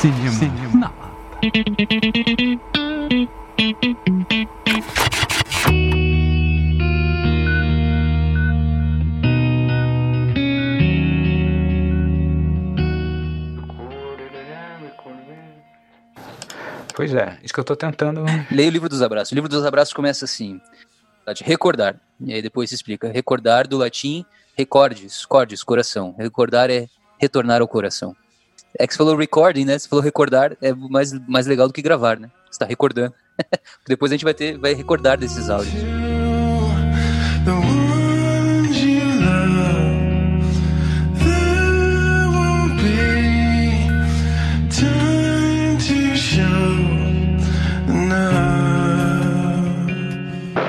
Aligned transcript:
Cinema, 0.00 0.30
Cinema. 0.30 0.78
na 0.78 0.90
Pois 16.96 17.14
é, 17.14 17.38
isso 17.42 17.52
que 17.52 17.60
eu 17.60 17.64
tô 17.64 17.76
tentando. 17.76 18.24
Leia 18.50 18.68
o 18.68 18.72
livro 18.72 18.88
dos 18.88 19.02
abraços. 19.02 19.32
O 19.32 19.34
livro 19.34 19.50
dos 19.50 19.66
abraços 19.66 19.92
começa 19.92 20.24
assim: 20.24 20.58
de 21.34 21.44
recordar. 21.44 21.96
E 22.18 22.32
aí 22.32 22.40
depois 22.40 22.70
se 22.70 22.74
explica. 22.74 23.12
Recordar 23.12 23.68
do 23.68 23.76
latim 23.76 24.24
recordes, 24.56 25.26
cordes, 25.26 25.62
coração. 25.62 26.14
Recordar 26.18 26.70
é 26.70 26.86
retornar 27.18 27.60
ao 27.60 27.68
coração. 27.68 28.16
É 28.78 28.86
que 28.86 28.92
você 28.92 28.98
falou 28.98 29.16
recording, 29.16 29.64
né? 29.64 29.78
Você 29.78 29.88
falou 29.88 30.02
recordar, 30.02 30.56
é 30.62 30.72
mais, 30.72 31.12
mais 31.28 31.46
legal 31.46 31.66
do 31.66 31.72
que 31.72 31.82
gravar, 31.82 32.18
né? 32.18 32.30
Você 32.50 32.58
tá 32.58 32.66
recordando. 32.66 33.14
depois 33.86 34.12
a 34.12 34.14
gente 34.14 34.24
vai 34.24 34.34
ter, 34.34 34.58
vai 34.58 34.74
recordar 34.74 35.18
desses 35.18 35.50
áudios. 35.50 35.74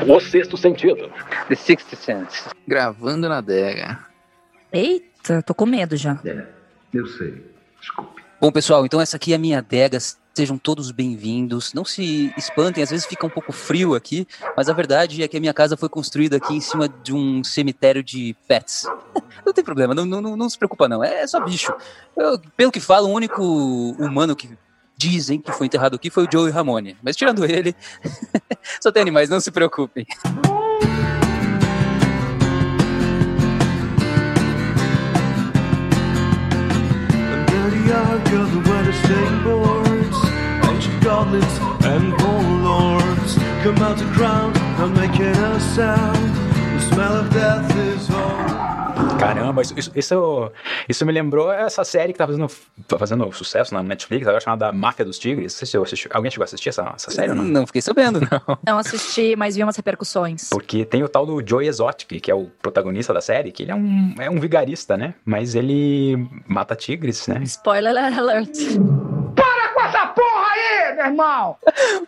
O 0.08 0.20
sexto 0.20 0.58
sentido. 0.58 1.10
The 1.48 1.56
Sixth 1.56 1.96
Sense. 1.96 2.50
Gravando 2.68 3.30
na 3.30 3.38
adega. 3.38 4.00
Eita, 4.74 5.42
tô 5.42 5.54
com 5.54 5.66
medo 5.66 5.96
já. 5.96 6.20
É, 6.26 6.46
eu 6.94 7.06
sei. 7.06 7.51
Bom, 8.42 8.52
pessoal, 8.52 8.84
então 8.88 9.00
essa 9.00 9.18
aqui 9.18 9.34
é 9.34 9.36
a 9.36 9.38
minha 9.38 9.60
adega. 9.60 10.00
Sejam 10.34 10.58
todos 10.58 10.90
bem-vindos. 10.90 11.76
Não 11.76 11.86
se 11.86 12.34
espantem, 12.36 12.84
às 12.84 12.90
vezes 12.90 13.06
fica 13.06 13.24
um 13.24 13.30
pouco 13.30 13.52
frio 13.52 13.94
aqui, 13.94 14.28
mas 14.58 14.68
a 14.68 14.74
verdade 14.74 15.22
é 15.22 15.28
que 15.28 15.38
a 15.38 15.40
minha 15.40 15.54
casa 15.54 15.78
foi 15.78 15.88
construída 15.88 16.38
aqui 16.38 16.56
em 16.56 16.60
cima 16.60 16.90
de 16.90 17.14
um 17.14 17.44
cemitério 17.44 18.04
de 18.04 18.36
pets. 18.48 18.88
Não 19.46 19.54
tem 19.54 19.64
problema, 19.64 19.94
não, 19.94 20.06
não, 20.06 20.38
não 20.38 20.50
se 20.50 20.58
preocupa 20.58 20.88
não, 20.88 21.04
é 21.04 21.26
só 21.26 21.40
bicho. 21.40 21.74
Eu, 22.16 22.40
pelo 22.56 22.72
que 22.72 22.80
falam, 22.80 23.12
o 23.12 23.14
único 23.14 23.44
humano 23.44 24.36
que 24.36 24.56
dizem 24.96 25.42
que 25.42 25.52
foi 25.52 25.66
enterrado 25.66 25.96
aqui 25.96 26.12
foi 26.12 26.26
o 26.26 26.30
Joey 26.32 26.52
Ramone. 26.52 26.96
Mas 27.02 27.16
tirando 27.16 27.44
ele, 27.44 27.76
só 28.80 28.92
tem 28.92 29.02
animais, 29.02 29.30
não 29.30 29.40
se 29.40 29.50
preocupem. 29.50 30.06
Goblins 41.22 41.58
and 41.86 42.14
warlords 42.24 43.36
come 43.64 43.78
out 43.84 43.98
to 43.98 44.06
ground, 44.16 44.56
not 44.80 44.90
making 45.00 45.26
a 45.28 45.60
sound. 45.60 46.32
The 46.74 46.80
smell 46.96 47.16
of 47.18 47.30
death 47.32 47.70
is 47.78 48.10
all. 48.10 48.62
Caramba, 49.20 49.62
isso, 49.62 49.74
isso, 49.78 49.92
isso, 49.96 50.52
isso 50.90 51.06
me 51.06 51.12
lembrou 51.12 51.52
essa 51.52 51.84
série 51.84 52.12
que 52.12 52.18
tá 52.18 52.26
fazendo, 52.26 52.48
tá 52.88 52.98
fazendo 52.98 53.32
sucesso 53.32 53.74
na 53.74 53.84
Netflix, 53.84 54.26
agora 54.28 54.42
chamada 54.42 54.72
Máfia 54.72 55.06
dos 55.06 55.18
Tigres. 55.20 55.54
Não 55.54 55.60
sei 55.60 55.68
se 55.68 55.78
assisti- 55.78 56.10
alguém 56.12 56.32
chegou 56.32 56.44
a 56.44 56.46
assistir 56.46 56.70
essa, 56.70 56.92
essa 56.96 57.12
série 57.12 57.30
ou 57.30 57.36
não? 57.36 57.44
Não 57.44 57.68
fiquei 57.68 57.82
sabendo. 57.82 58.20
Não 58.66 58.78
assisti, 58.80 59.36
mas 59.36 59.56
vi 59.56 59.64
umas 59.64 59.76
repercussões. 59.78 60.50
Porque 60.50 60.86
tem 60.86 61.04
o 61.04 61.10
tal 61.10 61.26
do 61.26 61.42
Joey 61.48 61.68
Exotic, 61.68 62.20
que 62.20 62.32
é 62.32 62.36
o 62.36 62.46
protagonista 62.62 63.14
da 63.14 63.22
série, 63.22 63.52
que 63.52 63.64
ele 63.64 63.72
é 63.72 63.76
um, 63.76 64.16
é 64.20 64.30
um 64.30 64.40
vigarista, 64.40 64.98
né? 64.98 65.14
Mas 65.24 65.54
ele 65.56 66.28
mata 66.48 66.76
tigres, 66.76 67.28
né? 67.28 67.40
Spoiler 67.44 67.96
alert. 68.18 68.58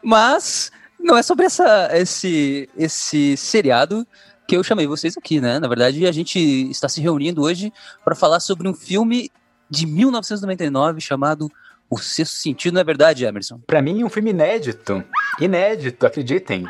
Mas 0.04 0.72
não 1.00 1.18
é 1.18 1.24
sobre 1.24 1.46
essa, 1.46 1.90
esse, 1.94 2.70
esse 2.78 3.36
seriado 3.36 4.08
que 4.48 4.56
eu 4.56 4.64
chamei 4.64 4.88
vocês 4.88 5.18
aqui, 5.18 5.40
né? 5.42 5.60
Na 5.60 5.68
verdade, 5.68 6.06
a 6.06 6.12
gente 6.12 6.40
está 6.70 6.88
se 6.88 7.02
reunindo 7.02 7.42
hoje 7.42 7.72
para 8.04 8.16
falar 8.16 8.40
sobre 8.40 8.68
um 8.68 8.74
filme 8.74 9.32
de 9.70 9.86
1999 9.86 11.02
chamado 11.02 11.52
O 11.90 11.98
Sexto 11.98 12.36
Sentido, 12.36 12.76
não 12.76 12.82
é 12.82 12.84
verdade, 12.84 13.26
Emerson? 13.26 13.60
Pra 13.66 13.82
mim, 13.82 14.04
um 14.04 14.10
filme 14.10 14.30
inédito. 14.30 15.04
Inédito, 15.40 16.06
acreditem. 16.06 16.66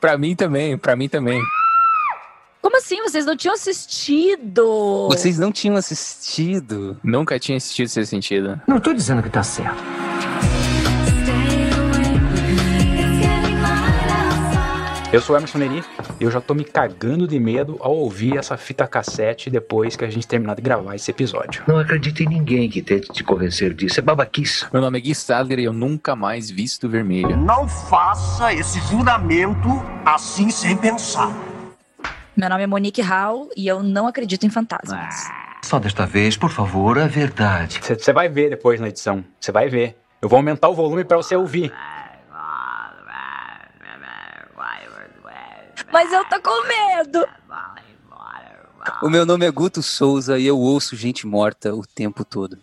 Pra 0.00 0.16
mim 0.16 0.36
também, 0.36 0.78
pra 0.78 0.94
mim 0.94 1.08
também. 1.08 1.40
Como 2.62 2.76
assim? 2.76 3.02
Vocês 3.02 3.24
não 3.24 3.36
tinham 3.36 3.54
assistido? 3.54 5.08
Vocês 5.08 5.38
não 5.38 5.50
tinham 5.50 5.76
assistido. 5.76 6.98
Nunca 7.02 7.38
tinha 7.38 7.56
assistido 7.56 7.86
esse 7.86 8.06
sentido. 8.06 8.60
Não 8.66 8.78
tô 8.78 8.92
dizendo 8.92 9.22
que 9.22 9.30
tá 9.30 9.42
certo. 9.42 9.82
Eu 15.10 15.22
sou 15.22 15.34
o 15.34 15.38
Emerson 15.38 15.56
Neri 15.56 15.82
e 16.20 16.24
eu 16.24 16.30
já 16.30 16.38
tô 16.38 16.52
me 16.52 16.62
cagando 16.64 17.26
de 17.26 17.40
medo 17.40 17.78
ao 17.80 17.96
ouvir 17.96 18.36
essa 18.36 18.58
fita 18.58 18.86
cassete 18.86 19.48
depois 19.48 19.96
que 19.96 20.04
a 20.04 20.10
gente 20.10 20.28
terminar 20.28 20.54
de 20.54 20.60
gravar 20.60 20.94
esse 20.96 21.10
episódio. 21.10 21.62
Não 21.66 21.78
acredite 21.78 22.24
em 22.24 22.28
ninguém 22.28 22.68
que 22.68 22.82
tente 22.82 23.08
te 23.08 23.24
convencer 23.24 23.72
disso. 23.72 23.98
É 23.98 24.02
babaquice. 24.02 24.66
Meu 24.70 24.82
nome 24.82 24.98
é 24.98 25.00
Gui 25.00 25.14
Sadler 25.14 25.60
e 25.60 25.64
eu 25.64 25.72
nunca 25.72 26.14
mais 26.14 26.50
visto 26.50 26.90
vermelho. 26.90 27.38
Não 27.38 27.66
faça 27.66 28.52
esse 28.52 28.78
juramento 28.80 29.82
assim 30.04 30.50
sem 30.50 30.76
pensar. 30.76 31.34
Meu 32.36 32.50
nome 32.50 32.64
é 32.64 32.66
Monique 32.66 33.00
Hall 33.00 33.48
e 33.56 33.66
eu 33.66 33.82
não 33.82 34.06
acredito 34.06 34.44
em 34.44 34.50
fantasmas. 34.50 35.26
Só 35.64 35.78
desta 35.78 36.04
vez, 36.04 36.36
por 36.36 36.50
favor, 36.50 36.98
a 36.98 37.06
verdade. 37.06 37.80
Você 37.82 38.12
vai 38.12 38.28
ver 38.28 38.50
depois 38.50 38.78
na 38.78 38.88
edição. 38.88 39.24
Você 39.40 39.50
vai 39.50 39.70
ver. 39.70 39.96
Eu 40.20 40.28
vou 40.28 40.36
aumentar 40.36 40.68
o 40.68 40.74
volume 40.74 41.02
pra 41.02 41.16
você 41.16 41.34
ouvir. 41.34 41.72
Mas 45.92 46.12
eu 46.12 46.24
tô 46.26 46.40
com 46.42 46.66
medo. 46.66 47.26
O 49.02 49.08
meu 49.10 49.26
nome 49.26 49.46
é 49.46 49.50
Guto 49.50 49.82
Souza 49.82 50.38
e 50.38 50.46
eu 50.46 50.58
ouço 50.58 50.96
gente 50.96 51.26
morta 51.26 51.74
o 51.74 51.84
tempo 51.86 52.24
todo. 52.24 52.58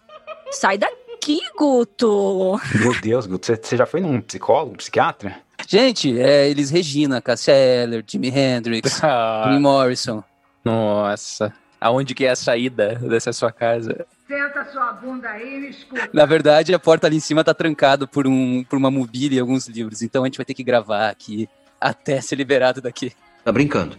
Sai 0.52 0.78
daqui, 0.78 1.40
Guto. 1.58 2.59
Meu 2.75 3.00
Deus, 3.00 3.25
Guto, 3.28 3.46
você- 3.46 3.78
já 3.78 3.85
foi 3.85 4.00
num 4.02 4.19
psicólogo, 4.22 4.74
um 4.74 4.78
psiquiatra? 4.78 5.35
Gente, 5.68 6.19
é 6.19 6.47
Elis 6.50 6.69
Regina, 6.69 7.22
Cassia 7.22 7.53
Eller, 7.53 8.03
Jimi 8.06 8.30
Hendrix, 8.30 9.02
Jim 9.50 9.59
Morrison. 9.59 10.24
Nossa. 10.64 11.53
Aonde 11.80 12.16
que 12.16 12.25
é 12.25 12.31
a 12.31 12.35
saída 12.35 12.96
dessa 12.96 13.31
sua 13.31 13.52
casa? 13.52 14.06
Senta 14.28 14.66
sua 14.72 14.94
bunda 14.94 15.30
aí 15.30 15.58
e 15.58 15.59
me 15.59 15.69
escuta. 15.69 16.09
Na 16.14 16.25
verdade, 16.25 16.74
a 16.74 16.80
porta 16.80 17.06
ali 17.06 17.18
em 17.18 17.19
cima 17.19 17.44
tá 17.44 17.53
trancada 17.53 18.08
por, 18.08 18.25
um, 18.28 18.64
por 18.64 18.78
uma 18.78 18.90
mobília 18.90 19.38
e 19.38 19.40
alguns 19.40 19.68
livros. 19.68 20.02
Então 20.02 20.24
a 20.24 20.25
gente 20.28 20.38
vai 20.38 20.46
ter 20.46 20.53
que 20.56 20.64
gravar 20.64 21.09
aqui 21.09 21.47
até 21.85 22.19
ser 22.19 22.35
liberado 22.35 22.81
daqui. 22.81 23.13
Tá 23.44 23.51
brincando? 23.51 23.96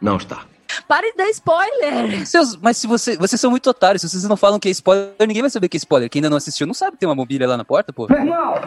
Não 0.00 0.16
está. 0.16 0.46
Pare 0.88 1.10
de 1.12 1.16
dar 1.18 1.28
spoiler. 1.28 2.26
Seus, 2.26 2.56
mas 2.56 2.78
se 2.78 2.86
você, 2.86 3.16
vocês 3.16 3.40
são 3.40 3.50
muito 3.50 3.68
otários, 3.68 4.00
se 4.00 4.08
vocês 4.08 4.24
não 4.24 4.36
falam 4.36 4.58
que 4.58 4.68
é 4.68 4.70
spoiler, 4.70 5.14
ninguém 5.20 5.42
vai 5.42 5.50
saber 5.50 5.68
que 5.68 5.76
é 5.76 5.78
spoiler. 5.78 6.08
Quem 6.08 6.20
ainda 6.20 6.30
não 6.30 6.38
assistiu 6.38 6.66
não 6.66 6.74
sabe 6.74 6.92
que 6.92 6.98
tem 6.98 7.08
uma 7.08 7.14
mobília 7.14 7.46
lá 7.46 7.56
na 7.56 7.64
porta, 7.64 7.92
pô. 7.92 8.06
Meu 8.08 8.18
irmão, 8.18 8.60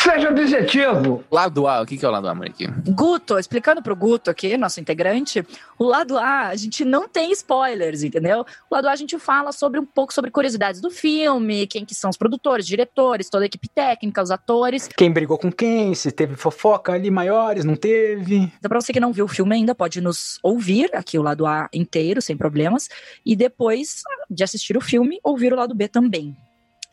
seja 0.00 0.30
objetivo. 0.30 1.22
Lado 1.30 1.66
A, 1.66 1.82
o 1.82 1.86
que 1.86 1.96
que 1.96 2.04
é 2.04 2.08
o 2.08 2.10
lado 2.10 2.28
A, 2.28 2.34
Monique? 2.34 2.66
Guto, 2.88 3.38
explicando 3.38 3.82
pro 3.82 3.94
Guto 3.94 4.30
aqui, 4.30 4.56
nosso 4.56 4.80
integrante, 4.80 5.46
o 5.78 5.84
lado 5.84 6.18
A, 6.18 6.48
a 6.48 6.56
gente 6.56 6.84
não 6.84 7.08
tem 7.08 7.30
spoilers, 7.32 8.02
entendeu? 8.02 8.44
O 8.70 8.74
lado 8.74 8.88
A 8.88 8.92
a 8.92 8.96
gente 8.96 9.18
fala 9.18 9.52
sobre 9.52 9.78
um 9.78 9.86
pouco 9.86 10.12
sobre 10.12 10.30
curiosidades 10.30 10.80
do 10.80 10.90
filme, 10.90 11.66
quem 11.66 11.84
que 11.84 11.94
são 11.94 12.10
os 12.10 12.16
produtores, 12.16 12.66
diretores, 12.66 13.28
toda 13.28 13.44
a 13.44 13.46
equipe 13.46 13.68
técnica, 13.68 14.22
os 14.22 14.30
atores. 14.30 14.88
Quem 14.88 15.12
brigou 15.12 15.38
com 15.38 15.52
quem? 15.52 15.94
Se 15.94 16.10
teve 16.10 16.34
fofoca 16.34 16.92
ali 16.92 17.10
maiores, 17.10 17.64
não 17.64 17.76
teve? 17.76 18.52
Então, 18.58 18.68
pra 18.68 18.80
você 18.80 18.92
que 18.92 19.00
não 19.00 19.12
viu 19.12 19.26
o 19.26 19.28
filme 19.28 19.54
ainda, 19.54 19.74
pode 19.74 20.00
nos 20.00 20.38
ouvir 20.42 20.90
aqui 20.94 21.18
o 21.18 21.22
lado 21.22 21.46
A 21.46 21.68
inteiro, 21.72 22.20
sem 22.20 22.36
problemas, 22.36 22.88
e 23.24 23.36
depois 23.36 24.02
de 24.28 24.42
assistir 24.42 24.76
o 24.76 24.80
filme, 24.80 25.20
ouvir 25.22 25.52
o 25.52 25.56
lado 25.56 25.74
B 25.74 25.88
também. 25.88 26.36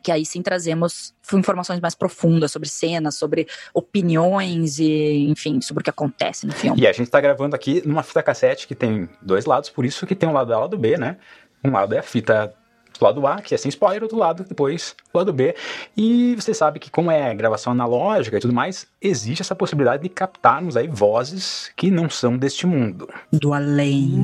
Que 0.03 0.11
aí 0.11 0.25
sim 0.25 0.41
trazemos 0.41 1.13
informações 1.33 1.79
mais 1.79 1.95
profundas 1.95 2.51
sobre 2.51 2.69
cenas, 2.69 3.15
sobre 3.15 3.47
opiniões 3.73 4.79
e, 4.79 5.27
enfim, 5.29 5.59
sobre 5.61 5.81
o 5.81 5.83
que 5.83 5.89
acontece 5.89 6.45
no 6.45 6.53
filme. 6.53 6.79
E 6.79 6.87
a 6.87 6.91
gente 6.91 7.09
tá 7.09 7.19
gravando 7.19 7.55
aqui 7.55 7.81
numa 7.85 8.03
fita 8.03 8.23
cassete 8.23 8.67
que 8.67 8.75
tem 8.75 9.09
dois 9.21 9.45
lados, 9.45 9.69
por 9.69 9.85
isso 9.85 10.05
que 10.05 10.15
tem 10.15 10.29
um 10.29 10.33
lado 10.33 10.53
A 10.53 10.55
e 10.55 10.57
um 10.57 10.61
lado 10.61 10.77
B, 10.77 10.97
né? 10.97 11.17
Um 11.63 11.71
lado 11.71 11.93
é 11.93 11.99
a 11.99 12.03
fita 12.03 12.53
do 12.97 13.05
lado 13.05 13.27
A, 13.27 13.41
que 13.41 13.53
é 13.53 13.57
sem 13.57 13.69
spoiler, 13.69 14.03
outro 14.03 14.17
lado 14.17 14.43
depois 14.47 14.95
o 15.13 15.17
lado 15.17 15.33
B. 15.33 15.55
E 15.95 16.35
você 16.35 16.53
sabe 16.53 16.79
que 16.79 16.89
como 16.89 17.11
é 17.11 17.33
gravação 17.35 17.71
analógica 17.73 18.37
e 18.37 18.39
tudo 18.39 18.53
mais, 18.53 18.87
existe 19.01 19.41
essa 19.41 19.55
possibilidade 19.55 20.03
de 20.03 20.09
captarmos 20.09 20.77
aí 20.77 20.87
vozes 20.87 21.71
que 21.75 21.91
não 21.91 22.09
são 22.09 22.37
deste 22.37 22.65
mundo. 22.65 23.07
Do 23.31 23.53
além. 23.53 24.23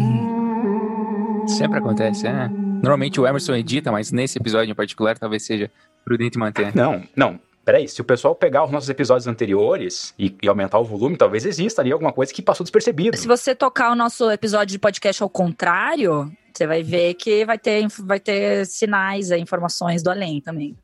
Sempre 1.48 1.80
acontece, 1.80 2.24
né? 2.24 2.50
Normalmente 2.84 3.20
o 3.22 3.26
Emerson 3.26 3.56
edita, 3.56 3.94
mas 3.94 4.12
nesse 4.12 4.38
episódio 4.38 4.70
em 4.70 4.76
particular 4.76 5.18
talvez 5.18 5.44
seja 5.44 5.72
prudente 6.04 6.38
manter. 6.38 6.76
Não, 6.76 7.02
não. 7.16 7.40
Peraí, 7.64 7.88
se 7.88 8.02
o 8.02 8.04
pessoal 8.04 8.36
pegar 8.36 8.66
os 8.66 8.72
nossos 8.72 8.90
episódios 8.90 9.26
anteriores 9.26 10.14
e, 10.20 10.36
e 10.44 10.50
aumentar 10.50 10.80
o 10.80 10.84
volume, 10.84 11.16
talvez 11.16 11.46
exista 11.46 11.82
ali 11.82 11.94
alguma 11.94 12.12
coisa 12.12 12.34
que 12.34 12.42
passou 12.42 12.66
despercebido. 12.66 13.16
Se 13.16 13.26
você 13.26 13.56
tocar 13.56 13.90
o 13.90 13.96
nosso 13.96 14.30
episódio 14.30 14.74
de 14.74 14.80
podcast 14.80 15.24
ao 15.24 15.30
contrário, 15.30 16.30
Você 16.54 16.68
vai 16.68 16.84
ver 16.84 17.16
que 17.16 17.44
vai 17.46 17.58
ter, 17.58 17.88
vai 18.02 18.20
ter 18.20 18.66
sinais, 18.68 19.32
aí, 19.32 19.42
informações 19.42 20.04
do 20.04 20.12
além 20.12 20.40
também. 20.40 20.78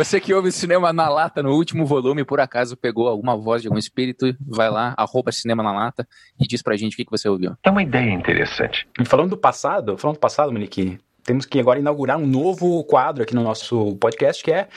Você 0.00 0.18
que 0.18 0.32
ouve 0.32 0.50
Cinema 0.50 0.94
na 0.94 1.10
Lata 1.10 1.42
no 1.42 1.50
último 1.50 1.84
volume, 1.84 2.24
por 2.24 2.40
acaso 2.40 2.74
pegou 2.74 3.06
alguma 3.06 3.36
voz 3.36 3.60
de 3.60 3.68
algum 3.68 3.78
espírito, 3.78 4.34
vai 4.40 4.70
lá, 4.70 4.94
arroba 4.96 5.30
Cinema 5.30 5.62
na 5.62 5.72
Lata 5.72 6.08
e 6.40 6.46
diz 6.46 6.62
pra 6.62 6.74
gente 6.74 6.94
o 6.94 6.96
que, 6.96 7.04
que 7.04 7.10
você 7.10 7.28
ouviu. 7.28 7.52
É 7.62 7.70
uma 7.70 7.82
ideia 7.82 8.10
interessante. 8.10 8.88
E 8.98 9.04
falando 9.04 9.28
do 9.28 9.36
passado, 9.36 9.98
falando 9.98 10.16
do 10.16 10.20
passado, 10.20 10.50
Monique, 10.50 10.98
temos 11.22 11.44
que 11.44 11.60
agora 11.60 11.78
inaugurar 11.78 12.16
um 12.16 12.26
novo 12.26 12.82
quadro 12.84 13.24
aqui 13.24 13.34
no 13.34 13.42
nosso 13.42 13.94
podcast, 13.96 14.42
que 14.42 14.50
é 14.50 14.68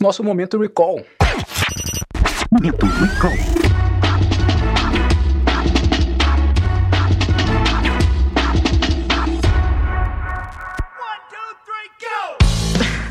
o 0.00 0.02
nosso 0.02 0.24
Momento 0.24 0.58
Recall. 0.58 1.04
Momento 2.50 2.86
recall. 2.86 3.69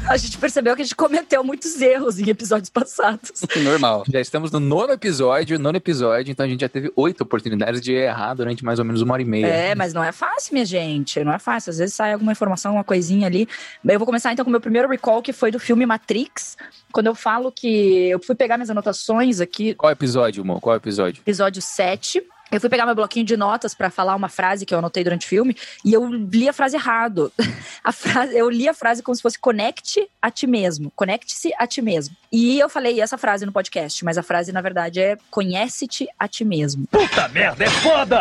A 0.10 0.18
gente 0.18 0.40
percebeu 0.40 0.76
que 0.76 0.82
a 0.82 0.86
gente 0.86 0.96
cometeu 0.96 1.44
muitos 1.44 1.80
erros 1.80 2.18
em 2.18 2.28
episódios 2.28 2.68
passados. 2.72 3.42
Normal. 3.64 4.04
Já 4.12 4.20
estamos 4.20 4.52
no 4.52 4.60
nono 4.60 4.92
episódio, 4.92 5.60
nono 5.60 5.78
episódio, 5.78 6.32
então 6.32 6.44
a 6.44 6.50
gente 6.50 6.62
já 6.62 6.68
teve 6.68 6.92
oito 6.96 7.22
oportunidades 7.22 7.80
de 7.80 7.94
errar 7.94 8.34
durante 8.34 8.66
mais 8.66 8.80
ou 8.80 8.86
menos 8.86 9.04
uma 9.04 9.14
hora 9.14 9.22
e 9.22 9.26
meia. 9.26 9.46
É, 9.46 9.76
mas 9.76 9.94
não 9.94 10.04
é 10.04 10.12
fácil, 10.12 10.54
minha 10.54 10.66
gente. 10.66 11.24
Não 11.24 11.32
é 11.32 11.38
fácil. 11.38 11.70
Às 11.70 11.78
vezes 11.78 11.94
sai 11.94 12.12
alguma 12.12 12.32
informação, 12.32 12.74
uma 12.74 12.84
coisinha 12.84 13.28
ali. 13.28 13.48
Eu 13.88 14.00
vou 14.00 14.06
começar 14.08 14.34
então 14.34 14.44
com 14.44 14.50
o 14.50 14.52
meu 14.52 14.60
primeiro 14.60 14.90
recall, 14.90 15.22
que 15.22 15.32
foi 15.32 15.52
do 15.52 15.60
filme 15.60 15.86
Matrix. 15.86 16.58
Quando 16.92 17.06
eu 17.06 17.14
falo 17.14 17.52
que 17.52 18.10
eu 18.10 18.20
fui 18.20 18.34
pegar 18.34 18.58
minhas 18.58 18.72
anotações 18.72 19.40
aqui, 19.40 19.76
Qual 19.76 19.92
episódio, 19.92 20.44
Mo? 20.44 20.60
Qual 20.60 20.76
episódio? 20.76 21.22
episódio 21.22 21.62
7. 21.62 22.24
Eu 22.52 22.60
fui 22.60 22.70
pegar 22.70 22.86
meu 22.86 22.96
bloquinho 22.96 23.26
de 23.26 23.38
notas 23.38 23.74
pra 23.74 23.90
falar 23.90 24.16
uma 24.16 24.30
frase 24.30 24.66
que 24.66 24.74
eu 24.74 24.80
anotei 24.80 25.04
durante 25.04 25.26
o 25.26 25.30
filme 25.30 25.56
e 25.86 25.94
eu 25.94 26.06
li 26.08 26.50
a 26.50 26.54
frase 26.54 26.76
errado. 26.76 27.32
A 27.82 27.94
frase, 27.94 28.38
eu 28.38 28.50
li 28.50 28.68
a 28.68 28.74
frase 28.74 29.02
como 29.02 29.16
se 29.16 29.22
fosse 29.22 29.40
conecte 29.40 30.08
a 30.22 30.30
ti 30.30 30.46
mesmo. 30.46 30.92
Conecte-se 30.96 31.52
a 31.58 31.66
ti 31.66 31.82
mesmo. 31.82 32.16
E 32.32 32.60
eu 32.60 32.68
falei 32.68 33.00
essa 33.00 33.18
frase 33.18 33.46
no 33.46 33.52
podcast, 33.52 34.04
mas 34.04 34.18
a 34.18 34.24
frase 34.24 34.52
na 34.52 34.62
verdade 34.62 35.00
é 35.00 35.18
conhece-te 35.32 36.08
a 36.20 36.28
ti 36.28 36.44
mesmo. 36.44 36.88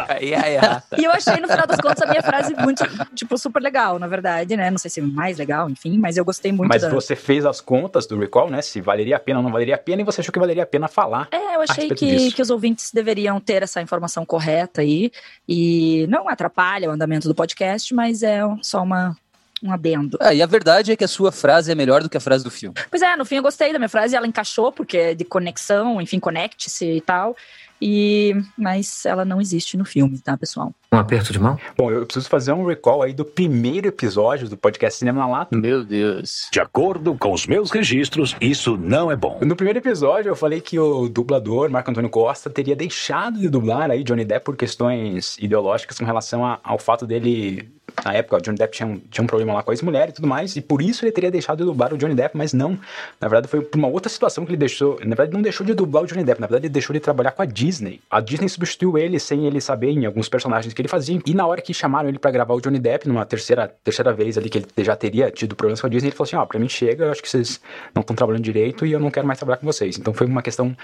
Aí 0.08 0.32
é 0.32 0.54
errata. 0.54 0.96
E 0.98 1.04
eu 1.04 1.10
achei 1.10 1.36
no 1.36 1.48
final 1.48 1.66
das 1.66 1.80
contas 1.80 2.02
a 2.02 2.06
minha 2.06 2.22
frase 2.22 2.54
muito, 2.54 2.84
tipo, 3.14 3.36
super 3.36 3.60
legal, 3.60 3.98
na 3.98 4.06
verdade, 4.06 4.56
né? 4.56 4.70
Não 4.70 4.78
sei 4.78 4.90
se 4.90 5.00
mais 5.00 5.36
legal, 5.38 5.68
enfim, 5.68 5.98
mas 5.98 6.16
eu 6.16 6.24
gostei 6.24 6.52
muito 6.52 6.68
Mas 6.68 6.82
da... 6.82 6.88
você 6.88 7.16
fez 7.16 7.44
as 7.44 7.60
contas 7.60 8.06
do 8.06 8.18
recall, 8.18 8.48
né? 8.48 8.62
Se 8.62 8.80
valeria 8.80 9.16
a 9.16 9.20
pena 9.20 9.40
ou 9.40 9.42
não 9.42 9.52
valeria 9.52 9.74
a 9.74 9.78
pena, 9.78 10.02
e 10.02 10.04
você 10.04 10.20
achou 10.20 10.32
que 10.32 10.38
valeria 10.38 10.62
a 10.62 10.66
pena 10.66 10.88
falar. 10.88 11.28
É, 11.30 11.56
eu 11.56 11.62
achei 11.62 11.88
que, 11.88 12.06
disso. 12.06 12.36
que 12.36 12.42
os 12.42 12.50
ouvintes 12.50 12.90
deveriam 12.92 13.40
ter 13.40 13.62
essa 13.62 13.82
informação 13.82 14.17
correta 14.24 14.80
aí. 14.80 15.10
E 15.48 16.06
não 16.08 16.28
atrapalha 16.28 16.88
o 16.88 16.92
andamento 16.92 17.28
do 17.28 17.34
podcast, 17.34 17.94
mas 17.94 18.22
é 18.22 18.40
só 18.62 18.82
uma, 18.82 19.16
um 19.62 19.72
adendo. 19.72 20.18
Ah, 20.20 20.32
e 20.32 20.42
a 20.42 20.46
verdade 20.46 20.92
é 20.92 20.96
que 20.96 21.04
a 21.04 21.08
sua 21.08 21.32
frase 21.32 21.70
é 21.70 21.74
melhor 21.74 22.02
do 22.02 22.08
que 22.08 22.16
a 22.16 22.20
frase 22.20 22.44
do 22.44 22.50
filme. 22.50 22.74
Pois 22.90 23.02
é, 23.02 23.16
no 23.16 23.24
fim 23.24 23.36
eu 23.36 23.42
gostei 23.42 23.72
da 23.72 23.78
minha 23.78 23.88
frase, 23.88 24.16
ela 24.16 24.26
encaixou, 24.26 24.72
porque 24.72 24.96
é 24.96 25.14
de 25.14 25.24
conexão, 25.24 26.00
enfim, 26.00 26.18
conecte-se 26.18 26.84
e 26.84 27.00
tal. 27.00 27.36
E, 27.80 28.34
mas 28.56 29.04
ela 29.06 29.24
não 29.24 29.40
existe 29.40 29.76
no 29.76 29.84
filme, 29.84 30.18
tá, 30.18 30.36
pessoal? 30.36 30.72
Um 30.92 30.96
aperto 30.96 31.32
de 31.32 31.38
mão? 31.38 31.58
Bom, 31.76 31.90
eu 31.90 32.04
preciso 32.06 32.28
fazer 32.28 32.52
um 32.52 32.64
recall 32.66 33.02
aí 33.02 33.12
do 33.12 33.24
primeiro 33.24 33.88
episódio 33.88 34.48
do 34.48 34.56
podcast 34.56 34.98
Cinema 34.98 35.20
na 35.20 35.28
Lata. 35.28 35.56
Meu 35.56 35.84
Deus. 35.84 36.48
De 36.50 36.60
acordo 36.60 37.14
com 37.14 37.32
os 37.32 37.46
meus 37.46 37.70
registros, 37.70 38.34
isso 38.40 38.76
não 38.76 39.10
é 39.12 39.16
bom. 39.16 39.38
No 39.42 39.54
primeiro 39.54 39.78
episódio, 39.78 40.30
eu 40.30 40.36
falei 40.36 40.60
que 40.60 40.78
o 40.78 41.08
dublador, 41.08 41.70
Marco 41.70 41.90
Antônio 41.90 42.10
Costa, 42.10 42.48
teria 42.50 42.74
deixado 42.74 43.38
de 43.38 43.48
dublar 43.48 43.90
aí 43.90 44.02
Johnny 44.02 44.24
Depp 44.24 44.44
por 44.46 44.56
questões 44.56 45.36
ideológicas 45.38 45.98
com 45.98 46.04
relação 46.04 46.44
a- 46.44 46.58
ao 46.64 46.78
fato 46.78 47.06
dele. 47.06 47.70
Na 48.04 48.14
época, 48.14 48.36
o 48.36 48.40
Johnny 48.40 48.56
Depp 48.56 48.76
tinha 48.76 48.86
um, 48.86 48.98
tinha 49.10 49.24
um 49.24 49.26
problema 49.26 49.54
lá 49.54 49.62
com 49.62 49.70
a 49.70 49.74
ex-mulher 49.74 50.08
e 50.08 50.12
tudo 50.12 50.26
mais, 50.26 50.56
e 50.56 50.60
por 50.60 50.80
isso 50.80 51.04
ele 51.04 51.12
teria 51.12 51.30
deixado 51.30 51.58
de 51.58 51.64
dublar 51.64 51.92
o 51.92 51.98
Johnny 51.98 52.14
Depp, 52.14 52.36
mas 52.36 52.52
não. 52.52 52.78
Na 53.20 53.28
verdade, 53.28 53.48
foi 53.48 53.60
por 53.60 53.78
uma 53.78 53.88
outra 53.88 54.08
situação 54.08 54.44
que 54.44 54.50
ele 54.50 54.56
deixou. 54.56 54.98
Na 55.00 55.14
verdade, 55.14 55.32
não 55.32 55.42
deixou 55.42 55.66
de 55.66 55.74
dublar 55.74 56.04
o 56.04 56.06
Johnny 56.06 56.24
Depp, 56.24 56.40
na 56.40 56.46
verdade, 56.46 56.66
ele 56.66 56.72
deixou 56.72 56.94
de 56.94 57.00
trabalhar 57.00 57.32
com 57.32 57.42
a 57.42 57.44
Disney. 57.44 58.00
A 58.10 58.20
Disney 58.20 58.48
substituiu 58.48 58.96
ele 58.98 59.18
sem 59.18 59.46
ele 59.46 59.60
saber 59.60 59.90
em 59.90 60.06
alguns 60.06 60.28
personagens 60.28 60.72
que 60.72 60.80
ele 60.80 60.88
fazia. 60.88 61.18
E 61.24 61.34
na 61.34 61.46
hora 61.46 61.60
que 61.60 61.74
chamaram 61.74 62.08
ele 62.08 62.18
pra 62.18 62.30
gravar 62.30 62.54
o 62.54 62.60
Johnny 62.60 62.78
Depp, 62.78 63.08
numa 63.08 63.24
terceira, 63.24 63.72
terceira 63.82 64.12
vez 64.12 64.38
ali 64.38 64.48
que 64.48 64.58
ele 64.58 64.66
já 64.78 64.96
teria 64.96 65.30
tido 65.30 65.56
problemas 65.56 65.80
com 65.80 65.86
a 65.86 65.90
Disney, 65.90 66.08
ele 66.08 66.16
falou 66.16 66.28
assim: 66.28 66.36
ó, 66.36 66.46
pra 66.46 66.58
mim 66.58 66.68
chega, 66.68 67.04
eu 67.04 67.10
acho 67.10 67.22
que 67.22 67.28
vocês 67.28 67.60
não 67.94 68.00
estão 68.00 68.14
trabalhando 68.14 68.42
direito 68.42 68.86
e 68.86 68.92
eu 68.92 69.00
não 69.00 69.10
quero 69.10 69.26
mais 69.26 69.38
trabalhar 69.38 69.58
com 69.58 69.66
vocês. 69.66 69.98
Então 69.98 70.12
foi 70.14 70.26
uma 70.26 70.42
questão 70.42 70.76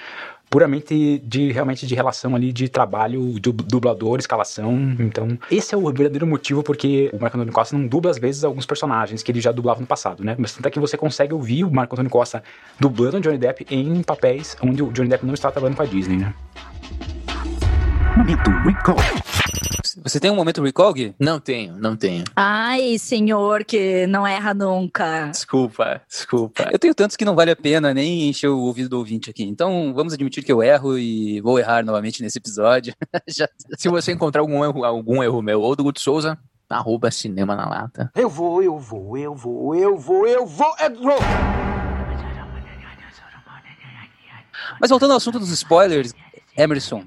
puramente 0.50 1.18
de 1.24 1.50
realmente 1.50 1.86
de 1.86 1.94
relação 1.94 2.34
ali 2.36 2.52
de 2.52 2.68
trabalho, 2.68 3.38
du- 3.40 3.52
dublador, 3.52 4.18
escalação. 4.18 4.94
Então, 5.00 5.36
esse 5.50 5.74
é 5.74 5.78
o 5.78 5.82
verdadeiro 5.86 6.26
motivo 6.26 6.62
porque 6.62 7.10
o 7.12 7.18
Marco 7.20 7.36
Antônio 7.36 7.52
Costa 7.52 7.76
não 7.76 7.86
dubla 7.86 8.10
às 8.10 8.18
vezes 8.18 8.44
alguns 8.44 8.64
personagens 8.66 9.22
que 9.22 9.32
ele 9.32 9.40
já 9.40 9.50
dublava 9.50 9.80
no 9.80 9.86
passado, 9.86 10.22
né? 10.24 10.36
Mas 10.38 10.52
tanto 10.54 10.66
é 10.66 10.70
que 10.70 10.78
você 10.78 10.96
consegue 10.96 11.34
ouvir 11.34 11.64
o 11.64 11.70
Marco 11.70 11.94
Antônio 11.94 12.10
Costa 12.10 12.42
dublando 12.78 13.16
o 13.16 13.20
Johnny 13.20 13.38
Depp 13.38 13.66
em 13.70 14.02
papéis 14.02 14.56
onde 14.62 14.82
o 14.82 14.92
Johnny 14.92 15.08
Depp 15.08 15.26
não 15.26 15.34
está 15.34 15.50
trabalhando 15.50 15.76
com 15.76 15.82
a 15.82 15.86
Disney, 15.86 16.18
né? 16.18 16.34
Momento 18.16 18.50
recall. 18.64 18.96
Você 20.04 20.20
tem 20.20 20.30
um 20.30 20.34
momento 20.36 20.62
recall, 20.62 20.92
Gui? 20.92 21.14
Não 21.18 21.40
tenho, 21.40 21.78
não 21.78 21.96
tenho. 21.96 22.24
Ai, 22.36 22.98
senhor, 22.98 23.64
que 23.64 24.06
não 24.06 24.26
erra 24.26 24.52
nunca. 24.52 25.28
Desculpa, 25.28 26.02
desculpa. 26.06 26.68
Eu 26.70 26.78
tenho 26.78 26.94
tantos 26.94 27.16
que 27.16 27.24
não 27.24 27.34
vale 27.34 27.50
a 27.50 27.56
pena 27.56 27.94
nem 27.94 28.28
encher 28.28 28.48
o 28.48 28.58
ouvido 28.58 28.90
do 28.90 28.98
ouvinte 28.98 29.30
aqui. 29.30 29.44
Então 29.44 29.94
vamos 29.94 30.12
admitir 30.12 30.44
que 30.44 30.52
eu 30.52 30.62
erro 30.62 30.98
e 30.98 31.40
vou 31.40 31.58
errar 31.58 31.82
novamente 31.82 32.22
nesse 32.22 32.36
episódio. 32.36 32.94
Já- 33.26 33.48
Se 33.78 33.88
você 33.88 34.12
encontrar 34.12 34.42
algum 34.42 34.62
erro, 34.62 34.84
algum 34.84 35.22
erro 35.22 35.40
meu 35.40 35.62
ou 35.62 35.74
do 35.74 35.82
Guto 35.84 36.00
Souza, 36.00 36.36
arroba 36.68 37.10
Cinema 37.10 37.56
na 37.56 37.66
Lata. 37.66 38.10
Eu 38.14 38.28
vou, 38.28 38.62
eu 38.62 38.78
vou, 38.78 39.16
eu 39.16 39.34
vou, 39.34 39.74
eu 39.74 39.96
vou, 39.96 40.26
eu 40.28 40.44
vou, 40.46 40.76
eu 40.80 40.94
vou. 41.02 41.18
Mas 44.78 44.90
voltando 44.90 45.12
ao 45.12 45.16
assunto 45.16 45.38
dos 45.38 45.50
spoilers, 45.50 46.12
Emerson, 46.56 47.04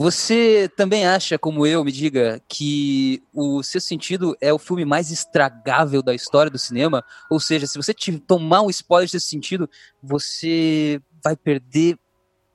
você 0.00 0.66
também 0.78 1.06
acha, 1.06 1.38
como 1.38 1.66
eu, 1.66 1.84
me 1.84 1.92
diga, 1.92 2.40
que 2.48 3.22
o 3.34 3.62
Sexto 3.62 3.86
Sentido 3.86 4.34
é 4.40 4.50
o 4.50 4.58
filme 4.58 4.82
mais 4.82 5.10
estragável 5.10 6.02
da 6.02 6.14
história 6.14 6.50
do 6.50 6.58
cinema? 6.58 7.04
Ou 7.30 7.38
seja, 7.38 7.66
se 7.66 7.76
você 7.76 7.92
te 7.92 8.18
tomar 8.18 8.62
um 8.62 8.70
spoiler 8.70 9.04
de 9.04 9.10
Sexto 9.10 9.28
Sentido, 9.28 9.68
você 10.02 11.02
vai 11.22 11.36
perder 11.36 11.98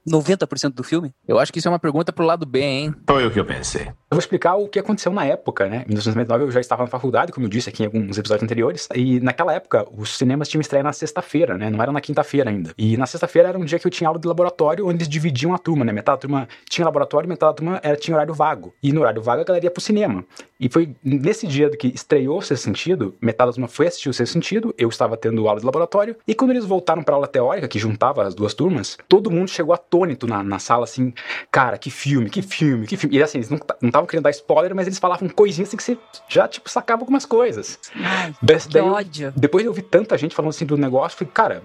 90% 0.10 0.74
do 0.74 0.84
filme? 0.84 1.14
Eu 1.28 1.38
acho 1.38 1.54
que 1.54 1.60
isso 1.60 1.68
é 1.68 1.72
uma 1.72 1.78
pergunta 1.78 2.12
pro 2.12 2.26
lado 2.26 2.48
B, 2.48 2.62
hein? 2.62 2.96
Foi 3.08 3.28
o 3.28 3.32
que 3.32 3.40
eu 3.40 3.46
pensei. 3.46 3.92
Vou 4.16 4.20
explicar 4.22 4.56
o 4.56 4.70
que 4.70 4.80
aconteceu 4.80 5.12
na 5.12 5.26
época, 5.26 5.68
né? 5.68 5.84
Em 5.86 5.90
1999 5.90 6.46
eu 6.46 6.52
já 6.52 6.62
estava 6.62 6.84
na 6.84 6.88
faculdade, 6.88 7.34
como 7.34 7.48
eu 7.48 7.50
disse 7.50 7.68
aqui 7.68 7.84
em 7.84 7.86
alguns 7.88 8.18
episódios 8.18 8.46
anteriores, 8.46 8.88
e 8.96 9.20
naquela 9.20 9.52
época 9.52 9.86
os 9.92 10.18
cinemas 10.18 10.48
tinham 10.48 10.62
estreia 10.62 10.82
na 10.82 10.94
sexta-feira, 10.94 11.58
né? 11.58 11.70
Não 11.70 11.82
era 11.82 11.92
na 11.92 12.00
quinta-feira 12.00 12.50
ainda. 12.50 12.74
E 12.78 12.96
na 12.96 13.06
sexta-feira 13.06 13.50
era 13.50 13.60
um 13.60 13.66
dia 13.66 13.78
que 13.78 13.86
eu 13.86 13.92
tinha 13.92 14.08
aula 14.08 14.18
de 14.18 14.26
laboratório, 14.26 14.88
onde 14.88 15.00
eles 15.00 15.10
dividiam 15.10 15.54
a 15.54 15.58
turma, 15.58 15.84
né? 15.84 15.92
Metade 15.92 16.16
da 16.16 16.22
turma 16.22 16.48
tinha 16.70 16.86
laboratório, 16.86 17.28
metade 17.28 17.52
da 17.52 17.56
turma 17.58 17.82
era, 17.84 17.98
tinha 17.98 18.16
horário 18.16 18.34
vago. 18.34 18.74
E 18.82 18.94
no 18.94 19.02
horário 19.02 19.22
vago 19.22 19.42
a 19.42 19.44
galera 19.44 19.66
ia 19.66 19.70
pro 19.70 19.82
cinema. 19.82 20.24
E 20.58 20.70
foi 20.70 20.96
nesse 21.04 21.46
dia 21.46 21.70
que 21.72 21.90
estreou 21.90 22.38
o 22.38 22.42
Sexto 22.42 22.64
Sentido, 22.64 23.14
metade 23.20 23.50
da 23.50 23.56
turma 23.56 23.68
foi 23.68 23.88
assistir 23.88 24.08
o 24.08 24.14
Sexto 24.14 24.32
Sentido, 24.32 24.74
eu 24.78 24.88
estava 24.88 25.18
tendo 25.18 25.46
aula 25.46 25.60
de 25.60 25.66
laboratório, 25.66 26.16
e 26.26 26.34
quando 26.34 26.52
eles 26.52 26.64
voltaram 26.64 27.04
pra 27.04 27.16
aula 27.16 27.28
teórica, 27.28 27.68
que 27.68 27.78
juntava 27.78 28.24
as 28.24 28.34
duas 28.34 28.54
turmas, 28.54 28.98
todo 29.10 29.30
mundo 29.30 29.50
chegou 29.50 29.74
atônito 29.74 30.26
na, 30.26 30.42
na 30.42 30.58
sala, 30.58 30.86
assim, 30.86 31.14
cara, 31.52 31.78
que 31.78 31.92
filme, 31.92 32.30
que 32.30 32.42
filme, 32.42 32.88
que 32.88 32.96
filme. 32.96 33.18
E 33.18 33.22
assim, 33.22 33.40
eles 33.40 33.50
não 33.50 33.58
estavam 33.58 34.05
querendo 34.08 34.24
dar 34.24 34.30
spoiler, 34.32 34.76
mas 34.76 34.88
eles 34.88 35.00
falavam 35.00 35.28
coisinhas 35.30 35.70
assim 35.70 35.78
que 35.78 35.84
você 35.84 35.98
já, 36.28 36.48
tipo, 36.48 36.70
sacava 36.70 37.02
algumas 37.02 37.26
coisas. 37.26 37.80
Ai, 37.96 38.34
que 38.42 38.78
eu- 38.78 38.86
ódio. 38.88 39.34
depois 39.36 39.66
eu 39.66 39.74
vi 39.74 39.82
tanta 39.82 40.18
gente 40.18 40.36
falando 40.36 40.50
assim 40.52 40.66
do 40.66 40.78
negócio, 40.78 41.18
falei, 41.18 41.32
cara, 41.34 41.64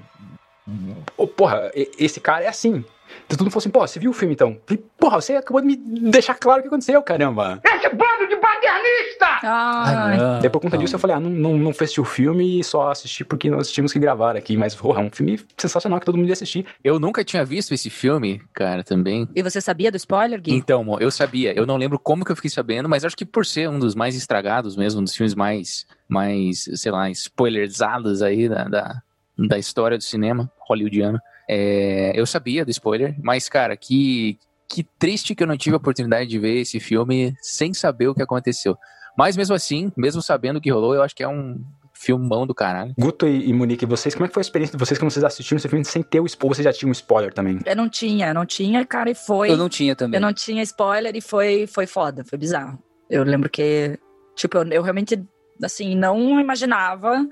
ô, 1.16 1.26
porra, 1.26 1.70
esse 1.74 2.20
cara 2.20 2.44
é 2.44 2.48
assim. 2.48 2.84
Então 3.26 3.36
todo 3.36 3.42
mundo 3.42 3.52
falou 3.52 3.60
assim, 3.60 3.70
pô, 3.70 3.86
você 3.86 3.98
viu 3.98 4.10
o 4.10 4.14
filme 4.14 4.34
então? 4.34 4.58
Falei, 4.66 4.84
porra, 4.98 5.20
você 5.20 5.36
acabou 5.36 5.60
de 5.60 5.66
me 5.68 5.76
deixar 6.10 6.34
claro 6.34 6.60
o 6.60 6.62
que 6.62 6.68
aconteceu, 6.68 7.02
caramba. 7.02 7.60
Esse 7.64 7.88
bando 7.88 8.28
de 8.28 8.36
paternista! 8.36 9.26
Ai, 9.42 10.40
Daí 10.40 10.50
por 10.50 10.60
conta 10.60 10.76
disso 10.76 10.94
eu 10.94 10.98
falei, 10.98 11.16
ah, 11.16 11.20
não, 11.20 11.30
não, 11.30 11.58
não 11.58 11.72
fui 11.72 11.84
assistir 11.84 12.00
o 12.00 12.04
filme 12.04 12.60
e 12.60 12.64
só 12.64 12.90
assisti 12.90 13.24
porque 13.24 13.50
nós 13.50 13.70
tínhamos 13.70 13.92
que 13.92 13.98
gravar 13.98 14.36
aqui. 14.36 14.56
Mas, 14.56 14.74
porra, 14.74 15.00
é 15.00 15.04
um 15.04 15.10
filme 15.10 15.40
sensacional 15.56 15.98
que 16.00 16.06
todo 16.06 16.16
mundo 16.16 16.26
ia 16.26 16.32
assistir. 16.32 16.66
Eu 16.82 16.98
nunca 16.98 17.24
tinha 17.24 17.44
visto 17.44 17.72
esse 17.72 17.88
filme, 17.90 18.40
cara, 18.52 18.82
também. 18.82 19.28
E 19.34 19.42
você 19.42 19.60
sabia 19.60 19.90
do 19.90 19.96
spoiler, 19.96 20.40
Gui? 20.40 20.52
Então, 20.54 20.84
mo, 20.84 20.98
eu 21.00 21.10
sabia. 21.10 21.52
Eu 21.56 21.66
não 21.66 21.76
lembro 21.76 21.98
como 21.98 22.24
que 22.24 22.32
eu 22.32 22.36
fiquei 22.36 22.50
sabendo, 22.50 22.88
mas 22.88 23.04
acho 23.04 23.16
que 23.16 23.24
por 23.24 23.46
ser 23.46 23.68
um 23.68 23.78
dos 23.78 23.94
mais 23.94 24.14
estragados 24.14 24.76
mesmo, 24.76 25.00
um 25.00 25.04
dos 25.04 25.14
filmes 25.14 25.34
mais, 25.34 25.86
mais 26.08 26.68
sei 26.74 26.92
lá, 26.92 27.08
spoilerizados 27.10 28.22
aí 28.22 28.48
da, 28.48 28.64
da, 28.64 29.02
da 29.38 29.58
história 29.58 29.96
do 29.96 30.04
cinema 30.04 30.50
hollywoodiano, 30.68 31.18
é, 31.52 32.12
eu 32.14 32.24
sabia 32.26 32.64
do 32.64 32.70
spoiler, 32.70 33.16
mas, 33.20 33.48
cara, 33.48 33.76
que, 33.76 34.38
que 34.68 34.84
triste 35.00 35.34
que 35.34 35.42
eu 35.42 35.48
não 35.48 35.56
tive 35.56 35.74
a 35.74 35.78
oportunidade 35.78 36.30
de 36.30 36.38
ver 36.38 36.60
esse 36.60 36.78
filme 36.78 37.34
sem 37.42 37.74
saber 37.74 38.06
o 38.06 38.14
que 38.14 38.22
aconteceu. 38.22 38.78
Mas 39.18 39.36
mesmo 39.36 39.56
assim, 39.56 39.90
mesmo 39.96 40.22
sabendo 40.22 40.58
o 40.58 40.60
que 40.60 40.70
rolou, 40.70 40.94
eu 40.94 41.02
acho 41.02 41.16
que 41.16 41.24
é 41.24 41.28
um 41.28 41.60
Filmão 41.92 42.46
do 42.46 42.54
caralho. 42.54 42.94
Guto 42.98 43.26
e, 43.26 43.50
e 43.50 43.52
Monique, 43.52 43.84
vocês, 43.84 44.14
como 44.14 44.24
é 44.24 44.28
que 44.28 44.32
foi 44.32 44.40
a 44.40 44.46
experiência 44.46 44.78
de 44.78 44.82
vocês 44.82 44.98
quando 44.98 45.10
vocês 45.10 45.22
assistiram 45.22 45.58
esse 45.58 45.68
filme 45.68 45.84
sem 45.84 46.02
ter 46.02 46.20
o 46.20 46.24
spoiler? 46.24 46.56
Vocês 46.56 46.64
já 46.64 46.72
tinham 46.72 46.88
um 46.88 46.92
spoiler 46.92 47.34
também? 47.34 47.58
Eu 47.66 47.76
não 47.76 47.90
tinha, 47.90 48.28
eu 48.28 48.34
não 48.34 48.46
tinha, 48.46 48.86
cara, 48.86 49.10
e 49.10 49.14
foi. 49.14 49.50
Eu 49.50 49.56
não 49.58 49.68
tinha 49.68 49.94
também. 49.94 50.16
Eu 50.16 50.22
não 50.22 50.32
tinha 50.32 50.62
spoiler 50.62 51.14
e 51.14 51.20
foi, 51.20 51.66
foi 51.66 51.86
foda, 51.86 52.24
foi 52.24 52.38
bizarro. 52.38 52.78
Eu 53.10 53.22
lembro 53.22 53.50
que, 53.50 53.98
tipo, 54.34 54.56
eu, 54.56 54.64
eu 54.68 54.82
realmente, 54.82 55.22
assim, 55.62 55.94
não 55.94 56.40
imaginava 56.40 57.28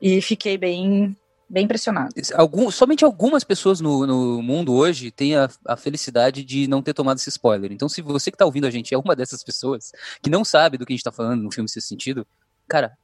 e 0.00 0.22
fiquei 0.22 0.56
bem, 0.56 1.14
bem 1.48 1.64
impressionada. 1.64 2.10
Algum, 2.34 2.70
somente 2.70 3.04
algumas 3.04 3.42
pessoas 3.42 3.80
no, 3.80 4.06
no 4.06 4.42
mundo 4.42 4.74
hoje 4.74 5.10
têm 5.10 5.36
a, 5.36 5.48
a 5.66 5.76
felicidade 5.76 6.44
de 6.44 6.68
não 6.68 6.82
ter 6.82 6.92
tomado 6.92 7.18
esse 7.18 7.28
spoiler. 7.28 7.72
Então, 7.72 7.88
se 7.88 8.02
você 8.02 8.30
que 8.30 8.36
tá 8.36 8.44
ouvindo 8.44 8.66
a 8.66 8.70
gente 8.70 8.94
é 8.94 8.98
uma 8.98 9.16
dessas 9.16 9.42
pessoas 9.42 9.92
que 10.22 10.28
não 10.28 10.44
sabe 10.44 10.76
do 10.76 10.84
que 10.84 10.92
a 10.92 10.96
gente 10.96 11.04
tá 11.04 11.12
falando 11.12 11.42
no 11.42 11.50
filme 11.50 11.68
Sexto 11.68 11.88
Sentido, 11.88 12.26
cara, 12.66 12.96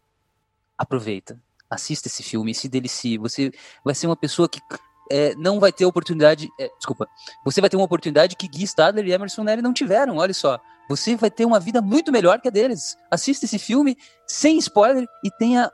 aproveita. 0.76 1.40
Assista 1.70 2.08
esse 2.08 2.22
filme, 2.22 2.54
se 2.54 2.68
delicie. 2.68 3.16
Você 3.18 3.50
vai 3.84 3.94
ser 3.94 4.06
uma 4.06 4.16
pessoa 4.16 4.48
que 4.48 4.60
é, 5.10 5.34
não 5.36 5.58
vai 5.58 5.72
ter 5.72 5.86
oportunidade. 5.86 6.48
é, 6.60 6.68
desculpa. 6.76 7.08
Você 7.44 7.60
vai 7.60 7.70
ter 7.70 7.76
uma 7.76 7.86
oportunidade 7.86 8.36
que 8.36 8.46
Guy 8.46 8.64
Stadler 8.64 9.06
e 9.06 9.12
Emerson 9.12 9.42
Nelly 9.42 9.62
não 9.62 9.72
tiveram. 9.72 10.16
Olha 10.18 10.34
só. 10.34 10.60
Você 10.88 11.16
vai 11.16 11.30
ter 11.30 11.46
uma 11.46 11.58
vida 11.58 11.80
muito 11.80 12.12
melhor 12.12 12.40
que 12.40 12.48
a 12.48 12.50
deles. 12.50 12.96
Assista 13.10 13.46
esse 13.46 13.58
filme 13.58 13.96
sem 14.26 14.58
spoiler 14.58 15.06
e 15.24 15.30
tenha 15.30 15.70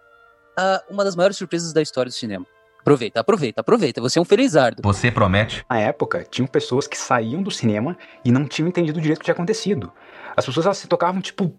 uma 0.89 1.05
das 1.05 1.17
maiores 1.17 1.37
surpresas 1.37 1.73
da 1.73 1.83
história 1.83 2.11
do 2.11 2.15
cinema. 2.15 2.47
Aproveita, 2.81 3.21
aproveita, 3.21 3.61
aproveita. 3.61 4.01
Você 4.01 4.19
é 4.19 4.23
um 4.23 4.25
felizardo. 4.25 4.83
Você 4.83 5.11
promete? 5.11 5.65
Na 5.69 5.79
época, 5.79 6.27
tinham 6.29 6.47
pessoas 6.47 6.87
que 6.87 6.97
saíam 6.97 7.43
do 7.43 7.51
cinema 7.51 7.97
e 8.25 8.33
não 8.33 8.47
tinham 8.47 8.69
entendido 8.69 9.01
direito 9.01 9.19
o 9.19 9.21
que 9.21 9.25
tinha 9.27 9.35
acontecido. 9.35 9.93
As 10.37 10.47
pessoas 10.47 10.67
elas 10.67 10.79
se 10.79 10.89
tocavam, 10.89 11.21
tipo, 11.21 11.55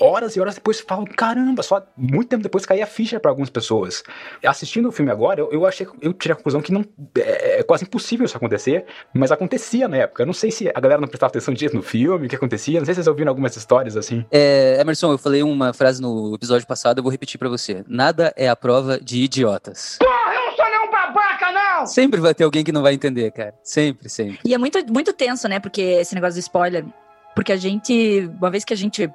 horas 0.00 0.36
e 0.36 0.40
horas 0.40 0.54
depois 0.54 0.78
e 0.78 0.82
falavam, 0.82 1.04
caramba, 1.06 1.62
só 1.62 1.84
muito 1.96 2.28
tempo 2.28 2.42
depois 2.42 2.64
caía 2.64 2.84
a 2.84 2.86
ficha 2.86 3.18
para 3.18 3.30
algumas 3.30 3.50
pessoas. 3.50 4.02
Assistindo 4.44 4.88
o 4.88 4.92
filme 4.92 5.10
agora, 5.10 5.40
eu, 5.40 5.50
eu 5.52 5.66
achei, 5.66 5.86
eu 6.00 6.12
tirei 6.12 6.32
a 6.32 6.36
conclusão 6.36 6.60
que 6.60 6.72
não 6.72 6.84
é, 7.18 7.60
é 7.60 7.62
quase 7.62 7.84
impossível 7.84 8.24
isso 8.24 8.36
acontecer, 8.36 8.84
mas 9.12 9.32
acontecia 9.32 9.88
na 9.88 9.98
época. 9.98 10.22
Eu 10.22 10.26
não 10.26 10.32
sei 10.32 10.50
se 10.50 10.68
a 10.68 10.80
galera 10.80 11.00
não 11.00 11.08
prestava 11.08 11.30
atenção 11.30 11.52
disso 11.52 11.74
no 11.74 11.82
filme, 11.82 12.26
o 12.26 12.28
que 12.28 12.36
acontecia, 12.36 12.78
não 12.78 12.86
sei 12.86 12.94
se 12.94 12.98
vocês 12.98 13.08
ouviram 13.08 13.30
algumas 13.30 13.56
histórias 13.56 13.96
assim. 13.96 14.24
É, 14.30 14.80
Emerson, 14.80 15.12
eu 15.12 15.18
falei 15.18 15.42
uma 15.42 15.72
frase 15.72 16.00
no 16.00 16.34
episódio 16.34 16.66
passado, 16.66 16.98
eu 16.98 17.02
vou 17.02 17.12
repetir 17.12 17.38
pra 17.38 17.48
você. 17.48 17.84
Nada 17.88 18.32
é 18.36 18.48
a 18.48 18.56
prova 18.56 18.98
de 19.00 19.22
idiotas. 19.22 19.98
Porra, 19.98 20.34
eu 20.34 20.46
não 20.46 20.56
sou 20.56 20.64
nenhum 20.66 20.90
babaca, 20.90 21.52
não! 21.84 21.86
Sempre 21.86 22.20
vai 22.20 22.34
ter 22.34 22.44
alguém 22.44 22.64
que 22.64 22.72
não 22.72 22.82
vai 22.82 22.94
entender, 22.94 23.30
cara. 23.30 23.54
Sempre, 23.62 24.08
sempre. 24.08 24.40
E 24.44 24.54
é 24.54 24.58
muito, 24.58 24.78
muito 24.92 25.12
tenso, 25.12 25.48
né? 25.48 25.60
Porque 25.60 25.80
esse 25.80 26.14
negócio 26.14 26.34
do 26.34 26.40
spoiler. 26.40 26.84
Porque 27.34 27.52
a 27.52 27.56
gente, 27.56 28.30
uma 28.38 28.50
vez 28.50 28.64
que 28.64 28.72
a 28.72 28.76
gente 28.76 29.10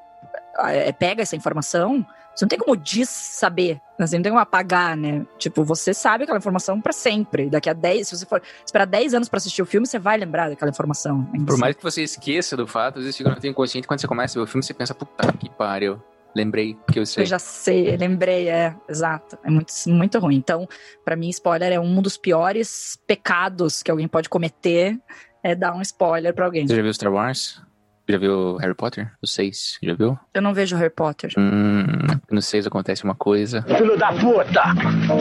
é, 0.59 0.91
pega 0.91 1.21
essa 1.21 1.35
informação, 1.35 2.05
você 2.35 2.45
não 2.45 2.49
tem 2.49 2.59
como 2.59 2.81
saber, 3.05 3.81
você 3.97 4.15
não 4.15 4.23
tem 4.23 4.31
como 4.31 4.41
apagar, 4.41 4.95
né? 4.95 5.25
Tipo, 5.37 5.63
você 5.63 5.93
sabe 5.93 6.23
aquela 6.23 6.37
informação 6.37 6.79
pra 6.79 6.93
sempre. 6.93 7.49
Daqui 7.49 7.69
a 7.69 7.73
10, 7.73 8.07
se 8.07 8.17
você 8.17 8.25
for 8.25 8.41
esperar 8.65 8.85
10 8.85 9.13
anos 9.13 9.29
pra 9.29 9.37
assistir 9.37 9.61
o 9.61 9.65
filme, 9.65 9.85
você 9.85 9.99
vai 9.99 10.17
lembrar 10.17 10.49
daquela 10.49 10.71
informação. 10.71 11.25
Por 11.45 11.57
mais 11.57 11.75
que 11.75 11.83
você 11.83 12.03
esqueça 12.03 12.55
do 12.55 12.65
fato, 12.65 12.99
às 12.99 13.03
vezes 13.03 13.17
fica 13.17 13.29
no 13.29 13.45
inconsciente, 13.45 13.87
quando 13.87 13.99
você 13.99 14.07
começa 14.07 14.37
a 14.37 14.41
ver 14.41 14.43
o 14.43 14.47
filme, 14.47 14.63
você 14.63 14.73
pensa, 14.73 14.93
puta 14.93 15.31
que 15.33 15.49
pariu. 15.49 16.01
Lembrei 16.35 16.77
que 16.91 16.99
eu 16.99 17.05
sei. 17.05 17.23
Eu 17.23 17.27
já 17.27 17.39
sei, 17.39 17.97
lembrei, 17.97 18.49
é, 18.49 18.75
exato. 18.87 19.37
É 19.43 19.49
muito, 19.49 19.73
muito 19.87 20.19
ruim. 20.19 20.35
Então, 20.35 20.67
pra 21.03 21.15
mim, 21.15 21.29
spoiler 21.29 21.71
é 21.71 21.79
um 21.79 22.01
dos 22.01 22.17
piores 22.17 22.99
pecados 23.07 23.81
que 23.81 23.89
alguém 23.89 24.07
pode 24.07 24.29
cometer, 24.29 24.97
é 25.43 25.55
dar 25.55 25.73
um 25.73 25.81
spoiler 25.81 26.33
pra 26.33 26.45
alguém. 26.45 26.67
Você 26.67 26.75
já 26.75 26.81
viu 26.81 26.93
Star 26.93 27.11
Wars? 27.11 27.61
Já 28.09 28.17
viu 28.17 28.57
Harry 28.57 28.73
Potter? 28.73 29.11
O 29.21 29.27
6, 29.27 29.77
já 29.83 29.93
viu? 29.93 30.17
Eu 30.33 30.41
não 30.41 30.51
vejo 30.51 30.75
Harry 30.75 30.89
Potter. 30.89 31.31
Hum, 31.37 31.85
no 32.31 32.41
6 32.41 32.65
acontece 32.65 33.03
uma 33.03 33.13
coisa. 33.13 33.61
Filho 33.61 33.95
da 33.95 34.11
puta! 34.11 34.63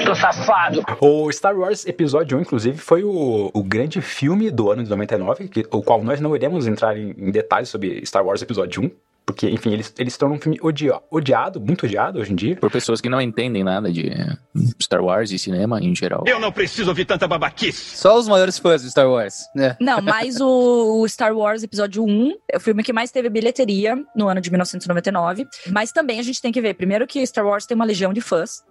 Tô 0.06 0.14
safado! 0.14 0.82
O 0.98 1.30
Star 1.30 1.54
Wars 1.54 1.84
Episódio 1.84 2.38
1, 2.38 2.40
inclusive, 2.40 2.78
foi 2.78 3.04
o, 3.04 3.50
o 3.52 3.62
grande 3.62 4.00
filme 4.00 4.50
do 4.50 4.70
ano 4.70 4.82
de 4.82 4.88
99, 4.88 5.48
que, 5.48 5.66
o 5.70 5.82
qual 5.82 6.02
nós 6.02 6.18
não 6.18 6.34
iremos 6.34 6.66
entrar 6.66 6.96
em, 6.96 7.10
em 7.10 7.30
detalhes 7.30 7.68
sobre 7.68 8.04
Star 8.06 8.24
Wars 8.24 8.40
Episódio 8.40 8.82
1, 8.82 8.90
porque, 9.28 9.46
enfim, 9.50 9.74
ele, 9.74 9.84
ele 9.98 10.10
se 10.10 10.18
tornou 10.18 10.38
um 10.38 10.40
filme 10.40 10.58
odia, 10.62 10.98
odiado, 11.10 11.60
muito 11.60 11.84
odiado 11.84 12.18
hoje 12.18 12.32
em 12.32 12.34
dia. 12.34 12.56
Por 12.56 12.70
pessoas 12.70 12.98
que 12.98 13.10
não 13.10 13.20
entendem 13.20 13.62
nada 13.62 13.92
de 13.92 14.08
eh, 14.08 14.34
Star 14.80 15.04
Wars 15.04 15.30
e 15.30 15.38
cinema 15.38 15.78
em 15.82 15.94
geral. 15.94 16.24
Eu 16.26 16.40
não 16.40 16.50
preciso 16.50 16.88
ouvir 16.88 17.04
tanta 17.04 17.28
babaquice. 17.28 17.98
Só 17.98 18.16
os 18.18 18.26
maiores 18.26 18.58
fãs 18.58 18.80
de 18.80 18.90
Star 18.90 19.06
Wars, 19.06 19.40
né? 19.54 19.76
Não, 19.78 20.00
mas 20.00 20.40
o, 20.40 21.02
o 21.02 21.06
Star 21.06 21.36
Wars 21.36 21.62
Episódio 21.62 22.02
1 22.02 22.38
é 22.50 22.56
o 22.56 22.60
filme 22.60 22.82
que 22.82 22.90
mais 22.90 23.10
teve 23.10 23.28
bilheteria 23.28 24.02
no 24.16 24.28
ano 24.28 24.40
de 24.40 24.48
1999. 24.48 25.46
Mas 25.70 25.92
também 25.92 26.18
a 26.18 26.22
gente 26.22 26.40
tem 26.40 26.50
que 26.50 26.62
ver, 26.62 26.72
primeiro, 26.72 27.06
que 27.06 27.26
Star 27.26 27.46
Wars 27.46 27.66
tem 27.66 27.74
uma 27.74 27.84
legião 27.84 28.14
de 28.14 28.22
fãs. 28.22 28.62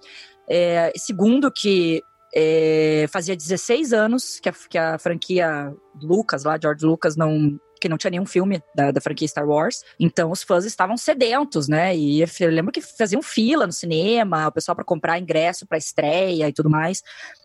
É, 0.49 0.91
segundo, 0.95 1.51
que 1.51 2.01
é, 2.33 3.05
fazia 3.11 3.37
16 3.37 3.93
anos 3.93 4.39
que 4.39 4.49
a, 4.49 4.53
que 4.67 4.77
a 4.79 4.97
franquia 4.97 5.71
Lucas, 6.01 6.45
lá, 6.45 6.57
George 6.59 6.83
Lucas, 6.83 7.15
não 7.15 7.59
que 7.79 7.89
não 7.89 7.97
tinha 7.97 8.11
nenhum 8.11 8.25
filme 8.25 8.61
da, 8.75 8.91
da, 8.91 9.01
franquia 9.01 9.27
Star 9.27 9.47
Wars. 9.47 9.83
Então 9.99 10.31
os 10.31 10.43
fãs 10.43 10.65
estavam 10.65 10.97
sedentos, 10.97 11.67
né? 11.67 11.95
E 11.95 12.21
eu 12.21 12.49
lembro 12.49 12.71
que 12.71 12.81
faziam 12.81 13.21
fila 13.21 13.65
no 13.65 13.73
cinema, 13.73 14.47
o 14.47 14.51
pessoal 14.51 14.75
para 14.75 14.85
comprar 14.85 15.19
ingresso 15.19 15.65
para 15.65 15.77
estreia 15.77 16.47
e 16.47 16.53
tudo 16.53 16.69
mais. 16.69 17.03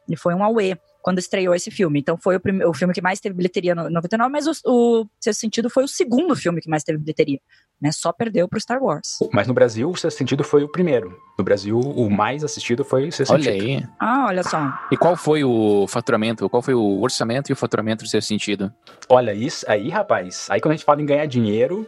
E 0.09 0.17
foi 0.17 0.35
um 0.35 0.43
auê 0.43 0.77
quando 1.03 1.19
estreou 1.19 1.55
esse 1.55 1.71
filme. 1.71 1.99
Então 2.01 2.17
foi 2.17 2.37
o, 2.37 2.41
prime- 2.41 2.65
o 2.65 2.73
filme 2.73 2.95
que 2.95 3.03
mais 3.03 3.21
teve 3.21 3.35
bilheteria 3.35 3.75
no 3.75 3.91
99, 3.91 4.31
mas 4.33 4.47
o, 4.47 4.53
o 4.65 5.07
Sexto 5.21 5.41
Sentido 5.41 5.69
foi 5.69 5.85
o 5.85 5.89
segundo 5.89 6.35
filme 6.37 6.61
que 6.61 6.71
mais 6.71 6.83
teve 6.85 6.97
bilheteria. 6.99 7.41
Né? 7.81 7.91
Só 7.93 8.13
perdeu 8.13 8.49
pro 8.49 8.61
Star 8.61 8.81
Wars. 8.83 9.19
Mas 9.33 9.49
no 9.49 9.53
Brasil, 9.53 9.91
o 9.91 9.97
Sexto 9.97 10.17
Sentido 10.17 10.45
foi 10.45 10.63
o 10.63 10.69
primeiro. 10.69 11.19
No 11.37 11.45
Brasil, 11.45 11.79
o 11.79 12.09
mais 12.09 12.45
assistido 12.45 12.85
foi 12.85 13.09
o 13.09 13.13
Sexto 13.13 13.33
Olha 13.33 13.43
Sentido. 13.43 13.65
aí. 13.83 13.87
Ah, 13.99 14.27
olha 14.29 14.43
só. 14.45 14.73
E 14.93 14.97
qual 14.97 15.17
foi 15.17 15.43
o 15.43 15.87
faturamento? 15.89 16.49
Qual 16.49 16.63
foi 16.63 16.75
o 16.75 17.01
orçamento 17.03 17.51
e 17.51 17.53
o 17.53 17.57
faturamento 17.57 18.05
do 18.05 18.09
seu 18.09 18.23
sentido? 18.23 18.73
Olha, 19.09 19.35
isso 19.35 19.65
aí, 19.69 19.89
rapaz. 19.89 20.47
Aí 20.49 20.61
quando 20.61 20.73
a 20.73 20.77
gente 20.77 20.85
fala 20.87 21.03
em 21.03 21.07
ganhar 21.07 21.27
dinheiro, 21.27 21.85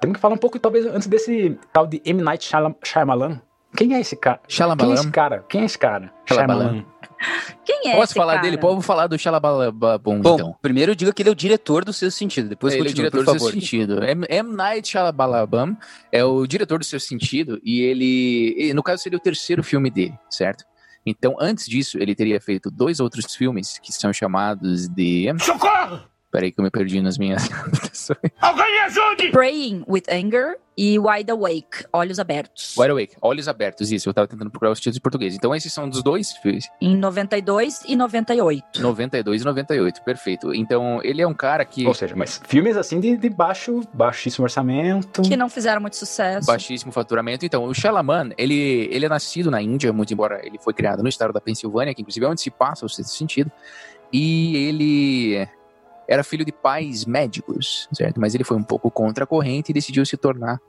temos 0.00 0.14
que 0.16 0.20
falar 0.20 0.34
um 0.34 0.38
pouco, 0.38 0.58
talvez, 0.60 0.86
antes 0.86 1.08
desse 1.08 1.58
tal 1.72 1.86
de 1.86 2.00
M. 2.04 2.22
Night 2.22 2.44
Shyam- 2.44 2.76
Shyamalan. 2.84 3.40
Quem 3.76 3.94
é 3.94 4.00
esse 4.00 4.16
cara? 4.16 4.40
Quem 4.46 4.90
é 4.90 4.94
esse 4.94 5.10
cara? 5.10 5.44
Quem 5.48 5.60
é 5.62 5.64
esse 5.64 5.78
cara? 5.78 6.12
Quem 7.64 7.90
é 7.90 7.92
Posso 7.92 8.04
esse 8.04 8.14
falar 8.14 8.34
cara? 8.34 8.42
dele? 8.44 8.58
Pô, 8.58 8.72
vou 8.72 8.80
falar 8.82 9.06
do 9.06 9.16
Shalabalabum, 9.18 10.20
Bom, 10.20 10.34
então. 10.34 10.56
primeiro 10.60 10.94
diga 10.96 11.12
que 11.12 11.22
ele 11.22 11.28
é 11.28 11.32
o 11.32 11.36
diretor 11.36 11.84
do 11.84 11.92
seu 11.92 12.10
sentido, 12.10 12.48
depois 12.48 12.74
ele 12.74 12.82
é 12.82 12.82
o 12.82 12.86
continua, 12.88 13.10
diretor 13.10 13.24
por 13.24 13.24
do 13.24 13.38
seu 13.38 13.48
favor. 13.48 13.52
sentido. 13.60 14.02
M. 14.04 14.26
M. 14.28 14.54
Night 14.56 14.88
Shyamalan 14.88 15.76
é 16.10 16.24
o 16.24 16.46
diretor 16.46 16.78
do 16.80 16.84
seu 16.84 16.98
sentido 16.98 17.60
e 17.62 17.80
ele, 17.80 18.72
no 18.74 18.82
caso, 18.82 19.02
seria 19.02 19.16
o 19.16 19.22
terceiro 19.22 19.62
filme 19.62 19.90
dele, 19.90 20.14
certo? 20.28 20.64
Então, 21.06 21.36
antes 21.40 21.66
disso, 21.66 21.98
ele 21.98 22.14
teria 22.14 22.40
feito 22.40 22.70
dois 22.70 23.00
outros 23.00 23.34
filmes 23.34 23.78
que 23.78 23.92
são 23.92 24.12
chamados 24.12 24.88
de... 24.88 25.26
Socorro! 25.38 26.00
Peraí 26.32 26.50
que 26.50 26.58
eu 26.58 26.64
me 26.64 26.70
perdi 26.70 27.00
nas 27.02 27.18
minhas 27.18 27.46
anotações. 27.52 28.18
Alguém 28.40 28.72
me 28.72 28.78
ajude! 28.78 29.30
Praying 29.30 29.84
with 29.86 30.04
Anger 30.10 30.56
e 30.76 30.98
Wide 30.98 31.30
Awake, 31.30 31.84
Olhos 31.92 32.18
Abertos. 32.18 32.74
Wide 32.78 32.90
Awake, 32.90 33.16
Olhos 33.20 33.46
Abertos, 33.46 33.92
isso. 33.92 34.08
Eu 34.08 34.14
tava 34.14 34.26
tentando 34.26 34.50
procurar 34.50 34.70
os 34.70 34.78
títulos 34.78 34.96
em 34.96 35.00
português. 35.02 35.34
Então, 35.34 35.54
esses 35.54 35.70
são 35.70 35.86
dos 35.86 36.02
dois 36.02 36.32
filmes. 36.32 36.70
Em 36.80 36.96
92 36.96 37.82
e 37.86 37.94
98. 37.94 38.80
92 38.80 39.42
e 39.42 39.44
98, 39.44 40.02
perfeito. 40.02 40.54
Então, 40.54 41.00
ele 41.04 41.20
é 41.20 41.26
um 41.26 41.34
cara 41.34 41.66
que... 41.66 41.86
Ou 41.86 41.92
seja, 41.92 42.16
mas 42.16 42.40
filmes 42.46 42.78
assim 42.78 42.98
de, 42.98 43.14
de 43.18 43.28
baixo, 43.28 43.82
baixíssimo 43.92 44.44
orçamento. 44.44 45.20
Que 45.20 45.36
não 45.36 45.50
fizeram 45.50 45.82
muito 45.82 45.96
sucesso. 45.96 46.46
baixíssimo 46.46 46.90
faturamento. 46.92 47.44
Então, 47.44 47.64
o 47.64 47.74
Shalaman, 47.74 48.30
ele, 48.38 48.88
ele 48.90 49.04
é 49.04 49.08
nascido 49.10 49.50
na 49.50 49.60
Índia, 49.60 49.92
muito 49.92 50.14
embora 50.14 50.40
ele 50.42 50.58
foi 50.58 50.72
criado 50.72 51.02
no 51.02 51.08
estado 51.10 51.34
da 51.34 51.40
Pensilvânia, 51.42 51.94
que 51.94 52.00
inclusive 52.00 52.24
é 52.24 52.28
onde 52.30 52.40
se 52.40 52.50
passa 52.50 52.86
o 52.86 52.88
sexto 52.88 53.10
sentido. 53.10 53.52
E 54.10 54.56
ele 54.56 55.48
era 56.08 56.24
filho 56.24 56.44
de 56.44 56.52
pais 56.52 57.04
médicos, 57.04 57.88
certo? 57.92 58.20
Mas 58.20 58.34
ele 58.34 58.44
foi 58.44 58.56
um 58.56 58.62
pouco 58.62 58.90
contra 58.90 59.24
a 59.24 59.26
corrente 59.26 59.70
e 59.70 59.74
decidiu 59.74 60.04
se 60.04 60.16
tornar 60.16 60.60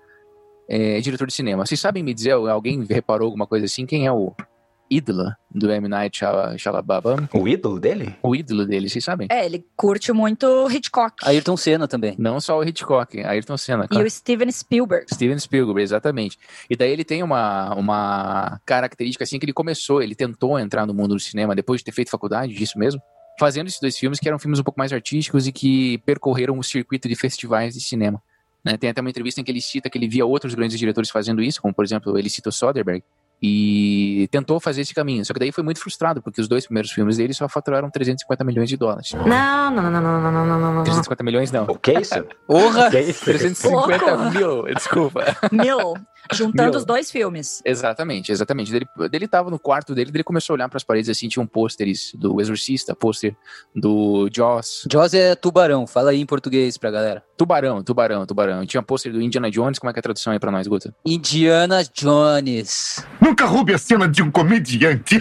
é, 0.68 1.00
diretor 1.02 1.28
de 1.28 1.34
cinema. 1.34 1.66
Vocês 1.66 1.80
sabem 1.80 2.04
me 2.04 2.14
dizer, 2.14 2.32
alguém 2.32 2.84
reparou 2.86 3.26
alguma 3.26 3.48
coisa 3.48 3.66
assim? 3.66 3.86
Quem 3.86 4.06
é 4.06 4.12
o 4.12 4.34
ídolo 4.90 5.32
do 5.50 5.72
M. 5.72 5.88
Night 5.88 6.20
Shyam- 6.20 6.58
Shyamalan? 6.58 7.28
O 7.34 7.48
ídolo 7.48 7.80
dele? 7.80 8.16
O 8.22 8.36
ídolo 8.36 8.66
dele, 8.66 8.90
vocês 8.90 9.04
sabem? 9.04 9.28
É, 9.32 9.46
ele 9.46 9.66
curte 9.76 10.12
muito 10.12 10.70
Hitchcock. 10.70 11.16
Ayrton 11.24 11.58
Senna 11.58 11.88
também. 11.88 12.16
Não 12.18 12.40
só 12.40 12.60
o 12.60 12.64
Hitchcock, 12.64 13.20
Ayrton 13.24 13.58
Senna. 13.58 13.86
E 13.86 13.88
claro. 13.88 14.06
o 14.06 14.10
Steven 14.10 14.52
Spielberg. 14.52 15.06
Steven 15.14 15.40
Spielberg, 15.40 15.82
exatamente. 15.82 16.38
E 16.70 16.76
daí 16.76 16.92
ele 16.92 17.04
tem 17.04 17.24
uma, 17.24 17.74
uma 17.76 18.62
característica 18.66 19.24
assim 19.24 19.40
que 19.40 19.46
ele 19.46 19.54
começou, 19.54 20.02
ele 20.02 20.16
tentou 20.16 20.60
entrar 20.60 20.86
no 20.86 20.94
mundo 20.94 21.16
do 21.16 21.20
cinema 21.20 21.56
depois 21.56 21.82
de 21.82 21.86
ter 21.86 21.92
feito 21.92 22.12
faculdade, 22.12 22.54
disso 22.54 22.78
mesmo, 22.78 23.02
fazendo 23.40 23.68
esses 23.68 23.80
dois 23.80 23.98
filmes, 23.98 24.20
que 24.20 24.28
eram 24.28 24.40
filmes 24.40 24.60
um 24.60 24.64
pouco 24.64 24.80
mais 24.80 24.92
artísticos 24.94 25.48
e 25.48 25.52
que 25.52 25.98
percorreram 26.00 26.58
o 26.58 26.64
circuito 26.64 27.08
de 27.08 27.16
festivais 27.16 27.74
de 27.74 27.82
cinema. 27.82 28.22
Né? 28.64 28.78
Tem 28.78 28.90
até 28.90 29.02
uma 29.02 29.10
entrevista 29.10 29.42
em 29.42 29.44
que 29.44 29.52
ele 29.52 29.62
cita 29.62 29.90
que 29.90 29.98
ele 29.98 30.08
via 30.08 30.26
outros 30.26 30.56
grandes 30.56 30.80
diretores 30.80 31.10
fazendo 31.10 31.42
isso, 31.42 31.62
como 31.62 31.74
por 31.74 31.84
exemplo, 31.84 32.18
ele 32.18 32.30
cita 32.30 32.50
o 32.50 32.52
Soderbergh, 32.52 33.04
e 33.46 34.26
tentou 34.32 34.58
fazer 34.58 34.82
esse 34.82 34.94
caminho. 34.94 35.26
Só 35.26 35.34
que 35.34 35.40
daí 35.40 35.52
foi 35.52 35.66
muito 35.66 35.78
frustrado, 35.78 36.22
porque 36.22 36.40
os 36.40 36.48
dois 36.48 36.66
primeiros 36.66 36.92
filmes 36.92 37.18
dele 37.18 37.34
só 37.34 37.50
faturaram 37.50 37.90
350 37.90 38.42
milhões 38.46 38.70
de 38.70 38.78
dólares. 38.78 39.12
Não, 39.12 39.70
não, 39.70 39.92
não, 39.92 39.92
não, 39.92 40.02
não, 40.02 40.32
não, 40.32 40.60
não, 40.60 40.74
não. 40.76 40.84
350 40.84 41.24
milhões 41.26 41.52
não. 41.52 41.66
O 41.66 41.78
que 41.78 41.92
é 41.92 42.00
isso? 42.00 42.26
Porra! 42.48 42.90
350 42.90 43.94
é 43.94 44.00
Porra. 44.00 44.32
mil, 44.32 44.64
desculpa. 44.74 45.38
Mil. 45.52 45.94
Juntando 46.32 46.72
Mil. 46.72 46.80
os 46.80 46.86
dois 46.86 47.12
filmes. 47.12 47.62
Exatamente, 47.66 48.32
exatamente. 48.32 48.74
Ele, 48.76 48.86
ele 49.12 49.28
tava 49.28 49.50
no 49.50 49.60
quarto 49.60 49.94
dele, 49.94 50.12
ele 50.14 50.24
começou 50.24 50.54
a 50.54 50.56
olhar 50.56 50.70
pras 50.70 50.84
paredes 50.84 51.10
assim, 51.10 51.28
tinha 51.28 51.44
um 51.44 51.48
pôsteres 51.48 52.12
do 52.16 52.40
Exorcista, 52.40 52.96
pôster 52.96 53.36
do 53.76 54.30
Jaws. 54.34 54.86
Jaws 54.92 55.14
é 55.14 55.36
tubarão, 55.36 55.86
fala 55.86 56.12
aí 56.12 56.22
em 56.22 56.26
português 56.26 56.78
pra 56.78 56.90
galera. 56.92 57.24
Tubarão, 57.38 57.84
tubarão, 57.84 58.26
tubarão. 58.26 58.66
Tinha 58.66 58.82
pôster 58.82 59.12
do 59.12 59.22
Indiana 59.22 59.50
Jones, 59.52 59.80
como 59.80 59.90
é 59.90 59.94
que 59.94 60.00
é 60.00 60.02
a 60.02 60.04
tradução 60.04 60.32
aí 60.34 60.40
pra 60.40 60.52
nós, 60.52 60.68
Guto? 60.68 60.94
Indiana 61.06 61.84
Jones. 61.84 63.06
Nunca 63.22 63.46
roube 63.46 63.74
a 63.74 63.78
cena 63.78 64.08
de 64.08 64.22
um 64.24 64.32
comediante. 64.32 65.20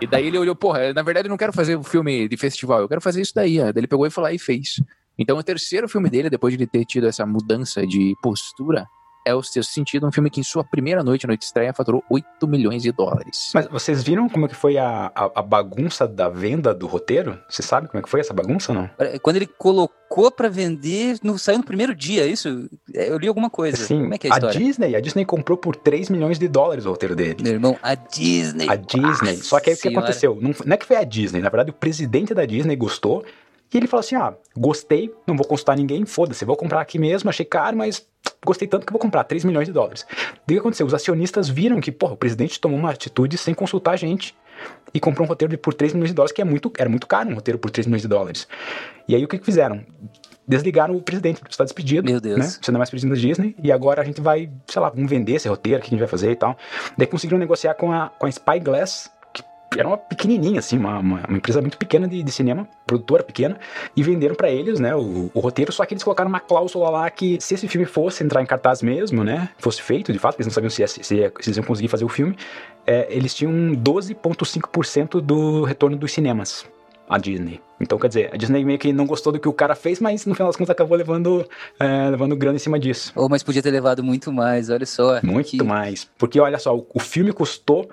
E 0.00 0.06
daí 0.06 0.26
ele 0.26 0.38
olhou, 0.38 0.54
porra, 0.56 0.92
na 0.92 1.02
verdade 1.02 1.26
eu 1.26 1.30
não 1.30 1.36
quero 1.36 1.52
fazer 1.52 1.76
um 1.76 1.82
filme 1.82 2.28
de 2.28 2.36
festival, 2.36 2.80
eu 2.80 2.88
quero 2.88 3.00
fazer 3.00 3.20
isso 3.20 3.32
daí. 3.34 3.60
ó. 3.60 3.64
Daí 3.64 3.72
ele 3.76 3.86
pegou 3.86 4.06
e 4.06 4.10
foi 4.10 4.22
lá 4.24 4.32
e 4.32 4.38
fez. 4.38 4.80
Então 5.18 5.36
o 5.36 5.42
terceiro 5.42 5.88
filme 5.88 6.08
dele, 6.08 6.30
depois 6.30 6.52
de 6.52 6.58
ele 6.62 6.66
ter 6.70 6.84
tido 6.84 7.06
essa 7.06 7.26
mudança 7.26 7.86
de 7.86 8.14
postura, 8.22 8.86
é 9.24 9.34
o 9.34 9.42
Sexto 9.42 9.72
Sentido, 9.72 10.06
um 10.06 10.12
filme 10.12 10.30
que 10.30 10.40
em 10.40 10.42
sua 10.42 10.64
primeira 10.64 11.02
noite, 11.02 11.26
noite 11.26 11.40
de 11.40 11.46
estreia, 11.46 11.72
faturou 11.72 12.02
8 12.10 12.46
milhões 12.46 12.82
de 12.82 12.92
dólares. 12.92 13.50
Mas 13.54 13.66
vocês 13.66 14.02
viram 14.02 14.28
como 14.28 14.46
é 14.46 14.48
que 14.48 14.54
foi 14.54 14.78
a, 14.78 15.10
a, 15.14 15.30
a 15.36 15.42
bagunça 15.42 16.06
da 16.06 16.28
venda 16.28 16.74
do 16.74 16.86
roteiro? 16.86 17.38
Você 17.48 17.62
sabe 17.62 17.88
como 17.88 18.00
é 18.00 18.02
que 18.02 18.08
foi 18.08 18.20
essa 18.20 18.34
bagunça 18.34 18.72
ou 18.72 18.78
não? 18.78 18.90
Quando 19.22 19.36
ele 19.36 19.46
colocou 19.46 20.30
pra 20.30 20.48
vender, 20.48 21.18
no, 21.22 21.38
saiu 21.38 21.58
no 21.58 21.64
primeiro 21.64 21.94
dia, 21.94 22.24
é 22.24 22.26
isso? 22.26 22.68
Eu 22.92 23.18
li 23.18 23.28
alguma 23.28 23.48
coisa. 23.48 23.76
Sim, 23.76 24.02
Como 24.02 24.14
é 24.14 24.18
que 24.18 24.26
é 24.26 24.30
a 24.30 24.34
a 24.34 24.36
história? 24.38 24.58
Disney, 24.58 24.96
a 24.96 25.00
Disney 25.00 25.24
comprou 25.24 25.56
por 25.56 25.76
3 25.76 26.10
milhões 26.10 26.38
de 26.38 26.48
dólares 26.48 26.84
o 26.84 26.90
roteiro 26.90 27.14
dele. 27.14 27.42
Meu 27.42 27.52
irmão, 27.52 27.78
a 27.82 27.94
Disney. 27.94 28.68
A 28.68 28.76
Disney. 28.76 29.36
Só 29.36 29.60
que 29.60 29.70
aí 29.70 29.76
o 29.76 29.78
que 29.78 29.88
aconteceu? 29.88 30.38
Não, 30.40 30.52
não 30.64 30.74
é 30.74 30.76
que 30.76 30.86
foi 30.86 30.96
a 30.96 31.04
Disney, 31.04 31.40
na 31.40 31.48
verdade 31.48 31.70
o 31.70 31.74
presidente 31.74 32.34
da 32.34 32.44
Disney 32.44 32.76
gostou 32.76 33.24
e 33.72 33.76
ele 33.76 33.86
falou 33.86 34.00
assim: 34.00 34.16
ah, 34.16 34.34
gostei, 34.56 35.12
não 35.26 35.36
vou 35.36 35.46
consultar 35.46 35.76
ninguém, 35.76 36.04
foda-se, 36.04 36.44
vou 36.44 36.56
comprar 36.56 36.80
aqui 36.80 36.98
mesmo, 36.98 37.30
achei 37.30 37.46
caro, 37.46 37.76
mas 37.76 38.06
gostei 38.44 38.66
tanto 38.66 38.86
que 38.86 38.92
vou 38.92 39.00
comprar 39.00 39.24
3 39.24 39.44
milhões 39.44 39.66
de 39.66 39.72
dólares. 39.72 40.06
Daí 40.46 40.56
o 40.56 40.58
que 40.58 40.58
aconteceu? 40.58 40.86
Os 40.86 40.94
acionistas 40.94 41.48
viram 41.48 41.80
que, 41.80 41.92
porra, 41.92 42.14
o 42.14 42.16
presidente 42.16 42.60
tomou 42.60 42.78
uma 42.78 42.90
atitude 42.90 43.38
sem 43.38 43.54
consultar 43.54 43.92
a 43.92 43.96
gente 43.96 44.34
e 44.92 45.00
comprou 45.00 45.26
um 45.26 45.28
roteiro 45.28 45.56
por 45.58 45.74
3 45.74 45.94
milhões 45.94 46.10
de 46.10 46.14
dólares, 46.14 46.32
que 46.32 46.42
é 46.42 46.44
muito, 46.44 46.72
era 46.78 46.88
muito 46.88 47.06
caro 47.06 47.30
um 47.30 47.34
roteiro 47.34 47.58
por 47.58 47.70
3 47.70 47.86
milhões 47.86 48.02
de 48.02 48.08
dólares. 48.08 48.46
E 49.08 49.14
aí 49.14 49.24
o 49.24 49.28
que, 49.28 49.38
que 49.38 49.44
fizeram? 49.44 49.84
Desligaram 50.46 50.96
o 50.96 51.00
presidente, 51.00 51.40
está 51.48 51.64
despedido. 51.64 52.10
Meu 52.10 52.20
Deus. 52.20 52.38
Né? 52.38 52.44
Você 52.44 52.70
não 52.70 52.78
é 52.78 52.80
mais 52.80 52.90
presidente 52.90 53.14
da 53.14 53.20
Disney, 53.20 53.56
e 53.62 53.70
agora 53.70 54.02
a 54.02 54.04
gente 54.04 54.20
vai, 54.20 54.50
sei 54.66 54.82
lá, 54.82 54.90
vamos 54.90 55.08
vender 55.08 55.34
esse 55.34 55.48
roteiro, 55.48 55.78
o 55.78 55.82
que 55.82 55.88
a 55.88 55.90
gente 55.90 56.00
vai 56.00 56.08
fazer 56.08 56.32
e 56.32 56.36
tal. 56.36 56.56
Daí 56.98 57.06
conseguiram 57.06 57.38
negociar 57.38 57.74
com 57.74 57.92
a, 57.92 58.08
com 58.08 58.26
a 58.26 58.30
Spyglass, 58.30 59.10
era 59.78 59.86
uma 59.88 59.96
pequenininha, 59.96 60.58
assim, 60.58 60.76
uma, 60.78 60.98
uma, 60.98 61.20
uma 61.28 61.36
empresa 61.38 61.60
muito 61.60 61.78
pequena 61.78 62.06
de, 62.08 62.22
de 62.22 62.30
cinema, 62.32 62.68
produtora 62.86 63.22
pequena, 63.22 63.58
e 63.96 64.02
venderam 64.02 64.34
pra 64.34 64.50
eles, 64.50 64.78
né, 64.80 64.94
o, 64.94 65.30
o 65.32 65.40
roteiro, 65.40 65.72
só 65.72 65.84
que 65.86 65.94
eles 65.94 66.02
colocaram 66.04 66.28
uma 66.28 66.40
cláusula 66.40 66.90
lá 66.90 67.10
que 67.10 67.38
se 67.40 67.54
esse 67.54 67.66
filme 67.68 67.86
fosse 67.86 68.22
entrar 68.24 68.42
em 68.42 68.46
cartaz 68.46 68.82
mesmo, 68.82 69.24
né, 69.24 69.48
fosse 69.58 69.80
feito, 69.82 70.12
de 70.12 70.18
fato, 70.18 70.36
eles 70.36 70.46
não 70.46 70.52
sabiam 70.52 70.70
se, 70.70 70.86
se, 70.86 71.02
se 71.02 71.14
eles 71.16 71.56
iam 71.56 71.64
conseguir 71.64 71.88
fazer 71.88 72.04
o 72.04 72.08
filme, 72.08 72.36
é, 72.86 73.06
eles 73.10 73.34
tinham 73.34 73.52
12,5% 74.30 75.20
do 75.20 75.64
retorno 75.64 75.96
dos 75.96 76.12
cinemas. 76.12 76.64
A 77.08 77.18
Disney. 77.18 77.60
Então, 77.78 77.98
quer 77.98 78.08
dizer, 78.08 78.30
a 78.32 78.36
Disney 78.38 78.64
meio 78.64 78.78
que 78.78 78.90
não 78.90 79.04
gostou 79.06 79.32
do 79.34 79.38
que 79.38 79.48
o 79.48 79.52
cara 79.52 79.74
fez, 79.74 80.00
mas 80.00 80.24
no 80.24 80.34
final 80.34 80.48
das 80.48 80.56
contas 80.56 80.70
acabou 80.70 80.96
levando, 80.96 81.44
é, 81.78 82.08
levando 82.08 82.34
grana 82.34 82.56
em 82.56 82.58
cima 82.58 82.78
disso. 82.78 83.12
Oh, 83.14 83.28
mas 83.28 83.42
podia 83.42 83.60
ter 83.60 83.70
levado 83.70 84.02
muito 84.02 84.32
mais, 84.32 84.70
olha 84.70 84.86
só. 84.86 85.20
Muito 85.22 85.50
Que- 85.50 85.62
mais. 85.62 86.08
Porque 86.16 86.40
olha 86.40 86.58
só, 86.58 86.74
o, 86.74 86.86
o 86.94 87.00
filme 87.00 87.30
custou 87.32 87.90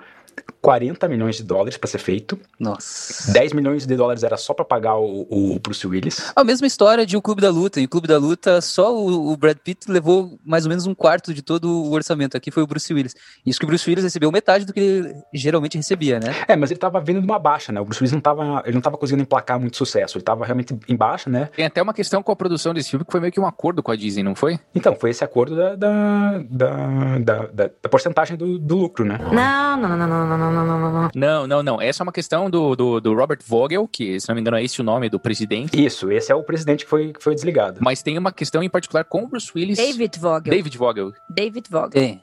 40 0.60 1.08
milhões 1.08 1.36
de 1.36 1.42
dólares 1.42 1.76
pra 1.78 1.88
ser 1.88 1.98
feito. 1.98 2.38
Nossa. 2.58 3.32
10 3.32 3.52
milhões 3.54 3.86
de 3.86 3.96
dólares 3.96 4.22
era 4.22 4.36
só 4.36 4.52
pra 4.52 4.64
pagar 4.64 4.96
o, 4.98 5.26
o 5.30 5.58
Bruce 5.58 5.86
Willis. 5.86 6.32
A 6.36 6.44
mesma 6.44 6.66
história 6.66 7.06
de 7.06 7.16
O 7.16 7.22
Clube 7.22 7.40
da 7.40 7.50
Luta. 7.50 7.80
Em 7.80 7.84
O 7.84 7.88
Clube 7.88 8.06
da 8.06 8.18
Luta, 8.18 8.60
só 8.60 8.94
o, 8.94 9.32
o 9.32 9.36
Brad 9.36 9.56
Pitt 9.56 9.90
levou 9.90 10.38
mais 10.44 10.64
ou 10.64 10.68
menos 10.68 10.86
um 10.86 10.94
quarto 10.94 11.32
de 11.32 11.40
todo 11.42 11.64
o 11.70 11.92
orçamento. 11.92 12.36
Aqui 12.36 12.50
foi 12.50 12.62
o 12.62 12.66
Bruce 12.66 12.92
Willis. 12.92 13.14
Isso 13.44 13.58
que 13.58 13.64
o 13.64 13.68
Bruce 13.68 13.88
Willis 13.88 14.04
recebeu 14.04 14.30
metade 14.30 14.64
do 14.66 14.72
que 14.72 14.80
ele 14.80 15.14
geralmente 15.32 15.76
recebia, 15.78 16.20
né? 16.20 16.34
É, 16.46 16.54
mas 16.56 16.70
ele 16.70 16.78
tava 16.78 17.00
vindo 17.00 17.20
de 17.20 17.26
uma 17.26 17.38
baixa, 17.38 17.72
né? 17.72 17.80
O 17.80 17.84
Bruce 17.84 18.00
Willis 18.02 18.12
não 18.12 18.20
tava, 18.20 18.62
ele 18.66 18.74
não 18.74 18.82
tava 18.82 18.98
conseguindo 18.98 19.22
emplacar 19.22 19.58
muito 19.58 19.76
sucesso. 19.76 20.18
Ele 20.18 20.24
tava 20.24 20.44
realmente 20.44 20.76
em 20.88 20.96
baixa, 20.96 21.30
né? 21.30 21.48
Tem 21.56 21.64
até 21.64 21.80
uma 21.80 21.94
questão 21.94 22.22
com 22.22 22.32
a 22.32 22.36
produção 22.36 22.74
desse 22.74 22.90
filme 22.90 23.04
que 23.04 23.10
foi 23.12 23.20
meio 23.20 23.32
que 23.32 23.40
um 23.40 23.46
acordo 23.46 23.82
com 23.82 23.90
a 23.90 23.96
Disney, 23.96 24.22
não 24.22 24.34
foi? 24.34 24.58
Então, 24.74 24.94
foi 24.94 25.10
esse 25.10 25.24
acordo 25.24 25.56
da, 25.56 25.74
da, 25.74 26.38
da, 26.50 27.18
da, 27.18 27.46
da- 27.46 27.70
da 27.82 27.88
porcentagem 27.88 28.36
do, 28.36 28.58
do 28.58 28.76
lucro, 28.76 29.04
né? 29.04 29.18
Não, 29.32 29.76
não, 29.76 29.96
não, 29.96 30.06
não, 30.06 30.19
não, 30.26 30.38
não, 30.38 30.52
não, 30.52 30.66
não, 30.66 30.92
não. 30.92 31.10
Não, 31.14 31.46
não, 31.46 31.62
não. 31.62 31.82
Essa 31.82 32.02
é 32.02 32.04
uma 32.04 32.12
questão 32.12 32.50
do, 32.50 32.74
do, 32.74 33.00
do 33.00 33.14
Robert 33.14 33.40
Vogel, 33.46 33.86
que, 33.88 34.18
se 34.20 34.28
não 34.28 34.34
me 34.34 34.40
engano, 34.40 34.56
é 34.56 34.64
esse 34.64 34.80
o 34.80 34.84
nome 34.84 35.08
do 35.08 35.18
presidente. 35.18 35.84
Isso, 35.84 36.10
esse 36.10 36.30
é 36.30 36.34
o 36.34 36.42
presidente 36.42 36.84
que 36.84 36.90
foi, 36.90 37.12
que 37.12 37.22
foi 37.22 37.34
desligado. 37.34 37.78
Mas 37.80 38.02
tem 38.02 38.16
uma 38.18 38.32
questão 38.32 38.62
em 38.62 38.68
particular 38.70 39.04
com 39.04 39.24
o 39.24 39.28
Bruce 39.28 39.50
Willis. 39.54 39.78
David 39.78 40.18
Vogel. 40.18 40.50
David 40.52 40.78
Vogel. 40.78 41.12
David 41.28 41.68
Vogel. 41.70 41.90
Tem. 41.90 42.22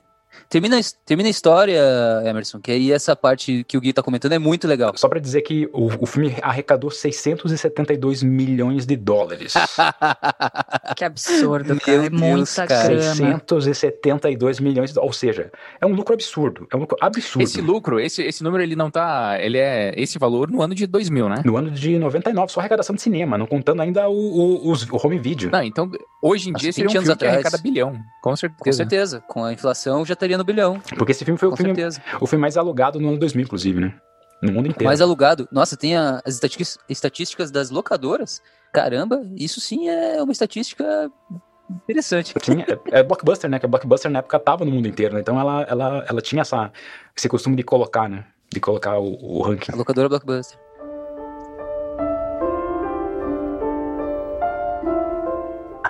Termina, 0.49 0.79
termina 1.05 1.27
a 1.27 1.31
história, 1.31 1.81
Emerson, 2.25 2.59
que 2.59 2.71
aí 2.71 2.91
essa 2.91 3.15
parte 3.15 3.63
que 3.67 3.77
o 3.77 3.81
Gui 3.81 3.91
tá 3.93 4.01
comentando 4.03 4.31
é 4.33 4.39
muito 4.39 4.67
legal. 4.67 4.93
Só 4.95 5.09
pra 5.09 5.19
dizer 5.19 5.41
que 5.41 5.69
o, 5.73 5.87
o 6.01 6.05
filme 6.05 6.35
arrecadou 6.41 6.89
672 6.89 8.23
milhões 8.23 8.85
de 8.85 8.95
dólares. 8.95 9.53
Que 10.95 11.03
absurdo, 11.05 11.67
Meu 11.75 11.79
cara. 11.79 12.05
É 12.05 12.09
Deus, 12.09 12.21
muita 12.21 12.65
cara. 12.67 12.87
grana. 12.87 13.15
672 13.15 14.59
milhões 14.59 14.89
de 14.89 14.95
dólares. 14.95 15.07
Ou 15.07 15.13
seja, 15.13 15.51
é 15.79 15.85
um 15.85 15.93
lucro 15.93 16.13
absurdo. 16.13 16.67
É 16.71 16.75
um 16.75 16.79
lucro 16.79 16.97
absurdo. 17.01 17.43
Esse 17.43 17.61
lucro, 17.61 17.99
esse, 17.99 18.23
esse 18.23 18.43
número, 18.43 18.63
ele 18.63 18.75
não 18.75 18.89
tá. 18.89 19.37
Ele 19.39 19.57
é 19.57 19.93
esse 19.95 20.17
valor 20.17 20.49
no 20.49 20.61
ano 20.61 20.73
de 20.73 20.87
2000, 20.87 21.29
né? 21.29 21.41
No 21.45 21.57
ano 21.57 21.69
de 21.69 21.99
99, 21.99 22.51
só 22.51 22.59
arrecadação 22.59 22.95
de 22.95 23.01
cinema, 23.01 23.37
não 23.37 23.45
contando 23.45 23.81
ainda 23.81 24.07
o, 24.09 24.13
o, 24.13 24.71
os- 24.71 24.87
o 24.89 24.97
home 25.05 25.19
video. 25.19 25.51
Não, 25.51 25.61
então, 25.61 25.91
hoje 26.21 26.49
em 26.49 26.53
Há 26.55 26.57
dia 26.57 26.69
20 26.71 26.75
seria 26.75 26.87
um 26.89 26.91
anos 26.91 27.03
filme 27.03 27.17
que 27.17 27.25
atrás. 27.25 27.33
arrecada 27.35 27.57
bilhão. 27.61 27.99
Com 28.21 28.35
certeza. 28.35 28.63
Com 28.63 28.73
certeza. 28.73 29.23
Com 29.27 29.43
a 29.43 29.53
inflação 29.53 30.05
já 30.05 30.15
estaria 30.27 30.37
no 30.37 30.43
bilhão. 30.43 30.79
Porque 30.97 31.11
esse 31.11 31.23
filme 31.25 31.37
foi 31.39 31.47
o 31.49 31.55
filme, 31.55 31.73
o 32.21 32.27
filme 32.27 32.41
mais 32.41 32.57
alugado 32.57 32.99
no 32.99 33.09
ano 33.09 33.17
2000, 33.17 33.43
inclusive, 33.45 33.79
né? 33.79 33.95
No 34.41 34.51
mundo 34.51 34.67
inteiro. 34.67 34.85
Mais 34.85 35.01
alugado. 35.01 35.47
Nossa, 35.51 35.75
tem 35.75 35.95
a- 35.97 36.21
as 36.23 36.35
estatísticas, 36.35 36.77
estatísticas 36.87 37.49
das 37.51 37.69
locadoras. 37.71 38.41
Caramba, 38.71 39.23
isso 39.35 39.59
sim 39.59 39.89
é 39.89 40.21
uma 40.21 40.31
estatística 40.31 41.09
interessante. 41.81 42.33
Sim, 42.43 42.61
é, 42.91 42.99
é 42.99 43.03
blockbuster, 43.03 43.49
né? 43.49 43.57
Que 43.57 43.65
a 43.65 43.69
blockbuster 43.69 44.11
na 44.11 44.19
época 44.19 44.37
tava 44.39 44.63
no 44.63 44.71
mundo 44.71 44.87
inteiro, 44.87 45.15
né? 45.15 45.21
Então 45.21 45.39
ela, 45.39 45.63
ela, 45.63 46.05
ela 46.07 46.21
tinha 46.21 46.41
essa, 46.41 46.71
esse 47.15 47.27
costume 47.27 47.55
de 47.55 47.63
colocar, 47.63 48.07
né? 48.07 48.25
De 48.53 48.59
colocar 48.59 48.99
o, 48.99 49.39
o 49.39 49.41
ranking. 49.41 49.71
A 49.71 49.75
locadora 49.75 50.07
Blockbuster. 50.07 50.57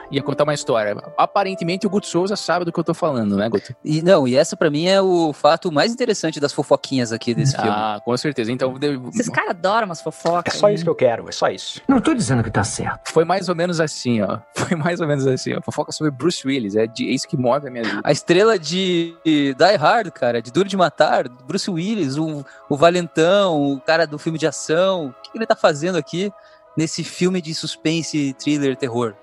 Ia 0.10 0.24
contar 0.24 0.46
uma 0.46 0.54
história. 0.54 0.96
Aparentemente 1.18 1.86
o 1.86 1.90
Guto 1.90 2.08
Souza 2.08 2.36
sabe 2.38 2.64
do 2.64 2.72
que 2.72 2.80
eu 2.80 2.84
tô 2.84 2.94
falando, 2.94 3.36
né, 3.36 3.50
Guto? 3.50 3.76
E 3.84 4.02
não, 4.02 4.26
e 4.28 4.38
essa 4.38 4.56
pra 4.56 4.70
mim 4.70 4.86
é 4.88 5.02
o 5.02 5.34
fato 5.34 5.70
mais 5.72 5.92
interessante 5.92 6.40
das 6.40 6.54
fofoquinhas 6.54 7.12
aqui 7.12 7.34
desse 7.36 7.54
filme. 7.56 7.70
Ah, 7.70 8.00
com 8.06 8.16
certeza. 8.16 8.50
Então, 8.52 8.74
Esses 9.14 9.28
caras 9.28 9.50
adoram 9.52 9.86
umas 9.86 10.00
É 10.00 10.04
fofocas. 10.04 10.54
só 10.54 10.70
isso 10.70 10.84
que 10.86 10.90
eu 10.90 10.96
quero, 10.96 11.28
é 11.28 11.32
só 11.34 11.50
isso. 11.50 11.82
Não 11.90 12.00
tô 12.00 12.14
dizendo 12.14 12.42
que 12.42 12.50
tá 12.50 12.64
certo. 12.64 13.12
foi 13.12 13.26
mais 13.26 13.50
ou 13.50 13.56
menos 13.56 13.82
assim, 13.82 14.22
ó. 14.22 14.40
Foi 14.56 14.76
mais 14.78 15.00
ou 15.02 15.08
menos 15.08 15.28
assim, 15.28 15.54
ó. 15.54 15.62
Fofoca 15.62 15.92
sobre 15.92 16.12
Bruce 16.12 16.46
Willis. 16.48 16.76
É, 16.76 16.88
de- 16.88 17.10
é 17.10 17.12
isso 17.12 17.28
que 17.28 17.36
move 17.38 17.68
a 17.68 17.72
minha 17.72 17.84
vida. 17.84 18.02
A 18.04 18.12
estrela 18.12 18.58
de 18.58 19.16
Die 19.26 19.76
Hard, 19.78 20.10
cara, 20.12 20.42
de 20.42 20.52
Duro 20.52 20.68
de 20.70 20.76
Matar, 20.78 21.28
Bruce 21.30 21.70
Willis, 21.70 22.18
o, 22.18 22.46
o 22.70 22.76
valentão, 22.78 23.62
o 23.74 23.80
cara 23.82 24.06
do 24.08 24.18
filme 24.18 24.38
de 24.40 24.48
ação. 24.48 25.08
O 25.08 25.14
que, 25.22 25.32
que 25.32 25.38
ele 25.38 25.46
tá 25.46 25.56
fazendo 25.56 25.98
aqui 25.98 26.32
nesse 26.78 27.04
filme 27.04 27.42
de 27.42 27.54
suspense, 27.54 28.34
thriller, 28.40 28.76
terror? 28.76 29.14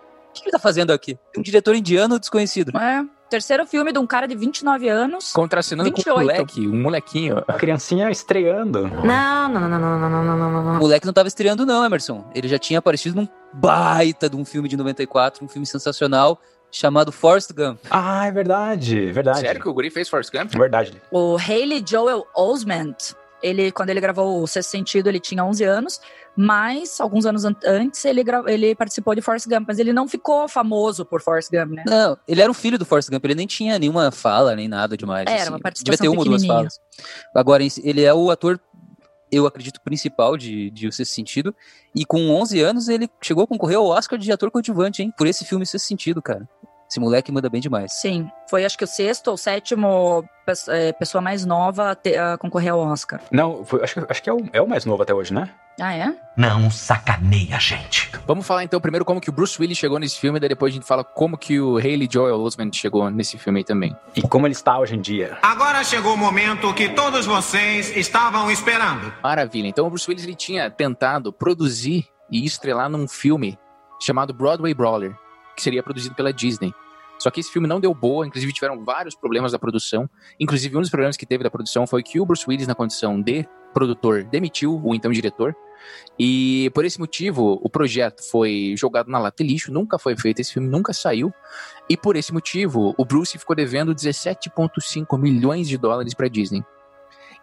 que 0.43 0.45
ele 0.45 0.53
tá 0.53 0.59
fazendo 0.59 0.93
aqui? 0.93 1.19
Um 1.37 1.43
diretor 1.43 1.75
indiano 1.75 2.19
desconhecido. 2.19 2.77
É. 2.77 3.05
Terceiro 3.31 3.67
filme 3.67 3.91
de 3.93 3.99
um 3.99 4.07
cara 4.07 4.29
de 4.29 4.37
29 4.37 4.89
anos. 4.89 5.33
Contracenando 5.33 5.91
com 5.91 6.11
um 6.11 6.15
moleque, 6.15 6.69
um 6.69 6.83
molequinho. 6.83 7.43
A 7.49 7.55
criancinha 7.55 8.11
estreando. 8.11 8.87
Não, 8.87 9.49
não, 9.49 9.69
não, 9.69 9.69
não, 9.69 9.99
não, 9.99 10.09
não, 10.09 10.37
não, 10.37 10.63
não. 10.63 10.77
O 10.77 10.79
moleque 10.81 11.07
não 11.07 11.13
tava 11.13 11.27
estreando, 11.27 11.67
não, 11.67 11.85
Emerson. 11.85 12.25
Ele 12.35 12.47
já 12.47 12.59
tinha 12.59 12.79
aparecido 12.79 13.17
num 13.17 13.29
baita 13.53 14.29
de 14.29 14.37
um 14.37 14.45
filme 14.45 14.69
de 14.69 14.77
94, 14.77 15.45
um 15.45 15.49
filme 15.49 15.67
sensacional 15.67 16.39
chamado 16.71 17.11
Forrest 17.13 17.53
Gump. 17.53 17.79
Ah, 17.91 18.27
é 18.27 18.33
verdade, 18.33 19.09
é 19.09 19.13
verdade. 19.13 19.41
Sério 19.41 19.61
que 19.61 19.69
o 19.69 19.73
Guri 19.73 19.91
fez 19.91 20.09
Forrest 20.09 20.31
Gump? 20.33 20.53
Verdade. 20.53 21.01
O 21.11 21.37
Haley 21.37 21.85
Joel 21.89 22.27
Osment 22.37 23.15
ele, 23.45 23.71
quando 23.71 23.91
ele 23.91 24.01
gravou 24.01 24.43
o 24.43 24.47
Sexto 24.47 24.71
Sentido, 24.71 25.09
ele 25.09 25.21
tinha 25.21 25.45
11 25.45 25.63
anos, 25.65 26.01
mas 26.35 26.99
alguns 27.01 27.27
anos 27.27 27.45
an- 27.45 27.55
antes 27.67 28.05
ele, 28.05 28.23
ele 28.47 28.75
participou 28.75 29.15
de 29.15 29.21
Forrest 29.21 29.47
Gump, 29.47 29.67
mas 29.69 29.79
ele 29.79 29.93
não 29.93 30.09
ficou 30.09 30.49
famoso 30.49 31.05
por 31.05 31.21
Forrest 31.21 31.51
Gump, 31.51 31.73
né? 31.73 31.85
Não, 31.87 32.17
ele 32.27 32.41
era 32.41 32.51
um 32.51 32.55
filho 32.55 32.79
do 32.79 32.87
Forrest 32.87 33.11
Gump, 33.11 33.25
ele 33.25 33.35
nem 33.35 33.47
tinha 33.47 33.79
nenhuma 33.79 34.11
fala, 34.11 34.57
nem 34.57 34.67
nada 34.67 34.97
demais. 34.97 35.27
Era 35.27 35.35
assim. 35.43 35.51
uma 35.51 35.59
Devia 35.59 35.63
participação 35.63 36.03
ter 36.05 36.09
uma 36.09 36.19
ou 36.21 36.25
duas 36.25 36.45
falas. 36.47 36.81
Agora, 37.35 37.63
ele 37.63 38.03
é 38.03 38.15
o 38.15 38.31
ator, 38.31 38.59
eu 39.31 39.47
acredito, 39.47 39.81
principal 39.83 40.37
de, 40.37 40.71
de 40.71 40.89
O 40.89 40.93
Sexto 40.93 41.13
Sentido, 41.15 41.55
e 41.95 42.05
com 42.05 42.31
11 42.31 42.61
anos 42.63 42.89
ele 42.89 43.09
chegou 43.21 43.45
a 43.45 43.47
concorrer 43.47 43.77
ao 43.77 43.87
Oscar 43.87 44.19
de 44.19 44.33
ator 44.33 44.51
coadjuvante, 44.51 45.03
hein? 45.03 45.13
Por 45.17 45.27
esse 45.27 45.45
filme 45.45 45.67
Sexto 45.67 45.87
Sentido, 45.87 46.23
cara. 46.23 46.49
Esse 46.95 47.01
moleque 47.01 47.33
manda 47.33 47.51
bem 47.51 47.61
demais. 47.61 47.93
Sim, 47.95 48.31
foi 48.49 48.65
acho 48.65 48.79
que 48.79 48.85
o 48.85 48.87
sexto 48.87 49.27
ou 49.27 49.37
sétimo 49.37 50.25
é, 50.69 50.93
pessoa 50.93 51.21
mais 51.21 51.45
nova 51.45 51.91
a, 51.91 51.95
ter- 51.97 52.17
a 52.17 52.39
concorrer 52.39 52.73
ao 52.73 52.79
Oscar. 52.79 53.21
Não, 53.33 53.65
foi- 53.65 53.83
acho, 53.83 53.95
que- 53.95 54.07
acho 54.09 54.23
que 54.23 54.31
é 54.31 54.33
o, 54.33 54.39
é 54.53 54.63
o 54.63 54.69
mais 54.69 54.85
novo 54.85 55.03
até 55.03 55.13
hoje, 55.13 55.35
né? 55.35 55.51
Ah, 55.81 55.93
é? 55.93 56.15
Não 56.37 56.71
sacaneia, 56.71 57.59
gente. 57.59 58.13
Vamos 58.29 58.47
falar 58.47 58.63
então 58.63 58.81
primeiro 58.81 59.05
como 59.05 59.21
que 59.21 59.29
o 59.29 59.33
Bruce 59.33 59.61
Willis 59.61 59.77
chegou 59.77 59.99
nesse 59.99 60.21
filme, 60.21 60.39
daí 60.39 60.49
depois 60.49 60.73
a 60.73 60.75
gente 60.77 60.87
fala 60.87 61.03
como 61.03 61.37
que 61.37 61.59
o 61.59 61.79
Haley 61.79 62.09
Joel 62.09 62.41
Osment 62.41 62.71
chegou 62.75 63.11
nesse 63.11 63.37
filme 63.39 63.59
aí 63.59 63.65
também. 63.65 63.97
E 64.15 64.23
como 64.23 64.47
ele 64.47 64.53
está 64.55 64.79
hoje 64.79 64.95
em 64.95 65.01
dia. 65.01 65.37
Agora 65.43 65.83
chegou 65.83 66.15
o 66.15 66.17
momento 66.17 66.73
que 66.75 66.91
todos 66.91 67.27
vocês 67.27 67.89
estavam 67.97 68.53
esperando. 68.53 69.13
Maravilha. 69.21 69.67
Então 69.67 69.85
o 69.85 69.91
Bruce 69.91 70.09
Willis 70.09 70.23
ele 70.23 70.37
tinha 70.37 70.71
tentado 70.71 71.33
produzir 71.33 72.07
e 72.31 72.45
estrelar 72.45 72.89
num 72.89 73.09
filme 73.09 73.59
chamado 74.01 74.33
Broadway 74.33 74.73
Brawler, 74.73 75.13
que 75.57 75.63
seria 75.63 75.83
produzido 75.85 76.15
pela 76.17 76.33
Disney. 76.33 76.73
Só 77.25 77.31
que 77.31 77.41
esse 77.41 77.51
filme 77.51 77.67
não 77.67 77.81
deu 77.81 77.95
boa, 77.95 78.27
inclusive 78.27 78.53
tiveram 78.53 78.85
vários 78.85 79.15
problemas 79.15 79.53
da 79.53 79.59
produção. 79.59 80.07
Inclusive 80.39 80.77
um 80.77 80.83
dos 80.83 80.91
problemas 80.91 81.17
que 81.17 81.25
teve 81.25 81.43
da 81.43 81.49
produção 81.51 81.87
foi 81.87 82.03
que 82.03 82.21
o 82.21 82.27
Bruce 82.27 82.45
Willis, 82.47 82.67
na 82.67 82.75
condição 82.75 83.19
de 83.19 83.49
produtor, 83.73 84.25
demitiu 84.25 84.79
o 84.85 84.95
então 84.95 85.11
diretor. 85.11 85.57
E 86.19 86.71
por 86.75 86.85
esse 86.85 87.01
motivo, 87.01 87.59
o 87.63 87.71
projeto 87.71 88.23
foi 88.31 88.75
jogado 88.77 89.11
na 89.11 89.19
lata 89.19 89.43
de 89.43 89.51
lixo, 89.51 89.73
nunca 89.73 89.99
foi 89.99 90.15
feito, 90.15 90.41
esse 90.41 90.53
filme 90.53 90.69
nunca 90.69 90.93
saiu. 90.93 91.33
E 91.89 91.97
por 91.97 92.15
esse 92.15 92.31
motivo, 92.31 92.95
o 92.99 93.07
Bruce 93.07 93.39
ficou 93.39 93.57
devendo 93.57 93.95
17,5 93.95 95.19
milhões 95.19 95.67
de 95.67 95.79
dólares 95.79 96.13
para 96.13 96.29
Disney. 96.29 96.63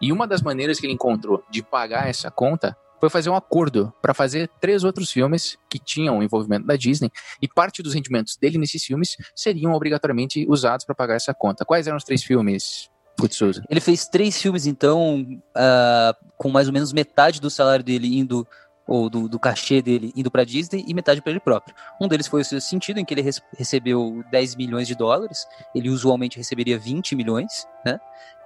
E 0.00 0.12
uma 0.12 0.28
das 0.28 0.42
maneiras 0.42 0.78
que 0.78 0.86
ele 0.86 0.94
encontrou 0.94 1.42
de 1.50 1.60
pagar 1.60 2.08
essa 2.08 2.30
conta 2.30 2.76
foi 3.02 3.10
fazer 3.10 3.30
um 3.30 3.34
acordo 3.34 3.92
para 4.00 4.14
fazer 4.14 4.48
três 4.60 4.84
outros 4.84 5.10
filmes 5.10 5.58
que 5.68 5.76
tinham 5.76 6.22
envolvimento 6.22 6.64
da 6.64 6.76
Disney 6.76 7.10
e 7.42 7.48
parte 7.48 7.82
dos 7.82 7.94
rendimentos 7.94 8.36
dele 8.36 8.58
nesses 8.58 8.84
filmes 8.84 9.16
seriam 9.34 9.72
obrigatoriamente 9.72 10.46
usados 10.48 10.86
para 10.86 10.94
pagar 10.94 11.16
essa 11.16 11.34
conta. 11.34 11.64
Quais 11.64 11.88
eram 11.88 11.96
os 11.96 12.04
três 12.04 12.22
filmes, 12.22 12.88
Putz? 13.16 13.40
Ele 13.68 13.80
fez 13.80 14.06
três 14.06 14.40
filmes, 14.40 14.68
então, 14.68 15.26
ah, 15.52 16.14
com 16.38 16.48
mais 16.48 16.68
ou 16.68 16.72
menos 16.72 16.92
metade 16.92 17.40
do 17.40 17.50
salário 17.50 17.84
dele 17.84 18.20
indo, 18.20 18.46
ou 18.86 19.10
do, 19.10 19.28
do 19.28 19.36
cachê 19.36 19.82
dele 19.82 20.12
indo 20.14 20.30
pra 20.30 20.44
Disney 20.44 20.84
e 20.86 20.94
metade 20.94 21.20
para 21.20 21.32
ele 21.32 21.40
próprio. 21.40 21.74
Um 22.00 22.06
deles 22.06 22.28
foi 22.28 22.42
o 22.42 22.44
seu 22.44 22.60
sentido, 22.60 23.00
em 23.00 23.04
que 23.04 23.14
ele 23.14 23.28
recebeu 23.58 24.22
10 24.30 24.54
milhões 24.54 24.86
de 24.86 24.94
dólares, 24.94 25.44
ele 25.74 25.90
usualmente 25.90 26.38
receberia 26.38 26.78
20 26.78 27.16
milhões, 27.16 27.66
né? 27.84 27.98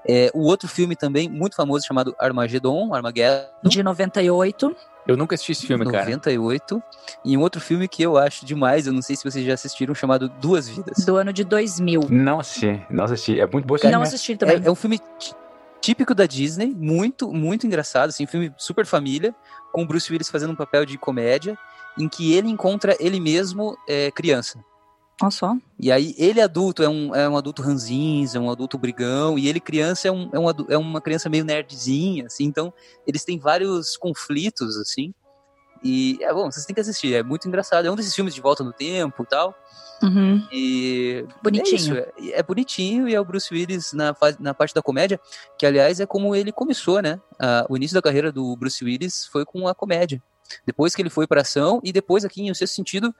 É, 0.08 0.30
o 0.34 0.42
outro 0.44 0.68
filme 0.68 0.94
também, 0.94 1.28
muito 1.28 1.56
famoso, 1.56 1.84
chamado 1.86 2.14
Armageddon, 2.18 2.94
Armageddon, 2.94 3.46
De 3.64 3.82
98. 3.82 4.76
Eu 5.06 5.16
nunca 5.16 5.34
assisti 5.34 5.52
esse 5.52 5.66
filme, 5.66 5.84
cara. 5.84 5.98
98. 6.04 6.82
E 7.24 7.36
um 7.36 7.40
outro 7.40 7.60
filme 7.60 7.86
que 7.86 8.02
eu 8.02 8.16
acho 8.16 8.44
demais, 8.44 8.86
eu 8.86 8.92
não 8.92 9.00
sei 9.02 9.14
se 9.14 9.22
vocês 9.24 9.44
já 9.44 9.54
assistiram, 9.54 9.94
chamado 9.94 10.28
Duas 10.28 10.68
Vidas. 10.68 11.04
Do 11.04 11.16
ano 11.16 11.32
de 11.32 11.44
2000. 11.44 12.02
Não 12.10 12.40
assisti, 12.40 12.80
não 12.90 13.04
assisti. 13.04 13.38
É 13.40 13.46
muito 13.46 13.66
bom 13.66 13.76
esse 13.76 13.84
Não 13.84 13.92
filme, 13.92 14.06
assisti 14.06 14.36
também. 14.36 14.56
É, 14.62 14.66
é 14.66 14.70
um 14.70 14.74
filme 14.74 14.98
tí- 15.18 15.32
típico 15.80 16.12
da 16.14 16.26
Disney, 16.26 16.74
muito, 16.76 17.32
muito 17.32 17.66
engraçado, 17.66 18.08
assim, 18.08 18.24
um 18.24 18.26
filme 18.26 18.52
super 18.56 18.84
família, 18.84 19.32
com 19.72 19.82
o 19.82 19.86
Bruce 19.86 20.10
Willis 20.10 20.28
fazendo 20.28 20.52
um 20.52 20.56
papel 20.56 20.84
de 20.84 20.98
comédia, 20.98 21.56
em 21.96 22.08
que 22.08 22.32
ele 22.34 22.48
encontra 22.48 22.96
ele 22.98 23.20
mesmo 23.20 23.76
é, 23.88 24.10
criança. 24.10 24.58
Olha 25.22 25.30
só. 25.30 25.56
E 25.80 25.90
aí, 25.90 26.14
ele 26.18 26.40
adulto 26.40 26.82
é 26.82 26.88
um, 26.88 27.14
é 27.14 27.28
um 27.28 27.36
adulto 27.36 27.62
ranzinza, 27.62 28.38
um 28.38 28.50
adulto 28.50 28.76
brigão, 28.76 29.38
e 29.38 29.48
ele 29.48 29.60
criança 29.60 30.08
é, 30.08 30.12
um, 30.12 30.28
é, 30.32 30.38
um 30.38 30.50
é 30.70 30.76
uma 30.78 31.00
criança 31.00 31.28
meio 31.30 31.44
nerdzinha, 31.44 32.26
assim, 32.26 32.44
então 32.44 32.72
eles 33.06 33.24
têm 33.24 33.38
vários 33.38 33.96
conflitos, 33.96 34.76
assim, 34.76 35.14
e, 35.82 36.18
é 36.20 36.32
bom, 36.34 36.50
vocês 36.50 36.66
têm 36.66 36.74
que 36.74 36.80
assistir, 36.80 37.14
é 37.14 37.22
muito 37.22 37.48
engraçado, 37.48 37.86
é 37.86 37.90
um 37.90 37.96
desses 37.96 38.14
filmes 38.14 38.34
de 38.34 38.40
volta 38.42 38.62
no 38.62 38.72
tempo 38.72 39.22
e 39.22 39.26
tal, 39.26 39.54
Uhum. 40.02 40.46
e 40.52 41.24
Bonitinho. 41.42 41.72
É, 41.72 41.76
isso, 41.76 41.94
é- 41.94 42.38
é 42.38 42.42
bonitinho 42.42 43.08
e 43.08 43.14
é 43.14 43.20
o 43.20 43.24
Bruce 43.24 43.52
Willis 43.54 43.94
na, 43.94 44.12
fa- 44.14 44.36
na 44.38 44.52
parte 44.52 44.74
da 44.74 44.82
comédia, 44.82 45.18
que 45.58 45.64
aliás 45.64 45.98
é 46.00 46.04
como 46.04 46.36
ele 46.36 46.52
começou, 46.52 47.00
né? 47.00 47.18
Ah, 47.40 47.64
o 47.70 47.76
início 47.78 47.94
da 47.94 48.02
carreira 48.02 48.30
do 48.30 48.54
Bruce 48.56 48.84
Willis 48.84 49.24
foi 49.32 49.46
com 49.46 49.66
a 49.66 49.74
comédia. 49.74 50.22
Depois 50.66 50.94
que 50.94 51.00
ele 51.00 51.08
foi 51.08 51.26
pra 51.26 51.40
ação 51.40 51.80
e 51.82 51.92
depois 51.94 52.26
aqui 52.26 52.42
em 52.42 52.50
O 52.50 52.54
Sexto 52.54 52.74
Sentido, 52.74 53.14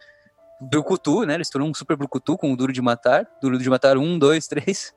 Brucutu, 0.61 1.25
né? 1.25 1.35
Ele 1.35 1.45
se 1.45 1.51
tornou 1.51 1.69
um 1.69 1.75
super 1.75 1.97
Brucutu 1.97 2.37
com 2.37 2.53
o 2.53 2.57
Duro 2.57 2.73
de 2.73 2.81
Matar. 2.81 3.27
Duro 3.41 3.59
de 3.59 3.69
Matar 3.69 3.99
um, 3.99 4.19
dois, 4.19 4.47
três. 4.49 4.95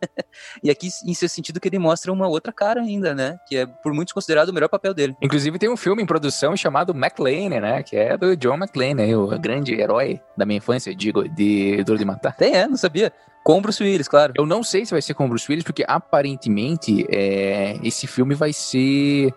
e 0.63 0.69
aqui 0.69 0.87
em 1.05 1.13
Sexto 1.13 1.35
Sentido 1.35 1.59
que 1.59 1.67
ele 1.67 1.79
mostra 1.79 2.11
uma 2.11 2.27
outra 2.27 2.51
cara 2.51 2.81
ainda, 2.81 3.13
né? 3.13 3.37
Que 3.47 3.57
é 3.57 3.65
por 3.65 3.93
muitos 3.93 4.13
considerado 4.13 4.49
o 4.49 4.53
melhor 4.53 4.69
papel 4.69 4.93
dele. 4.93 5.15
Inclusive 5.21 5.59
tem 5.59 5.69
um 5.69 5.77
filme 5.77 6.01
em 6.01 6.05
produção 6.05 6.55
chamado 6.55 6.93
McLean, 6.93 7.49
né? 7.59 7.83
Que 7.83 7.95
é 7.95 8.17
do 8.17 8.35
John 8.35 8.55
McClane, 8.55 8.93
né? 8.95 9.15
o 9.15 9.27
grande 9.39 9.73
herói 9.73 10.21
da 10.37 10.45
minha 10.45 10.57
infância, 10.57 10.95
digo, 10.95 11.27
de 11.27 11.83
Duro 11.83 11.97
de 11.97 12.05
Matar. 12.05 12.35
Tem, 12.35 12.53
é, 12.55 12.67
não 12.67 12.77
sabia. 12.77 13.11
Com 13.43 13.61
Bruce 13.61 13.81
Willis, 13.81 14.07
claro. 14.07 14.33
Eu 14.35 14.45
não 14.45 14.63
sei 14.63 14.85
se 14.85 14.91
vai 14.91 15.01
ser 15.01 15.13
com 15.13 15.27
Bruce 15.27 15.45
Willis, 15.49 15.63
porque 15.63 15.83
aparentemente 15.87 17.05
é, 17.09 17.77
esse 17.81 18.05
filme 18.05 18.35
vai 18.35 18.53
ser 18.53 19.33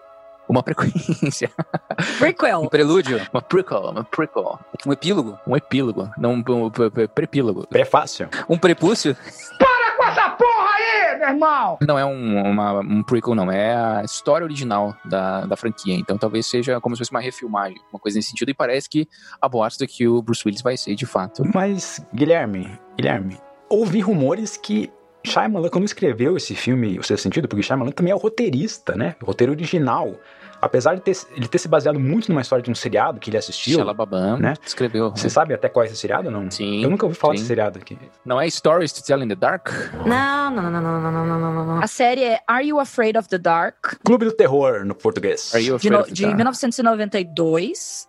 uma 0.52 0.62
frequência, 0.62 1.50
Prequel. 2.18 2.60
Um 2.60 2.68
prelúdio, 2.68 3.20
uma 3.32 3.40
prequel, 3.40 3.90
uma 3.90 4.04
prequel, 4.04 4.58
um 4.86 4.92
epílogo, 4.92 5.38
um 5.46 5.56
epílogo, 5.56 6.10
não 6.18 6.34
um, 6.34 6.44
um, 6.46 6.66
um, 6.66 6.70
prepílogo. 7.14 7.66
Prefácio. 7.66 8.28
um 8.48 8.58
prepúcio. 8.58 9.16
Para 9.58 9.96
com 9.96 10.04
essa 10.04 10.30
porra 10.30 10.70
aí, 10.74 11.18
meu 11.18 11.28
irmão! 11.28 11.78
Não 11.80 11.98
é 11.98 12.04
um, 12.04 12.50
uma, 12.50 12.80
um 12.80 13.02
prequel, 13.02 13.34
não. 13.34 13.50
É 13.50 13.74
a 13.74 14.02
história 14.04 14.44
original 14.44 14.94
da, 15.04 15.46
da 15.46 15.56
franquia. 15.56 15.94
Então 15.94 16.18
talvez 16.18 16.46
seja 16.46 16.80
como 16.80 16.94
se 16.94 17.00
fosse 17.00 17.10
uma 17.10 17.20
refilmagem, 17.20 17.80
uma 17.92 17.98
coisa 17.98 18.18
nesse 18.18 18.30
sentido. 18.30 18.50
E 18.50 18.54
parece 18.54 18.88
que 18.88 19.08
a 19.40 19.48
boato 19.48 19.82
é 19.82 19.86
que 19.86 20.06
o 20.06 20.20
Bruce 20.20 20.42
Willis 20.44 20.62
vai 20.62 20.76
ser 20.76 20.94
de 20.94 21.06
fato. 21.06 21.42
Mas, 21.54 22.04
Guilherme, 22.14 22.78
Guilherme, 22.96 23.38
ouvi 23.70 24.00
rumores 24.00 24.56
que 24.56 24.92
Shyamalan, 25.24 25.68
quando 25.68 25.84
escreveu 25.84 26.36
esse 26.36 26.54
filme, 26.54 26.98
O 26.98 27.02
Sexto 27.02 27.22
Sentido, 27.22 27.48
porque 27.48 27.62
Shyamalan 27.62 27.92
também 27.92 28.12
é 28.12 28.14
o 28.14 28.18
roteirista, 28.18 28.96
né? 28.96 29.14
O 29.22 29.26
roteiro 29.26 29.52
original 29.52 30.14
apesar 30.62 30.94
de 30.94 31.00
ter, 31.00 31.16
ele 31.34 31.48
ter 31.48 31.58
se 31.58 31.66
baseado 31.66 31.98
muito 31.98 32.28
numa 32.28 32.40
história 32.40 32.62
de 32.62 32.70
um 32.70 32.74
seriado 32.74 33.18
que 33.18 33.28
ele 33.28 33.36
assistiu. 33.36 33.78
Xalababam, 33.78 34.38
né? 34.38 34.54
Escreveu. 34.64 35.10
Né? 35.10 35.16
Você 35.16 35.24
né? 35.24 35.30
sabe 35.30 35.54
até 35.54 35.68
qual 35.68 35.82
é 35.82 35.86
esse 35.86 35.96
seriado 35.96 36.30
não? 36.30 36.48
Sim. 36.48 36.84
Eu 36.84 36.88
nunca 36.88 37.04
ouvi 37.04 37.18
falar 37.18 37.32
sim. 37.32 37.38
desse 37.38 37.48
seriado 37.48 37.80
aqui. 37.80 37.98
Não 38.24 38.40
é 38.40 38.48
Stories 38.48 38.92
to 38.92 39.02
Tell 39.02 39.20
in 39.20 39.28
the 39.28 39.34
Dark? 39.34 39.68
Não, 40.06 40.50
não, 40.50 40.70
não, 40.70 40.80
não, 40.80 41.00
não, 41.00 41.26
não, 41.26 41.38
não, 41.38 41.66
não. 41.66 41.82
A 41.82 41.86
série 41.88 42.22
é 42.22 42.40
Are 42.46 42.64
You 42.64 42.78
Afraid 42.78 43.18
of 43.18 43.28
the 43.28 43.38
Dark? 43.38 43.96
Clube 44.04 44.24
do 44.24 44.32
Terror, 44.32 44.84
no 44.84 44.94
português. 44.94 45.52
Are 45.52 45.64
you 45.64 45.74
afraid 45.74 45.82
de, 45.82 45.90
no, 45.90 46.00
of 46.00 46.08
the 46.08 46.14
de 46.14 46.22
dark? 46.22 46.36
1992. 46.36 48.08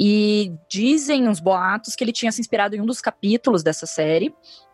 E 0.00 0.52
dizem 0.70 1.26
uns 1.26 1.40
boatos 1.40 1.96
que 1.96 2.04
ele 2.04 2.12
tinha 2.12 2.30
se 2.30 2.40
inspirado 2.40 2.76
em 2.76 2.80
um 2.80 2.86
dos 2.86 3.00
capítulos 3.00 3.64
dessa 3.64 3.84
série 3.84 4.32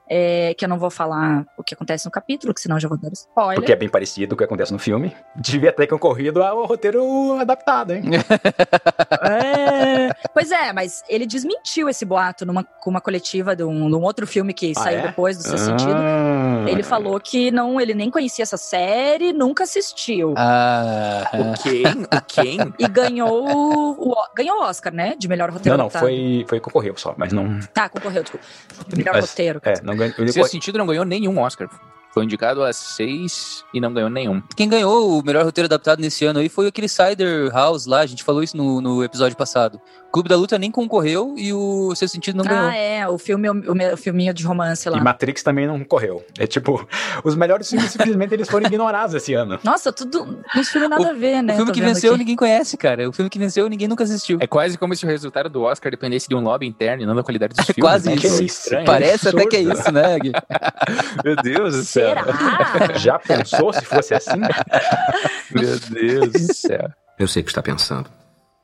é, 0.09 0.55
que 0.55 0.65
eu 0.65 0.69
não 0.69 0.79
vou 0.79 0.91
falar 0.91 1.47
o 1.57 1.63
que 1.63 1.75
acontece 1.75 2.05
no 2.05 2.11
capítulo, 2.11 2.53
que 2.53 2.61
senão 2.61 2.77
eu 2.77 2.81
já 2.81 2.89
vou 2.89 2.99
dar 2.99 3.11
spoiler. 3.13 3.57
Porque 3.57 3.73
é 3.73 3.77
bem 3.77 3.89
parecido 3.89 4.31
com 4.31 4.35
o 4.35 4.39
que 4.39 4.45
acontece 4.45 4.73
no 4.73 4.79
filme. 4.79 5.15
Devia 5.35 5.73
ter 5.73 5.87
concorrido 5.87 6.43
ao 6.43 6.65
roteiro 6.67 7.33
adaptado, 7.39 7.93
hein? 7.93 8.03
É. 9.23 9.84
Pois 10.35 10.51
é, 10.51 10.73
mas 10.73 11.03
ele 11.09 11.27
desmentiu 11.27 11.89
esse 11.89 12.05
boato 12.05 12.45
numa, 12.45 12.65
com 12.65 12.91
uma 12.91 13.01
coletiva 13.01 13.55
de 13.55 13.63
um, 13.63 13.89
de 13.89 13.95
um 13.95 14.03
outro 14.03 14.27
filme 14.27 14.53
que 14.53 14.73
Ah, 14.77 14.81
saiu 14.81 14.99
é? 14.99 15.03
depois 15.03 15.37
do 15.37 15.45
seu 15.45 15.57
sentido. 15.57 15.95
Ah. 15.95 16.65
Ele 16.69 16.83
falou 16.83 17.21
que 17.21 17.51
não, 17.53 17.81
ele 17.81 17.95
nem 17.95 18.11
conhecia 18.11 18.43
essa 18.43 18.57
série, 18.57 19.33
nunca 19.33 19.63
assistiu. 19.65 20.35
Ah, 20.37 21.31
O 21.33 21.63
quem? 21.63 21.85
O 21.87 22.23
quem? 22.27 22.59
E 22.79 22.89
ganhou 22.89 23.45
o, 23.97 24.15
ganhou 24.35 24.59
o 24.59 24.63
Oscar, 24.65 24.93
né? 24.93 25.15
De 25.17 25.29
melhor 25.29 25.51
roteiro. 25.51 25.79
Não, 25.79 25.85
não, 25.85 25.91
foi, 25.91 26.45
foi 26.49 26.59
concorreu 26.59 26.97
só, 26.97 27.15
mas 27.17 27.33
não. 27.33 27.59
Ah, 27.77 27.89
concorreu, 27.89 28.23
desculpa. 28.23 28.45
Melhor 28.97 29.15
Mas- 29.15 29.31
roteiro. 29.31 29.61
É, 29.65 29.75
não 29.83 29.97
ganhou. 29.97 30.15
Seu 30.29 30.45
sentido 30.47 30.79
não 30.79 30.87
ganhou 30.87 31.05
nenhum 31.05 31.39
Oscar. 31.39 31.69
Foi 32.15 32.23
indicado 32.23 32.63
a 32.63 32.73
seis 32.73 33.65
e 33.75 33.81
não 33.81 33.93
ganhou 33.93 34.09
nenhum. 34.09 34.41
Quem 34.55 34.69
ganhou 34.69 35.19
o 35.19 35.25
melhor 35.25 35.45
roteiro 35.45 35.67
adaptado 35.67 35.99
nesse 35.99 36.25
ano 36.25 36.39
aí 36.39 36.49
foi 36.49 36.69
aquele 36.69 36.89
Cider 36.89 37.51
House 37.53 37.87
lá, 37.87 38.01
a 38.03 38.07
gente 38.07 38.23
falou 38.23 38.41
isso 38.41 38.57
no, 38.57 38.81
no 38.81 39.03
episódio 39.03 39.37
passado. 39.37 39.81
O 40.09 40.13
Clube 40.15 40.29
da 40.29 40.37
Luta 40.37 40.57
nem 40.57 40.71
concorreu 40.71 41.35
e 41.37 41.53
o 41.53 41.93
Seu 41.97 42.07
Sentido 42.07 42.37
não 42.37 42.45
ganhou. 42.45 42.69
Ah, 42.69 42.77
é, 42.77 43.09
o 43.09 43.19
filme, 43.19 43.51
o, 43.51 43.95
o 43.95 43.97
filminho 43.97 44.33
de 44.33 44.45
romance 44.45 44.89
lá. 44.89 44.97
E 44.97 45.01
Matrix 45.01 45.43
também 45.43 45.67
não 45.67 45.83
correu. 45.83 46.25
É 46.39 46.47
tipo, 46.47 46.87
os 47.25 47.35
melhores 47.35 47.69
filmes 47.69 47.91
simplesmente 47.91 48.33
eles 48.33 48.49
foram 48.49 48.65
ignorados 48.65 49.13
esse 49.17 49.35
ano. 49.35 49.59
Nossa, 49.65 49.93
tudo. 49.93 50.39
Uns 50.57 50.69
filmes 50.69 50.89
nada 50.89 51.11
a 51.11 51.13
ver, 51.13 51.43
né? 51.43 51.55
O 51.55 51.57
filme 51.57 51.73
que 51.73 51.81
venceu 51.81 52.11
aqui. 52.13 52.19
ninguém 52.21 52.37
conhece, 52.37 52.77
cara. 52.77 53.09
O 53.09 53.13
filme 53.13 53.29
que 53.29 53.41
venceu 53.41 53.69
ninguém 53.69 53.89
nunca 53.89 54.05
assistiu. 54.05 54.39
É 54.41 54.47
quase 54.47 54.79
como 54.79 54.95
se 54.95 55.05
o 55.05 55.09
resultado 55.09 55.49
do 55.49 55.63
Oscar 55.63 55.91
dependesse 55.91 56.29
de 56.29 56.37
um 56.37 56.41
lobby 56.41 56.65
interno 56.69 57.03
e 57.03 57.07
não 57.07 57.17
da 57.17 57.25
qualidade 57.25 57.55
dos 57.55 57.69
É 57.69 57.73
filmes. 57.73 57.91
quase 57.91 58.09
né? 58.09 58.15
isso. 58.15 58.39
Que 58.39 58.45
estranho. 58.45 58.87
Parece 58.87 59.29
até 59.31 59.47
que 59.47 59.57
é 59.57 59.63
isso, 59.63 59.91
né, 59.91 60.17
Gui? 60.21 60.33
Meu 61.25 61.35
Deus 61.43 61.75
do 61.75 61.83
céu. 61.83 62.04
Será? 62.09 62.95
Já 62.99 63.19
pensou 63.19 63.73
se 63.73 63.85
fosse 63.85 64.15
assim? 64.15 64.41
Meu 65.51 65.79
Deus 65.91 66.33
do 66.33 66.55
céu. 66.55 66.91
Eu 67.19 67.29
sei 67.29 67.43
o 67.43 67.45
que 67.45 67.51
está 67.51 67.63
pensando. 67.63 68.09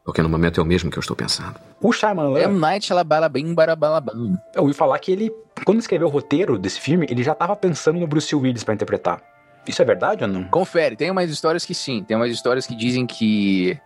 Porque 0.05 0.22
no 0.22 0.29
momento 0.29 0.61
é 0.61 0.62
o 0.62 0.66
mesmo 0.66 0.90
que 0.90 0.98
eu 0.98 1.00
estou 1.00 1.14
pensando. 1.14 1.55
O 1.81 1.92
Shyamalan, 1.92 2.40
M. 2.40 2.59
Night 2.59 2.87
Shyamalan, 2.87 3.55
barabalabam. 3.55 4.38
eu 4.55 4.62
ouvi 4.62 4.74
falar 4.74 4.98
que 4.98 5.12
ele, 5.12 5.31
quando 5.64 5.79
escreveu 5.79 6.09
o 6.09 6.11
roteiro 6.11 6.59
desse 6.59 6.81
filme, 6.81 7.07
ele 7.09 7.22
já 7.22 7.35
tava 7.35 7.55
pensando 7.55 8.00
no 8.00 8.07
Bruce 8.07 8.35
Willis 8.35 8.64
pra 8.64 8.74
interpretar. 8.74 9.22
Isso 9.66 9.81
é 9.83 9.85
verdade 9.85 10.24
ou 10.24 10.29
não? 10.29 10.44
Confere, 10.44 10.96
tem 10.96 11.11
umas 11.11 11.31
histórias 11.31 11.64
que 11.64 11.74
sim. 11.74 12.03
Tem 12.03 12.16
umas 12.16 12.33
histórias 12.33 12.66
que 12.66 12.74
dizem 12.74 13.07
que 13.07 13.79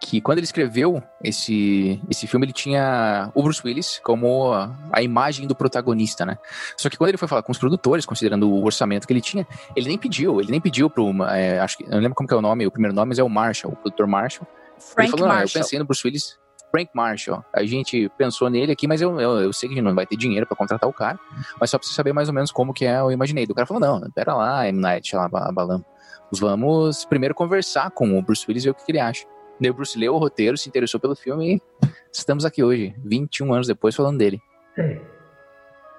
que 0.00 0.20
quando 0.20 0.38
ele 0.38 0.46
escreveu 0.46 1.02
esse, 1.22 2.00
esse 2.08 2.26
filme, 2.26 2.46
ele 2.46 2.52
tinha 2.52 3.30
o 3.34 3.42
Bruce 3.42 3.60
Willis 3.62 4.00
como 4.02 4.52
a, 4.52 4.74
a 4.90 5.02
imagem 5.02 5.46
do 5.46 5.54
protagonista, 5.54 6.24
né? 6.24 6.38
Só 6.76 6.88
que 6.88 6.96
quando 6.96 7.10
ele 7.10 7.18
foi 7.18 7.28
falar 7.28 7.42
com 7.42 7.52
os 7.52 7.58
produtores, 7.58 8.06
considerando 8.06 8.50
o 8.50 8.64
orçamento 8.64 9.06
que 9.06 9.12
ele 9.12 9.20
tinha, 9.20 9.46
ele 9.76 9.88
nem 9.88 9.98
pediu, 9.98 10.40
ele 10.40 10.50
nem 10.50 10.60
pediu 10.60 10.88
pro, 10.88 11.10
é, 11.24 11.60
acho 11.60 11.76
que, 11.76 11.84
eu 11.84 11.90
não 11.90 11.98
lembro 11.98 12.14
como 12.14 12.26
que 12.26 12.34
é 12.34 12.36
o 12.36 12.40
nome, 12.40 12.66
o 12.66 12.70
primeiro 12.70 12.94
nome, 12.94 13.10
mas 13.10 13.18
é 13.18 13.22
o 13.22 13.28
Marshall, 13.28 13.74
o 13.74 13.76
produtor 13.76 14.06
Marshall. 14.06 14.46
Frank 14.78 15.02
ele 15.02 15.10
falou, 15.10 15.26
não, 15.26 15.34
eu 15.34 15.40
Marshall. 15.40 15.62
pensei 15.62 15.78
no 15.78 15.84
Bruce 15.84 16.06
Willis, 16.06 16.38
Frank 16.70 16.90
Marshall. 16.94 17.44
A 17.54 17.64
gente 17.64 18.10
pensou 18.16 18.48
nele 18.48 18.72
aqui, 18.72 18.86
mas 18.86 19.02
eu, 19.02 19.20
eu, 19.20 19.40
eu 19.40 19.52
sei 19.52 19.68
que 19.68 19.74
a 19.74 19.76
gente 19.76 19.84
não 19.84 19.94
vai 19.94 20.06
ter 20.06 20.16
dinheiro 20.16 20.46
pra 20.46 20.56
contratar 20.56 20.88
o 20.88 20.92
cara, 20.94 21.18
mas 21.60 21.68
só 21.68 21.78
pra 21.78 21.86
você 21.86 21.94
saber 21.94 22.14
mais 22.14 22.28
ou 22.28 22.34
menos 22.34 22.50
como 22.50 22.72
que 22.72 22.86
é, 22.86 23.00
eu 23.00 23.12
imaginei. 23.12 23.44
O 23.44 23.54
cara 23.54 23.66
falou, 23.66 23.80
não, 23.80 24.10
pera 24.12 24.34
lá, 24.34 24.66
M. 24.66 24.80
Night 24.80 25.10
Shyamalan, 25.10 25.84
vamos 26.32 27.04
primeiro 27.04 27.34
conversar 27.34 27.90
com 27.90 28.18
o 28.18 28.22
Bruce 28.22 28.46
Willis 28.48 28.64
e 28.64 28.66
ver 28.66 28.70
o 28.70 28.74
que, 28.74 28.86
que 28.86 28.92
ele 28.92 29.00
acha. 29.00 29.26
Daí 29.60 29.70
o 29.70 29.74
Bruce 29.74 29.98
leu 29.98 30.14
o 30.14 30.18
roteiro, 30.18 30.56
se 30.56 30.68
interessou 30.68 30.98
pelo 30.98 31.14
filme 31.14 31.56
e 31.56 31.62
estamos 32.10 32.44
aqui 32.44 32.64
hoje, 32.64 32.94
21 33.04 33.52
anos 33.52 33.66
depois, 33.66 33.94
falando 33.94 34.18
dele. 34.18 34.40
Ei, 34.76 35.00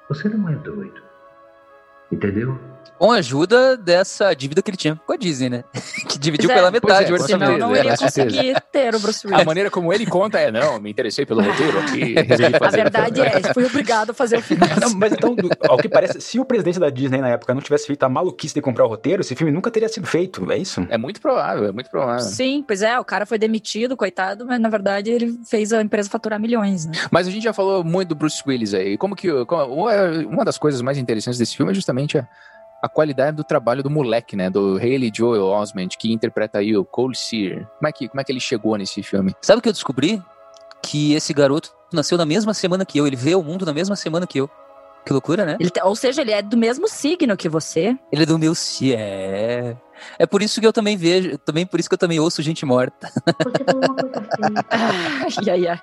você 0.10 0.28
não 0.30 0.50
é 0.50 0.56
doido. 0.56 1.02
Entendeu? 2.12 2.60
Com 2.98 3.12
a 3.12 3.16
ajuda 3.16 3.76
dessa 3.76 4.32
dívida 4.36 4.62
que 4.62 4.70
ele 4.70 4.78
tinha 4.78 4.96
com 4.96 5.14
a 5.14 5.18
Disney, 5.18 5.50
né? 5.50 5.64
que 6.08 6.20
dividiu 6.20 6.48
Pois 6.50 6.58
é, 6.58 6.60
pela 6.60 6.72
metade 6.72 7.10
pois 7.10 7.22
o 7.22 7.26
é, 7.26 7.28
Senão 7.28 7.58
não 7.58 7.76
é, 7.76 7.80
iria 7.80 7.98
certeza. 7.98 8.26
conseguir 8.30 8.62
ter 8.72 8.94
o 8.96 9.00
Bruce 9.00 9.26
A 9.26 9.30
Willis. 9.32 9.46
maneira 9.46 9.72
como 9.72 9.92
ele 9.92 10.06
conta 10.06 10.40
é, 10.40 10.52
não, 10.52 10.80
me 10.80 10.92
interessei 10.92 11.26
pelo 11.26 11.42
roteiro 11.42 11.80
aqui, 11.80 12.16
A 12.64 12.70
verdade 12.70 13.22
é, 13.22 13.54
fui 13.54 13.66
obrigado 13.66 14.12
a 14.12 14.14
fazer 14.14 14.38
o 14.38 14.42
filme. 14.42 14.62
Não, 14.80 14.94
mas 14.96 15.14
então, 15.14 15.36
ao 15.68 15.78
que 15.78 15.90
parece, 15.90 16.22
se 16.22 16.40
o 16.40 16.46
presidente 16.46 16.80
da 16.80 16.90
Disney 16.90 17.20
na 17.22 17.30
época 17.30 17.54
não 17.54 17.62
tivesse 17.62 17.88
feito 17.88 18.04
a 18.04 18.10
maluquice 18.10 18.54
de 18.54 18.62
comprar 18.62 18.86
o 18.86 18.88
roteiro, 18.88 19.22
esse 19.22 19.36
filme 19.36 19.52
nunca 19.52 19.70
teria 19.72 19.90
sido 19.90 20.06
feito, 20.06 20.50
é 20.52 20.58
isso? 20.58 20.86
É 20.90 20.98
muito 20.98 21.20
provável, 21.20 21.66
é 21.70 21.72
muito 21.72 21.90
provável. 21.90 22.20
Sim, 22.22 22.64
pois 22.66 22.82
é, 22.82 23.00
o 23.00 23.04
cara 23.06 23.26
foi 23.26 23.38
demitido, 23.40 23.98
coitado, 23.98 24.46
mas 24.46 24.60
na 24.60 24.70
verdade 24.70 25.10
ele 25.12 25.40
fez 25.46 25.74
a 25.74 25.82
empresa 25.82 26.10
faturar 26.10 26.40
milhões, 26.40 26.86
né? 26.86 26.94
Mas 27.10 27.28
a 27.28 27.32
gente 27.32 27.44
já 27.44 27.54
falou 27.54 27.84
muito 27.84 28.10
do 28.10 28.16
Bruce 28.16 28.42
Willis 28.46 28.74
aí. 28.74 28.98
Como 28.98 29.16
que. 29.16 29.28
como- 29.46 29.88
uma 30.30 30.46
das 30.46 30.58
coisas 30.58 30.82
mais 30.82 30.98
interessantes 30.98 31.40
desse 31.40 31.56
filme 31.58 31.72
é 31.72 31.76
justamente 31.76 32.18
a, 32.18 32.28
a 32.82 32.90
qualidade 32.90 33.38
do 33.38 33.44
trabalho 33.44 33.84
do 33.84 33.90
moleque, 33.90 34.36
né? 34.36 34.50
Do 34.50 34.78
Haley 34.78 35.12
Joel 35.14 35.44
Osment, 35.46 35.90
que 36.00 36.12
interpreta 36.12 36.58
aí 36.60 36.76
o 36.76 36.84
Cole 36.84 37.16
Sear. 37.16 37.68
Como 37.78 37.88
é 37.88 37.92
que, 37.92 38.08
como 38.08 38.20
é 38.22 38.24
que 38.24 38.32
ele 38.32 38.40
chegou 38.40 38.76
nesse 38.78 39.04
filme? 39.04 39.36
Sabe 39.42 39.60
o 39.60 39.62
que 39.62 39.70
eu 39.70 39.74
descobri? 39.74 40.22
Que 40.84 41.14
esse 41.14 41.34
garoto 41.34 41.72
nasceu 41.94 42.18
na 42.18 42.26
mesma 42.26 42.54
semana 42.54 42.84
que 42.86 42.98
eu. 42.98 43.06
Ele 43.06 43.16
veio 43.16 43.38
ao 43.38 43.44
mundo 43.44 43.66
na 43.66 43.74
mesma 43.74 43.96
semana 43.96 44.26
que 44.26 44.40
eu. 44.40 44.50
Que 45.06 45.14
loucura, 45.14 45.46
né? 45.46 45.58
Ele 45.60 45.70
te- 45.72 45.82
ou 45.84 45.96
seja, 45.96 46.22
ele 46.22 46.32
é 46.32 46.42
do 46.44 46.56
mesmo 46.56 46.88
signo 46.88 47.36
que 47.36 47.50
você. 47.50 47.98
Ele 48.12 48.24
é 48.24 48.26
do 48.26 48.38
meu 48.38 48.54
si, 48.54 48.94
é. 48.94 49.76
É 50.20 50.26
por 50.28 50.42
isso 50.44 50.60
que 50.62 50.66
eu 50.68 50.74
também 50.74 50.96
vejo, 50.98 51.38
também 51.40 51.66
por 51.66 51.80
isso 51.80 51.90
que 51.90 51.94
eu 51.94 51.98
também 52.00 52.20
ouço 52.20 52.42
gente 52.44 52.66
morta. 52.66 53.12
Ai, 54.70 55.50
ai, 55.50 55.68
ai. 55.68 55.80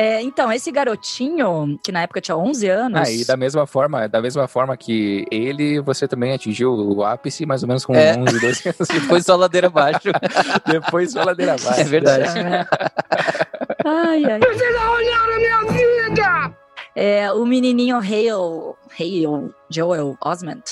É, 0.00 0.22
então, 0.22 0.52
esse 0.52 0.70
garotinho, 0.70 1.76
que 1.82 1.90
na 1.90 2.02
época 2.02 2.20
tinha 2.20 2.36
11 2.36 2.68
anos. 2.68 3.00
Ah, 3.00 3.10
e 3.10 3.24
da 3.24 3.36
mesma 3.36 3.66
forma, 3.66 4.08
da 4.08 4.22
mesma 4.22 4.46
forma 4.46 4.76
que 4.76 5.26
ele, 5.28 5.80
você 5.80 6.06
também 6.06 6.32
atingiu 6.32 6.72
o 6.72 7.02
ápice 7.02 7.44
mais 7.44 7.62
ou 7.64 7.68
menos 7.68 7.84
com 7.84 7.96
É. 7.96 8.16
11, 8.16 8.38
12 8.40 8.68
anos. 8.68 8.86
Depois 8.94 9.24
só 9.24 9.34
ladeira 9.34 9.66
abaixo. 9.66 10.08
Depois 10.64 11.10
só 11.10 11.24
ladeira 11.24 11.54
abaixo. 11.54 11.80
É 11.80 11.82
verdade. 11.84 12.28
Ai, 13.84 14.24
ai. 14.24 14.38
Precisa 14.38 14.90
olhar 14.90 15.28
a 15.30 15.36
minha 15.36 15.64
vida! 15.72 16.56
É, 16.94 17.32
o 17.32 17.44
menininho 17.44 17.96
Hale, 17.96 18.76
Hale 18.98 19.52
Joel 19.68 20.16
Osment, 20.24 20.62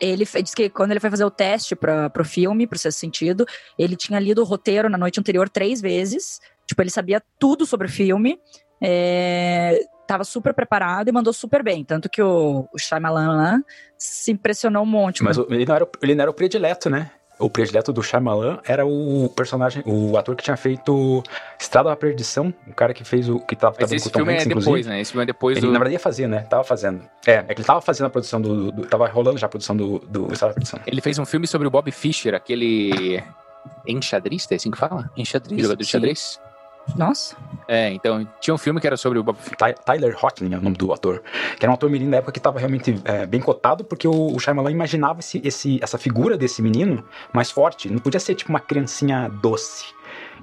ele 0.00 0.24
disse 0.24 0.54
que 0.54 0.70
quando 0.70 0.92
ele 0.92 1.00
foi 1.00 1.10
fazer 1.10 1.24
o 1.24 1.30
teste 1.30 1.74
para 1.74 2.10
o 2.18 2.24
filme, 2.24 2.66
pro 2.66 2.78
Sexto 2.78 2.98
Sentido, 2.98 3.44
ele 3.78 3.96
tinha 3.96 4.18
lido 4.18 4.40
o 4.40 4.44
roteiro 4.44 4.88
na 4.88 4.96
noite 4.96 5.18
anterior 5.20 5.48
três 5.48 5.80
vezes. 5.80 6.40
Tipo, 6.70 6.82
ele 6.82 6.90
sabia 6.90 7.20
tudo 7.36 7.66
sobre 7.66 7.88
o 7.88 7.90
filme. 7.90 8.38
É, 8.80 9.80
tava 10.06 10.22
super 10.22 10.54
preparado 10.54 11.08
e 11.08 11.12
mandou 11.12 11.32
super 11.32 11.64
bem. 11.64 11.84
Tanto 11.84 12.08
que 12.08 12.22
o, 12.22 12.68
o 12.72 12.78
Shyamalan 12.78 13.36
lá 13.36 13.60
se 13.98 14.30
impressionou 14.30 14.84
um 14.84 14.86
monte. 14.86 15.20
Mas 15.24 15.36
o- 15.36 15.48
ele 15.50 15.66
não, 15.66 15.74
era, 15.74 15.82
o- 15.84 15.90
ele 16.00 16.14
não 16.14 16.22
era 16.22 16.30
o 16.30 16.34
predileto, 16.34 16.88
né? 16.88 17.10
O 17.40 17.50
predileto 17.50 17.92
do 17.92 18.04
Shyamalan 18.04 18.60
era 18.64 18.86
o 18.86 19.28
personagem, 19.34 19.82
o 19.84 20.16
ator 20.16 20.36
que 20.36 20.44
tinha 20.44 20.56
feito 20.56 21.24
Estrada 21.58 21.88
da 21.88 21.96
Perdição, 21.96 22.54
o 22.68 22.72
cara 22.72 22.94
que 22.94 23.02
fez 23.02 23.28
o 23.28 23.40
que 23.40 23.56
tava 23.56 23.74
Mas 23.80 23.90
esse 23.90 24.04
com 24.04 24.08
o 24.10 24.12
Tom 24.12 24.18
filme 24.20 24.32
Hanks, 24.34 24.44
é 24.46 24.48
inclusive. 24.50 24.70
depois, 24.70 24.86
né? 24.86 25.00
Esse 25.00 25.10
filme 25.10 25.22
é 25.24 25.26
depois 25.26 25.56
Ele, 25.56 25.66
do. 25.66 25.72
na 25.72 25.78
verdade, 25.80 25.94
ia 25.94 25.98
fazer, 26.00 26.28
né? 26.28 26.40
Tava 26.48 26.62
fazendo. 26.62 27.02
É, 27.26 27.32
é 27.32 27.42
que 27.42 27.52
ele 27.60 27.64
tava 27.64 27.80
fazendo 27.80 28.06
a 28.06 28.10
produção 28.10 28.40
do. 28.40 28.70
do 28.70 28.86
tava 28.86 29.08
rolando 29.08 29.38
já 29.38 29.46
a 29.46 29.48
produção 29.48 29.76
do, 29.76 29.98
do 30.00 30.32
Estrada 30.32 30.52
da 30.52 30.54
Perdição. 30.54 30.78
Ele 30.86 31.00
fez 31.00 31.18
um 31.18 31.24
filme 31.26 31.48
sobre 31.48 31.66
o 31.66 31.70
Bob 31.70 31.90
Fischer, 31.90 32.34
aquele 32.34 33.20
enxadrista, 33.86 34.54
é 34.54 34.56
assim 34.56 34.70
que 34.70 34.78
fala? 34.78 35.10
Enxadrista. 35.16 35.62
Jogador 35.62 35.76
de 35.80 35.84
sim. 35.84 35.90
xadrez? 35.92 36.40
Nossa. 36.96 37.36
É, 37.68 37.92
então 37.92 38.26
tinha 38.40 38.52
um 38.54 38.58
filme 38.58 38.80
que 38.80 38.86
era 38.86 38.96
sobre 38.96 39.18
o 39.18 39.24
Tyler 39.84 40.16
Hoechlin 40.22 40.52
é 40.54 40.58
o 40.58 40.60
nome 40.60 40.76
do 40.76 40.92
ator. 40.92 41.22
Que 41.58 41.64
era 41.64 41.70
um 41.70 41.74
ator 41.74 41.88
menino 41.88 42.10
da 42.10 42.16
época 42.16 42.32
que 42.32 42.40
tava 42.40 42.58
realmente 42.58 43.00
é, 43.04 43.26
bem 43.26 43.40
cotado, 43.40 43.84
porque 43.84 44.08
o, 44.08 44.34
o 44.34 44.38
Shyamalan 44.40 44.70
imaginava 44.72 45.20
esse, 45.20 45.40
esse, 45.44 45.78
essa 45.82 45.96
figura 45.98 46.36
desse 46.36 46.60
menino 46.60 47.04
mais 47.32 47.50
forte. 47.50 47.88
Não 47.88 47.98
podia 47.98 48.18
ser 48.18 48.34
tipo 48.34 48.50
uma 48.50 48.60
criancinha 48.60 49.28
doce. 49.40 49.84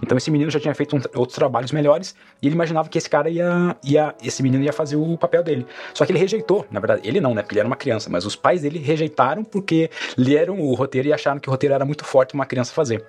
Então 0.01 0.17
esse 0.17 0.29
menino 0.31 0.49
já 0.49 0.59
tinha 0.59 0.73
feito 0.73 0.95
um- 0.95 1.01
outros 1.15 1.35
trabalhos 1.35 1.71
melhores 1.71 2.15
e 2.41 2.47
ele 2.47 2.55
imaginava 2.55 2.87
que 2.87 2.97
esse 2.97 3.09
cara 3.09 3.29
ia, 3.29 3.75
ia. 3.83 4.15
Esse 4.23 4.41
menino 4.41 4.63
ia 4.63 4.71
fazer 4.71 4.95
o 4.95 5.17
papel 5.17 5.43
dele. 5.43 5.65
Só 5.93 6.05
que 6.05 6.11
ele 6.11 6.19
rejeitou, 6.19 6.65
na 6.71 6.79
verdade. 6.79 7.01
Ele 7.03 7.19
não, 7.19 7.33
né? 7.33 7.41
Porque 7.41 7.55
ele 7.55 7.61
era 7.61 7.67
uma 7.67 7.75
criança, 7.75 8.09
mas 8.09 8.25
os 8.25 8.35
pais 8.35 8.61
dele 8.61 8.79
rejeitaram 8.79 9.43
porque 9.43 9.89
leram 10.15 10.59
o 10.59 10.73
roteiro 10.75 11.07
e 11.07 11.13
acharam 11.13 11.39
que 11.39 11.49
o 11.49 11.51
roteiro 11.51 11.73
era 11.75 11.83
muito 11.83 12.05
forte 12.05 12.33
uma 12.35 12.45
criança 12.45 12.71
fazer. 12.73 13.03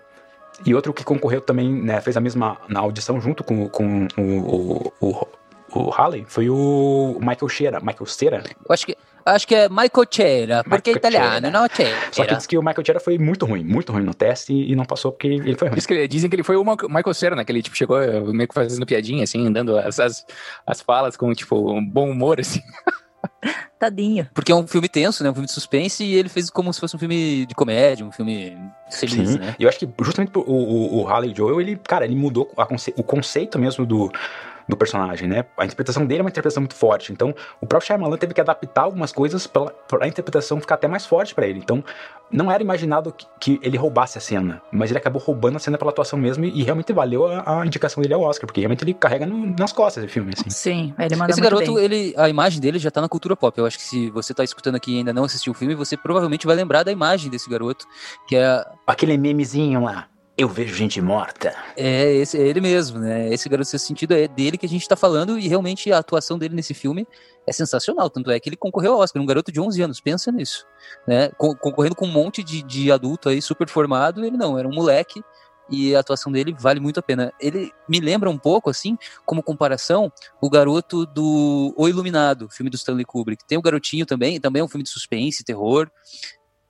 E 0.66 0.74
outro 0.74 0.92
que 0.92 1.04
concorreu 1.04 1.40
também, 1.40 1.70
né, 1.70 2.00
fez 2.00 2.16
a 2.16 2.20
mesma 2.20 2.58
na 2.68 2.80
audição 2.80 3.20
junto 3.20 3.44
com, 3.44 3.68
com 3.68 4.08
o, 4.16 4.22
o, 4.22 4.92
o, 5.00 5.26
o 5.74 5.90
Halley, 5.90 6.24
foi 6.26 6.50
o 6.50 7.16
Michael 7.20 7.48
Cera. 7.48 7.80
Michael 7.80 8.06
Cera. 8.06 8.42
Eu 8.68 8.72
acho 8.72 8.86
que, 8.86 8.96
acho 9.24 9.46
que 9.46 9.54
é 9.54 9.68
Michael 9.68 10.06
Cera, 10.10 10.64
porque 10.64 10.90
é 10.90 10.94
Michael 10.94 10.96
italiano, 10.96 11.46
Cera. 11.46 11.50
não 11.50 11.62
Só 11.62 11.68
que 11.68 12.14
Cera. 12.14 12.36
diz 12.36 12.46
que 12.46 12.58
o 12.58 12.62
Michael 12.62 12.84
Cera 12.84 13.00
foi 13.00 13.18
muito 13.18 13.46
ruim, 13.46 13.64
muito 13.64 13.92
ruim 13.92 14.02
no 14.02 14.14
teste 14.14 14.52
e, 14.52 14.74
não 14.74 14.84
passou 14.84 15.12
porque 15.12 15.28
ele 15.28 15.56
foi 15.56 15.68
ruim. 15.68 15.76
Diz 15.76 15.86
que 15.86 16.08
dizem 16.08 16.28
que 16.28 16.36
ele 16.36 16.42
foi 16.42 16.56
o 16.56 16.64
Michael 16.64 17.14
Cera, 17.14 17.36
né? 17.36 17.44
Que 17.44 17.52
ele 17.52 17.62
tipo, 17.62 17.76
chegou 17.76 17.98
meio 18.32 18.48
que 18.48 18.54
fazendo 18.54 18.84
piadinha, 18.84 19.24
assim, 19.24 19.50
dando 19.52 19.78
as, 19.78 20.00
as, 20.00 20.26
as 20.66 20.80
falas 20.80 21.16
com, 21.16 21.32
tipo, 21.32 21.72
um 21.72 21.84
bom 21.84 22.10
humor, 22.10 22.40
assim. 22.40 22.60
Tadinho. 23.78 24.28
Porque 24.34 24.50
é 24.50 24.54
um 24.54 24.66
filme 24.66 24.88
tenso, 24.88 25.22
né? 25.22 25.30
Um 25.30 25.34
filme 25.34 25.46
de 25.46 25.52
suspense 25.52 26.02
e 26.04 26.14
ele 26.14 26.28
fez 26.28 26.50
como 26.50 26.72
se 26.72 26.80
fosse 26.80 26.96
um 26.96 26.98
filme 26.98 27.46
de 27.46 27.54
comédia, 27.54 28.04
um 28.04 28.10
filme 28.10 28.58
feliz, 28.90 29.30
Sim, 29.30 29.38
né? 29.38 29.54
e 29.58 29.62
eu 29.62 29.68
acho 29.68 29.78
que 29.78 29.88
justamente 30.02 30.32
o, 30.36 30.40
o, 30.40 30.98
o 30.98 31.04
Halley 31.04 31.32
Joel, 31.34 31.60
ele, 31.60 31.76
cara, 31.76 32.04
ele 32.04 32.16
mudou 32.16 32.50
a 32.56 32.66
conce- 32.66 32.94
o 32.96 33.02
conceito 33.02 33.58
mesmo 33.58 33.86
do, 33.86 34.10
do 34.68 34.76
personagem, 34.76 35.26
né? 35.26 35.44
A 35.56 35.64
interpretação 35.64 36.04
dele 36.06 36.20
é 36.20 36.22
uma 36.22 36.28
interpretação 36.30 36.60
muito 36.60 36.74
forte. 36.74 37.10
Então, 37.12 37.34
o 37.60 37.66
próprio 37.66 37.86
Shyamalan 37.86 38.16
teve 38.18 38.34
que 38.34 38.40
adaptar 38.40 38.82
algumas 38.82 39.10
coisas 39.12 39.46
para 39.46 39.72
a 40.02 40.06
interpretação 40.06 40.60
ficar 40.60 40.74
até 40.74 40.86
mais 40.86 41.06
forte 41.06 41.34
para 41.34 41.46
ele. 41.46 41.58
Então, 41.58 41.82
não 42.30 42.52
era 42.52 42.62
imaginado 42.62 43.10
que, 43.12 43.26
que 43.40 43.60
ele 43.66 43.78
roubasse 43.78 44.18
a 44.18 44.20
cena, 44.20 44.60
mas 44.70 44.90
ele 44.90 44.98
acabou 44.98 45.20
roubando 45.22 45.56
a 45.56 45.58
cena 45.58 45.78
pela 45.78 45.90
atuação 45.90 46.18
mesmo 46.18 46.44
e, 46.44 46.60
e 46.60 46.62
realmente 46.62 46.92
valeu 46.92 47.26
a, 47.26 47.60
a 47.62 47.66
indicação 47.66 48.02
dele 48.02 48.12
ao 48.12 48.20
Oscar, 48.20 48.46
porque 48.46 48.60
realmente 48.60 48.84
ele 48.84 48.92
carrega 48.92 49.24
no- 49.24 49.46
nas 49.58 49.72
costas 49.72 50.04
esse 50.04 50.12
filme, 50.12 50.32
assim. 50.36 50.50
Sim, 50.50 50.94
ele 50.98 51.16
manda 51.16 51.32
Esse 51.32 51.40
garoto, 51.40 51.74
bem. 51.74 51.84
ele, 51.84 52.14
a 52.18 52.28
imagem 52.28 52.60
dele 52.60 52.78
já 52.78 52.90
tá 52.90 53.00
na 53.00 53.08
cultura 53.08 53.34
pop. 53.34 53.56
Eu 53.58 53.64
acho 53.64 53.78
que 53.78 53.84
se 53.84 54.10
você 54.10 54.34
tá 54.34 54.44
escutando 54.44 54.74
aqui 54.74 54.92
e 54.94 54.98
ainda 54.98 55.12
não 55.14 55.24
assistiu 55.24 55.52
o 55.52 55.54
filme, 55.54 55.74
você 55.74 55.96
provavelmente 55.96 56.46
vai 56.46 56.54
lembrar 56.54 56.82
da 56.82 56.92
imagem 56.92 57.30
desse 57.30 57.48
garoto, 57.48 57.86
que 58.26 58.36
é, 58.36 58.62
Aquele 58.86 59.16
memezinho 59.16 59.82
lá, 59.82 60.06
eu 60.38 60.48
vejo 60.48 60.72
gente 60.72 61.00
morta. 61.00 61.52
é, 61.76 62.14
esse, 62.14 62.38
é 62.38 62.46
ele 62.46 62.60
mesmo, 62.60 63.00
né? 63.00 63.28
Esse 63.28 63.48
garoto, 63.48 63.68
nesse 63.72 63.84
sentido, 63.84 64.14
é 64.14 64.28
dele 64.28 64.56
que 64.56 64.64
a 64.64 64.68
gente 64.68 64.86
tá 64.86 64.94
falando 64.94 65.36
e 65.36 65.48
realmente 65.48 65.90
a 65.90 65.98
atuação 65.98 66.38
dele 66.38 66.54
nesse 66.54 66.72
filme 66.72 67.04
é 67.44 67.52
sensacional. 67.52 68.08
Tanto 68.08 68.30
é 68.30 68.38
que 68.38 68.48
ele 68.48 68.56
concorreu 68.56 68.92
ao 68.92 69.00
Oscar, 69.00 69.20
um 69.20 69.26
garoto 69.26 69.50
de 69.50 69.60
11 69.60 69.82
anos, 69.82 70.00
pensa 70.00 70.30
nisso. 70.30 70.64
Né? 71.08 71.30
Con- 71.36 71.56
concorrendo 71.56 71.96
com 71.96 72.06
um 72.06 72.12
monte 72.12 72.44
de, 72.44 72.62
de 72.62 72.92
adulto 72.92 73.28
aí 73.28 73.42
super 73.42 73.68
formado, 73.68 74.24
ele 74.24 74.36
não, 74.36 74.56
era 74.56 74.68
um 74.68 74.72
moleque 74.72 75.20
e 75.70 75.94
a 75.94 76.00
atuação 76.00 76.32
dele 76.32 76.54
vale 76.58 76.80
muito 76.80 77.00
a 77.00 77.02
pena. 77.02 77.32
Ele 77.40 77.72
me 77.88 78.00
lembra 78.00 78.30
um 78.30 78.38
pouco, 78.38 78.70
assim, 78.70 78.96
como 79.26 79.42
comparação, 79.42 80.10
o 80.40 80.48
garoto 80.48 81.04
do 81.04 81.74
O 81.76 81.88
Iluminado, 81.88 82.48
filme 82.48 82.70
do 82.70 82.76
Stanley 82.76 83.04
Kubrick. 83.04 83.44
Tem 83.44 83.58
o 83.58 83.62
garotinho 83.62 84.06
também, 84.06 84.40
também 84.40 84.60
é 84.60 84.64
um 84.64 84.68
filme 84.68 84.84
de 84.84 84.90
suspense, 84.90 85.44
terror, 85.44 85.90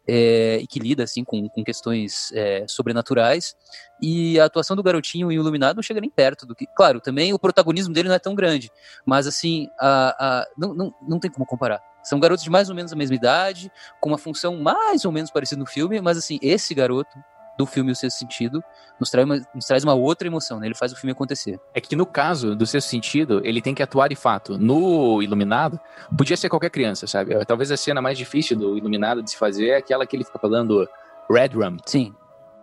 é, 0.09 0.59
e 0.63 0.67
que 0.67 0.79
lida, 0.79 1.05
assim, 1.05 1.23
com, 1.23 1.49
com 1.49 1.63
questões 1.63 2.33
é, 2.33 2.65
sobrenaturais. 2.67 3.55
E 4.01 4.41
a 4.41 4.47
atuação 4.47 4.75
do 4.75 4.83
garotinho 4.83 5.31
em 5.31 5.35
Iluminado 5.35 5.77
não 5.77 5.83
chega 5.83 6.01
nem 6.01 6.09
perto 6.09 6.47
do 6.47 6.55
que... 6.55 6.67
Claro, 6.75 7.01
também 7.01 7.35
o 7.35 7.39
protagonismo 7.39 7.93
dele 7.93 8.09
não 8.09 8.15
é 8.15 8.19
tão 8.19 8.35
grande, 8.35 8.71
mas, 9.05 9.27
assim, 9.27 9.69
a, 9.79 10.17
a, 10.19 10.47
não, 10.57 10.73
não, 10.73 10.95
não 11.07 11.21
tem 11.21 11.31
como 11.31 11.45
comparar. 11.45 11.83
São 12.03 12.19
garotos 12.19 12.43
de 12.43 12.51
mais 12.51 12.71
ou 12.71 12.75
menos 12.75 12.93
a 12.93 12.97
mesma 12.97 13.15
idade, 13.15 13.71
com 14.01 14.09
uma 14.09 14.19
função 14.19 14.57
mais 14.57 15.05
ou 15.05 15.13
menos 15.13 15.31
parecida 15.31 15.59
no 15.59 15.67
filme, 15.67 16.01
mas, 16.01 16.17
assim, 16.17 16.39
esse 16.41 16.75
garoto 16.75 17.11
do 17.59 17.67
filme 17.67 17.91
O 17.91 17.97
Sexto 17.97 18.19
Sentido 18.19 18.63
nos 18.99 19.11
traz 19.11 19.25
uma, 19.25 19.37
nos 19.55 19.67
traz 19.67 19.85
uma 19.85 19.95
outra 19.95 20.27
emoção, 20.29 20.61
né? 20.61 20.67
Ele 20.67 20.75
faz 20.75 20.93
o 20.93 20.97
filme 20.97 21.13
acontecer. 21.13 21.61
É 21.75 21.81
que 21.81 21.95
no 21.97 22.07
caso 22.07 22.55
do 22.55 22.67
sexto 22.67 22.89
sentido, 22.89 23.41
ele 23.45 23.61
tem 23.61 23.75
que 23.75 23.83
atuar 23.83 24.09
de 24.09 24.17
fato. 24.17 24.57
No 24.57 25.23
Iluminado, 25.23 25.79
podia 26.17 26.37
ser 26.37 26.49
qualquer 26.49 26.71
criança, 26.71 27.07
sabe? 27.07 27.45
Talvez 27.45 27.71
a 27.71 27.77
cena 27.77 28.01
mais 28.01 28.17
difícil 28.17 28.57
do 28.57 28.79
Iluminado 28.79 29.23
de 29.23 29.31
se 29.31 29.37
fazer 29.37 29.69
é 29.69 29.77
aquela 29.77 30.07
que 30.07 30.17
ele 30.17 30.25
fica 30.25 30.39
falando 30.39 30.89
Red 31.31 31.49
Rum. 31.55 31.77
Sim. 31.85 32.15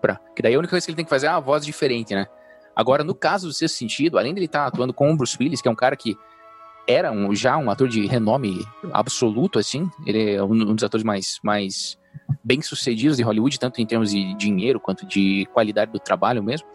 Pra, 0.02 0.20
que 0.36 0.42
daí 0.42 0.56
a 0.56 0.58
única 0.58 0.72
coisa 0.72 0.86
que 0.86 0.92
ele 0.92 0.98
tem 0.98 1.06
que 1.06 1.10
fazer 1.10 1.28
é 1.28 1.32
uma 1.32 1.42
voz 1.42 1.66
diferente, 1.66 2.14
né? 2.16 2.28
Agora, 2.76 3.04
no 3.04 3.16
caso 3.16 3.48
do 3.48 3.54
Sexto 3.54 3.78
Sentido, 3.78 4.18
além 4.18 4.34
dele 4.34 4.46
estar 4.48 4.66
atuando 4.66 4.94
com 4.94 5.12
o 5.12 5.16
Bruce 5.16 5.38
Willis, 5.40 5.62
que 5.62 5.68
é 5.68 5.72
um 5.72 5.76
cara 5.76 5.96
que 5.96 6.18
era 6.88 7.12
um, 7.12 7.34
já 7.34 7.58
um 7.58 7.70
ator 7.70 7.88
de 7.88 8.06
renome 8.06 8.66
absoluto, 8.92 9.58
assim, 9.58 9.90
ele 10.06 10.34
é 10.34 10.44
um, 10.44 10.52
um 10.52 10.76
dos 10.76 10.84
atores 10.84 11.04
mais, 11.04 11.40
mais 11.42 11.98
bem-sucedidos 12.44 13.18
de 13.18 13.24
Hollywood, 13.24 13.60
tanto 13.60 13.82
em 13.82 13.86
termos 13.86 14.12
de 14.12 14.34
dinheiro 14.36 14.80
quanto 14.80 15.06
de 15.06 15.48
qualidade 15.54 15.92
do 15.92 16.00
trabalho 16.00 16.44
mesmo. 16.44 16.68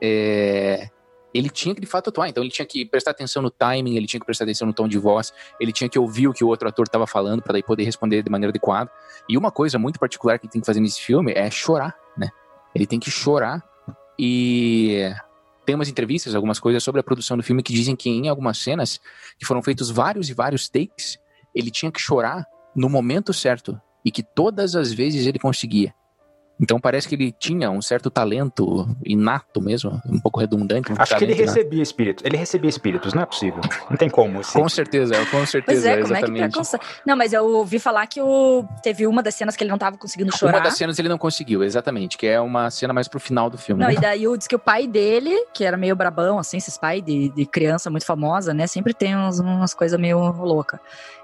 É, 0.00 0.90
ele 1.32 1.48
tinha 1.48 1.74
que 1.74 1.80
de 1.80 1.86
fato 1.86 2.10
atuar, 2.10 2.28
então 2.28 2.42
ele 2.42 2.52
tinha 2.52 2.66
que 2.66 2.84
prestar 2.84 3.12
atenção 3.12 3.42
no 3.42 3.50
timing, 3.50 3.96
ele 3.96 4.06
tinha 4.06 4.20
que 4.20 4.26
prestar 4.26 4.44
atenção 4.44 4.66
no 4.66 4.74
tom 4.74 4.86
de 4.86 4.98
voz, 4.98 5.32
ele 5.58 5.72
tinha 5.72 5.88
que 5.88 5.98
ouvir 5.98 6.28
o 6.28 6.32
que 6.32 6.44
o 6.44 6.48
outro 6.48 6.68
ator 6.68 6.84
estava 6.84 7.06
falando 7.06 7.42
para 7.42 7.60
poder 7.62 7.84
responder 7.84 8.22
de 8.22 8.30
maneira 8.30 8.50
adequada. 8.50 8.90
E 9.28 9.38
uma 9.38 9.50
coisa 9.50 9.78
muito 9.78 9.98
particular 9.98 10.38
que 10.38 10.46
ele 10.46 10.52
tem 10.52 10.60
que 10.60 10.66
fazer 10.66 10.80
nesse 10.80 11.00
filme 11.00 11.32
é 11.32 11.50
chorar, 11.50 11.96
né? 12.16 12.28
Ele 12.74 12.86
tem 12.86 13.00
que 13.00 13.10
chorar 13.10 13.62
e 14.18 15.10
tem 15.64 15.74
umas 15.74 15.88
entrevistas, 15.88 16.34
algumas 16.34 16.58
coisas 16.58 16.82
sobre 16.82 17.00
a 17.00 17.04
produção 17.04 17.36
do 17.36 17.42
filme 17.42 17.62
que 17.62 17.72
dizem 17.72 17.96
que 17.96 18.10
em 18.10 18.28
algumas 18.28 18.58
cenas 18.58 19.00
que 19.38 19.46
foram 19.46 19.62
feitos 19.62 19.90
vários 19.90 20.28
e 20.28 20.34
vários 20.34 20.68
takes, 20.68 21.18
ele 21.54 21.70
tinha 21.70 21.90
que 21.90 22.00
chorar 22.00 22.44
no 22.74 22.88
momento 22.88 23.32
certo 23.32 23.80
e 24.04 24.10
que 24.10 24.22
todas 24.22 24.74
as 24.76 24.92
vezes 24.92 25.26
ele 25.26 25.38
conseguia. 25.38 25.94
Então 26.60 26.78
parece 26.78 27.08
que 27.08 27.16
ele 27.16 27.32
tinha 27.32 27.68
um 27.72 27.82
certo 27.82 28.08
talento 28.08 28.86
inato 29.04 29.60
mesmo, 29.60 30.00
um 30.06 30.20
pouco 30.20 30.38
redundante. 30.38 30.92
Um 30.92 30.94
Acho 30.96 31.16
que 31.16 31.24
ele 31.24 31.32
inato. 31.32 31.48
recebia 31.48 31.82
espíritos. 31.82 32.24
Ele 32.24 32.36
recebia 32.36 32.68
espíritos, 32.70 33.14
não 33.14 33.22
é 33.22 33.26
possível. 33.26 33.60
Não 33.90 33.96
tem 33.96 34.08
como. 34.08 34.38
assim. 34.38 34.60
Com 34.60 34.68
certeza, 34.68 35.14
com 35.26 35.38
Pois 35.38 35.50
certeza, 35.50 35.88
é, 35.90 36.02
como 36.02 36.14
é 36.14 36.18
que 36.20 36.26
pra 36.26 36.28
exatamente. 36.28 36.54
constar? 36.54 36.80
Não, 37.04 37.16
mas 37.16 37.32
eu 37.32 37.44
ouvi 37.46 37.80
falar 37.80 38.06
que 38.06 38.20
o... 38.20 38.64
teve 38.80 39.08
uma 39.08 39.22
das 39.24 39.34
cenas 39.34 39.56
que 39.56 39.64
ele 39.64 39.70
não 39.70 39.78
tava 39.78 39.96
conseguindo 39.96 40.30
chorar. 40.36 40.58
Uma 40.58 40.62
das 40.62 40.76
cenas 40.76 40.96
ele 41.00 41.08
não 41.08 41.18
conseguiu, 41.18 41.64
exatamente, 41.64 42.16
que 42.16 42.28
é 42.28 42.40
uma 42.40 42.70
cena 42.70 42.92
mais 42.92 43.08
pro 43.08 43.18
final 43.18 43.50
do 43.50 43.58
filme. 43.58 43.80
Não, 43.82 43.88
né? 43.88 43.94
e 43.94 44.00
daí 44.00 44.28
o- 44.28 44.36
diz 44.36 44.46
que 44.46 44.54
o 44.54 44.58
pai 44.58 44.86
dele, 44.86 45.46
que 45.52 45.64
era 45.64 45.76
meio 45.76 45.96
brabão, 45.96 46.38
assim, 46.38 46.58
esses 46.58 46.78
pais 46.78 47.02
de, 47.02 47.30
de 47.30 47.44
criança 47.44 47.90
muito 47.90 48.06
famosa, 48.06 48.54
né? 48.54 48.68
Sempre 48.68 48.94
tem 48.94 49.16
uns- 49.16 49.40
umas 49.40 49.74
coisas 49.74 49.98
meio 49.98 50.18
louca. 50.30 50.80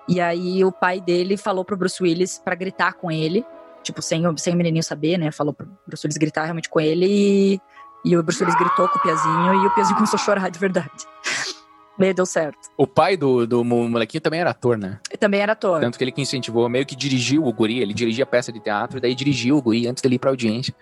E 0.09 0.21
aí 0.21 0.65
o 0.65 0.73
pai 0.73 1.01
dele 1.01 1.37
falou 1.37 1.65
pro 1.65 1.77
Bruce 1.77 2.03
Willis 2.03 2.39
pra 2.43 2.55
gritar 2.55 2.95
com 2.95 3.11
ele, 3.11 3.45
tipo, 3.83 4.01
sem, 4.01 4.23
sem 4.39 4.55
o 4.55 4.57
menininho 4.57 4.83
saber, 4.83 5.19
né? 5.19 5.31
Falou 5.31 5.53
pro 5.53 5.69
Bruce 5.87 6.07
Willis 6.07 6.17
gritar 6.17 6.45
realmente 6.45 6.69
com 6.71 6.81
ele 6.81 7.07
e, 7.07 7.61
e 8.05 8.17
o 8.17 8.23
Bruce 8.23 8.43
Willis 8.43 8.59
gritou 8.59 8.89
com 8.89 8.99
o 8.99 9.03
Piazinho 9.03 9.55
e 9.55 9.67
o 9.67 9.75
Piazinho 9.75 9.97
começou 9.99 10.17
a 10.19 10.23
chorar 10.23 10.51
de 10.51 10.59
verdade. 10.59 10.91
Meio 11.99 12.15
deu 12.15 12.25
certo. 12.25 12.59
O 12.77 12.87
pai 12.87 13.17
do, 13.17 13.45
do 13.45 13.65
mo- 13.65 13.89
molequinho 13.89 14.21
também 14.21 14.41
era 14.41 14.51
ator, 14.51 14.79
né? 14.79 15.01
E 15.13 15.17
também 15.17 15.41
era 15.41 15.53
ator. 15.53 15.81
Tanto 15.81 15.99
que 15.99 16.05
ele 16.05 16.13
que 16.13 16.23
incentivou, 16.23 16.69
meio 16.69 16.87
que 16.87 16.95
dirigiu 16.95 17.45
o 17.45 17.53
guri, 17.53 17.81
ele 17.81 17.93
dirigia 17.93 18.23
a 18.23 18.27
peça 18.27 18.53
de 18.53 18.61
teatro, 18.61 18.99
e 18.99 19.01
daí 19.01 19.17
dirigiu 19.17 19.57
o 19.57 19.63
guri 19.63 19.89
antes 19.89 20.01
dele 20.01 20.15
ir 20.15 20.19
pra 20.21 20.31
audiência. 20.31 20.73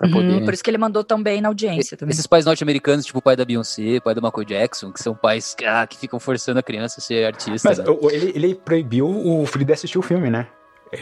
Pra 0.00 0.06
Uhum, 0.08 0.14
poder... 0.14 0.44
Por 0.46 0.54
isso 0.54 0.64
que 0.64 0.70
ele 0.70 0.78
mandou 0.78 1.04
tão 1.04 1.22
bem 1.22 1.42
na 1.42 1.48
audiência 1.48 1.94
também. 1.94 2.12
Esses 2.14 2.26
pais 2.26 2.46
norte-americanos, 2.46 3.04
tipo 3.04 3.18
o 3.18 3.22
pai 3.22 3.36
da 3.36 3.44
Beyoncé, 3.44 3.98
o 3.98 4.00
pai 4.00 4.14
do 4.14 4.22
Michael 4.22 4.44
Jackson, 4.46 4.90
que 4.90 4.98
são 5.02 5.14
pais 5.14 5.54
ah, 5.66 5.86
que 5.86 5.98
ficam 5.98 6.18
forçando 6.18 6.58
a 6.58 6.62
criança 6.62 7.00
a 7.00 7.02
ser 7.02 7.26
artista. 7.26 7.68
Mas 7.68 7.78
né? 7.78 7.84
ele, 8.10 8.32
ele 8.34 8.54
proibiu 8.54 9.06
o 9.06 9.44
filho 9.44 9.66
de 9.66 9.72
assistir 9.74 9.98
o 9.98 10.02
filme, 10.02 10.30
né? 10.30 10.46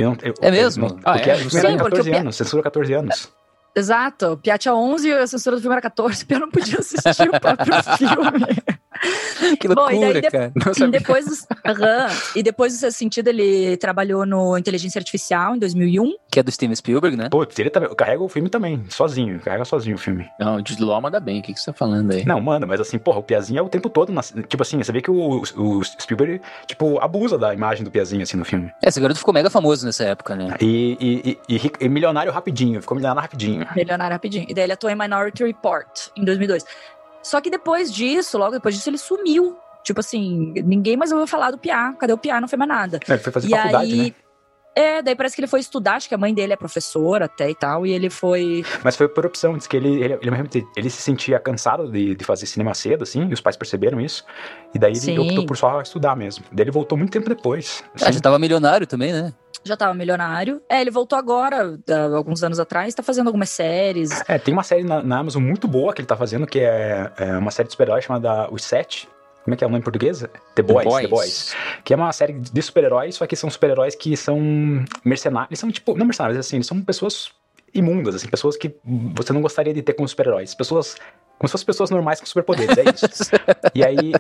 Não- 0.00 0.16
eu- 0.20 0.34
É 0.42 0.50
mesmo? 0.50 0.98
Ah, 1.04 1.12
porque 1.12 1.30
é? 1.30 1.36
Sim, 1.36 1.58
era 1.58 1.68
porque 1.68 1.80
o 1.80 1.90
14 1.90 2.10
Pia- 2.10 2.20
anos, 2.20 2.36
censura 2.36 2.62
14 2.64 2.92
anos. 2.92 3.32
Exato, 3.76 4.32
o 4.32 4.36
Pia 4.36 4.58
tinha 4.58 4.74
11 4.74 5.08
e 5.08 5.12
a 5.12 5.26
censura 5.28 5.54
do 5.56 5.62
filme 5.62 5.74
era 5.74 5.82
14, 5.82 6.24
o 6.24 6.26
Pia 6.26 6.38
não 6.40 6.50
podia 6.50 6.78
assistir 6.80 7.28
o 7.28 7.40
próprio 7.40 7.72
filme. 7.96 8.46
Que 9.60 9.68
Bom, 9.68 9.90
e 9.90 10.00
daí 10.00 10.12
loucura, 10.12 10.30
cara. 10.30 10.52
Não 10.80 10.86
E 10.88 10.90
depois, 10.90 11.46
Aham. 11.64 12.08
e 12.34 12.42
depois 12.42 12.72
do 12.72 12.78
seu 12.78 12.90
sentido, 12.92 13.28
ele 13.28 13.76
trabalhou 13.76 14.26
no 14.26 14.56
Inteligência 14.58 14.98
Artificial 14.98 15.54
em 15.54 15.58
2001. 15.58 16.14
Que 16.30 16.40
é 16.40 16.42
do 16.42 16.50
Steven 16.50 16.74
Spielberg, 16.74 17.16
né? 17.16 17.28
Putz, 17.30 17.58
ele 17.58 17.70
também 17.70 17.94
carrega 17.94 18.22
o 18.22 18.28
filme 18.28 18.48
também, 18.48 18.84
sozinho, 18.88 19.40
carrega 19.40 19.64
sozinho 19.64 19.96
o 19.96 19.98
filme. 19.98 20.26
Não, 20.38 20.56
o 20.56 20.58
Jude 20.58 20.82
Law 20.82 21.00
manda 21.00 21.20
bem, 21.20 21.40
o 21.40 21.42
que, 21.42 21.52
que 21.54 21.60
você 21.60 21.66
tá 21.66 21.72
falando 21.72 22.12
aí? 22.12 22.24
Não, 22.24 22.40
manda, 22.40 22.66
mas 22.66 22.80
assim, 22.80 22.98
porra, 22.98 23.18
o 23.18 23.22
Piazinho 23.22 23.58
é 23.58 23.62
o 23.62 23.68
tempo 23.68 23.88
todo, 23.88 24.12
na- 24.12 24.22
tipo 24.22 24.62
assim, 24.62 24.78
você 24.82 24.92
vê 24.92 25.00
que 25.00 25.10
o, 25.10 25.42
o 25.56 25.84
Spielberg, 25.84 26.40
tipo, 26.66 26.98
abusa 27.00 27.38
da 27.38 27.52
imagem 27.54 27.84
do 27.84 27.90
Piazinho, 27.90 28.22
assim, 28.22 28.36
no 28.36 28.44
filme. 28.44 28.70
É, 28.82 28.88
esse 28.88 29.00
garoto 29.00 29.18
ficou 29.18 29.32
mega 29.34 29.48
famoso 29.50 29.86
nessa 29.86 30.04
época, 30.04 30.34
né? 30.36 30.54
E, 30.60 30.96
e, 31.00 31.38
e- 31.48 31.56
e 31.56 31.68
e 31.80 31.88
milionário 31.88 32.32
rapidinho, 32.32 32.80
ficou 32.80 32.94
milionário 32.96 33.22
rapidinho. 33.22 33.66
Milionário 33.76 34.12
rapidinho. 34.14 34.46
E 34.48 34.54
daí 34.54 34.64
ele 34.64 34.72
atuou 34.72 34.90
em 34.92 34.96
Minority 34.96 35.44
Report 35.44 35.88
em 36.16 36.24
2002. 36.24 36.64
Só 37.28 37.42
que 37.42 37.50
depois 37.50 37.92
disso, 37.92 38.38
logo 38.38 38.52
depois 38.52 38.74
disso, 38.74 38.88
ele 38.88 38.96
sumiu. 38.96 39.54
Tipo 39.84 40.00
assim, 40.00 40.54
ninguém 40.64 40.96
mais 40.96 41.12
ouviu 41.12 41.26
falar 41.26 41.50
do 41.50 41.58
Piá. 41.58 41.92
Cadê 41.92 42.12
o 42.12 42.18
Piá? 42.18 42.40
Não 42.40 42.48
foi 42.48 42.56
mais 42.58 42.68
nada. 42.70 43.00
É, 43.06 43.12
Ele 43.12 43.18
foi 43.22 43.32
fazer 43.32 43.48
e 43.48 43.50
faculdade, 43.50 43.92
aí. 43.92 43.98
né? 43.98 44.14
É, 44.74 45.02
daí 45.02 45.14
parece 45.16 45.34
que 45.34 45.40
ele 45.40 45.48
foi 45.48 45.58
estudar, 45.58 45.96
acho 45.96 46.08
que 46.08 46.14
a 46.14 46.18
mãe 46.18 46.32
dele 46.32 46.52
é 46.52 46.56
professora 46.56 47.24
até 47.24 47.50
e 47.50 47.54
tal, 47.54 47.84
e 47.84 47.90
ele 47.90 48.08
foi. 48.08 48.64
Mas 48.84 48.94
foi 48.94 49.08
por 49.08 49.26
opção, 49.26 49.58
diz 49.58 49.66
que 49.66 49.76
ele, 49.76 50.00
ele, 50.00 50.14
ele, 50.22 50.66
ele 50.76 50.88
se 50.88 51.02
sentia 51.02 51.40
cansado 51.40 51.90
de, 51.90 52.14
de 52.14 52.24
fazer 52.24 52.46
cinema 52.46 52.72
cedo, 52.74 53.02
assim, 53.02 53.26
e 53.28 53.34
os 53.34 53.40
pais 53.40 53.56
perceberam 53.56 54.00
isso. 54.00 54.24
E 54.72 54.78
daí 54.78 54.92
ele 54.92 55.00
Sim. 55.00 55.18
optou 55.18 55.44
por 55.44 55.56
só 55.56 55.82
estudar 55.82 56.14
mesmo. 56.14 56.44
Daí 56.52 56.62
ele 56.62 56.70
voltou 56.70 56.96
muito 56.96 57.10
tempo 57.10 57.28
depois. 57.28 57.82
Ah, 57.94 57.98
já 57.98 58.08
assim. 58.10 58.20
tava 58.20 58.38
milionário 58.38 58.86
também, 58.86 59.12
né? 59.12 59.34
Já 59.64 59.76
tava 59.76 59.94
milionário. 59.94 60.62
É, 60.68 60.80
ele 60.80 60.90
voltou 60.90 61.18
agora, 61.18 61.78
há 61.88 62.16
alguns 62.16 62.42
anos 62.42 62.58
atrás, 62.58 62.94
tá 62.94 63.02
fazendo 63.02 63.26
algumas 63.26 63.50
séries. 63.50 64.10
É, 64.28 64.38
tem 64.38 64.52
uma 64.52 64.62
série 64.62 64.84
na, 64.84 65.02
na 65.02 65.18
Amazon 65.18 65.42
muito 65.42 65.66
boa 65.68 65.92
que 65.92 66.00
ele 66.00 66.06
tá 66.06 66.16
fazendo, 66.16 66.46
que 66.46 66.60
é, 66.60 67.10
é 67.16 67.38
uma 67.38 67.50
série 67.50 67.66
de 67.66 67.72
super-heróis 67.72 68.04
chamada 68.04 68.48
Os 68.50 68.64
Sete. 68.64 69.08
Como 69.44 69.54
é 69.54 69.56
que 69.56 69.64
é 69.64 69.66
o 69.66 69.70
nome 69.70 69.80
em 69.80 69.82
português? 69.82 70.24
The 70.54 70.62
Boys, 70.62 71.02
The 71.02 71.08
Boys. 71.08 71.56
Que 71.82 71.94
é 71.94 71.96
uma 71.96 72.12
série 72.12 72.34
de 72.34 72.62
super-heróis, 72.62 73.14
só 73.14 73.26
que 73.26 73.34
são 73.34 73.48
super-heróis 73.48 73.94
que 73.94 74.14
são 74.16 74.38
mercenários. 75.04 75.50
Eles 75.50 75.58
são, 75.58 75.70
tipo, 75.70 75.96
não 75.96 76.04
mercenários, 76.04 76.38
assim, 76.38 76.56
eles 76.56 76.66
são 76.66 76.82
pessoas 76.82 77.30
imundas, 77.72 78.14
assim, 78.14 78.28
pessoas 78.28 78.56
que 78.56 78.76
você 79.14 79.32
não 79.32 79.40
gostaria 79.40 79.72
de 79.72 79.82
ter 79.82 79.94
como 79.94 80.06
super-heróis. 80.06 80.54
Pessoas. 80.54 80.96
Como 81.38 81.48
se 81.48 81.52
fossem 81.52 81.66
pessoas 81.66 81.90
normais 81.90 82.18
com 82.18 82.26
superpoderes, 82.26 82.76
é 82.76 82.82
isso. 82.82 83.30
e 83.74 83.84
aí, 83.84 84.12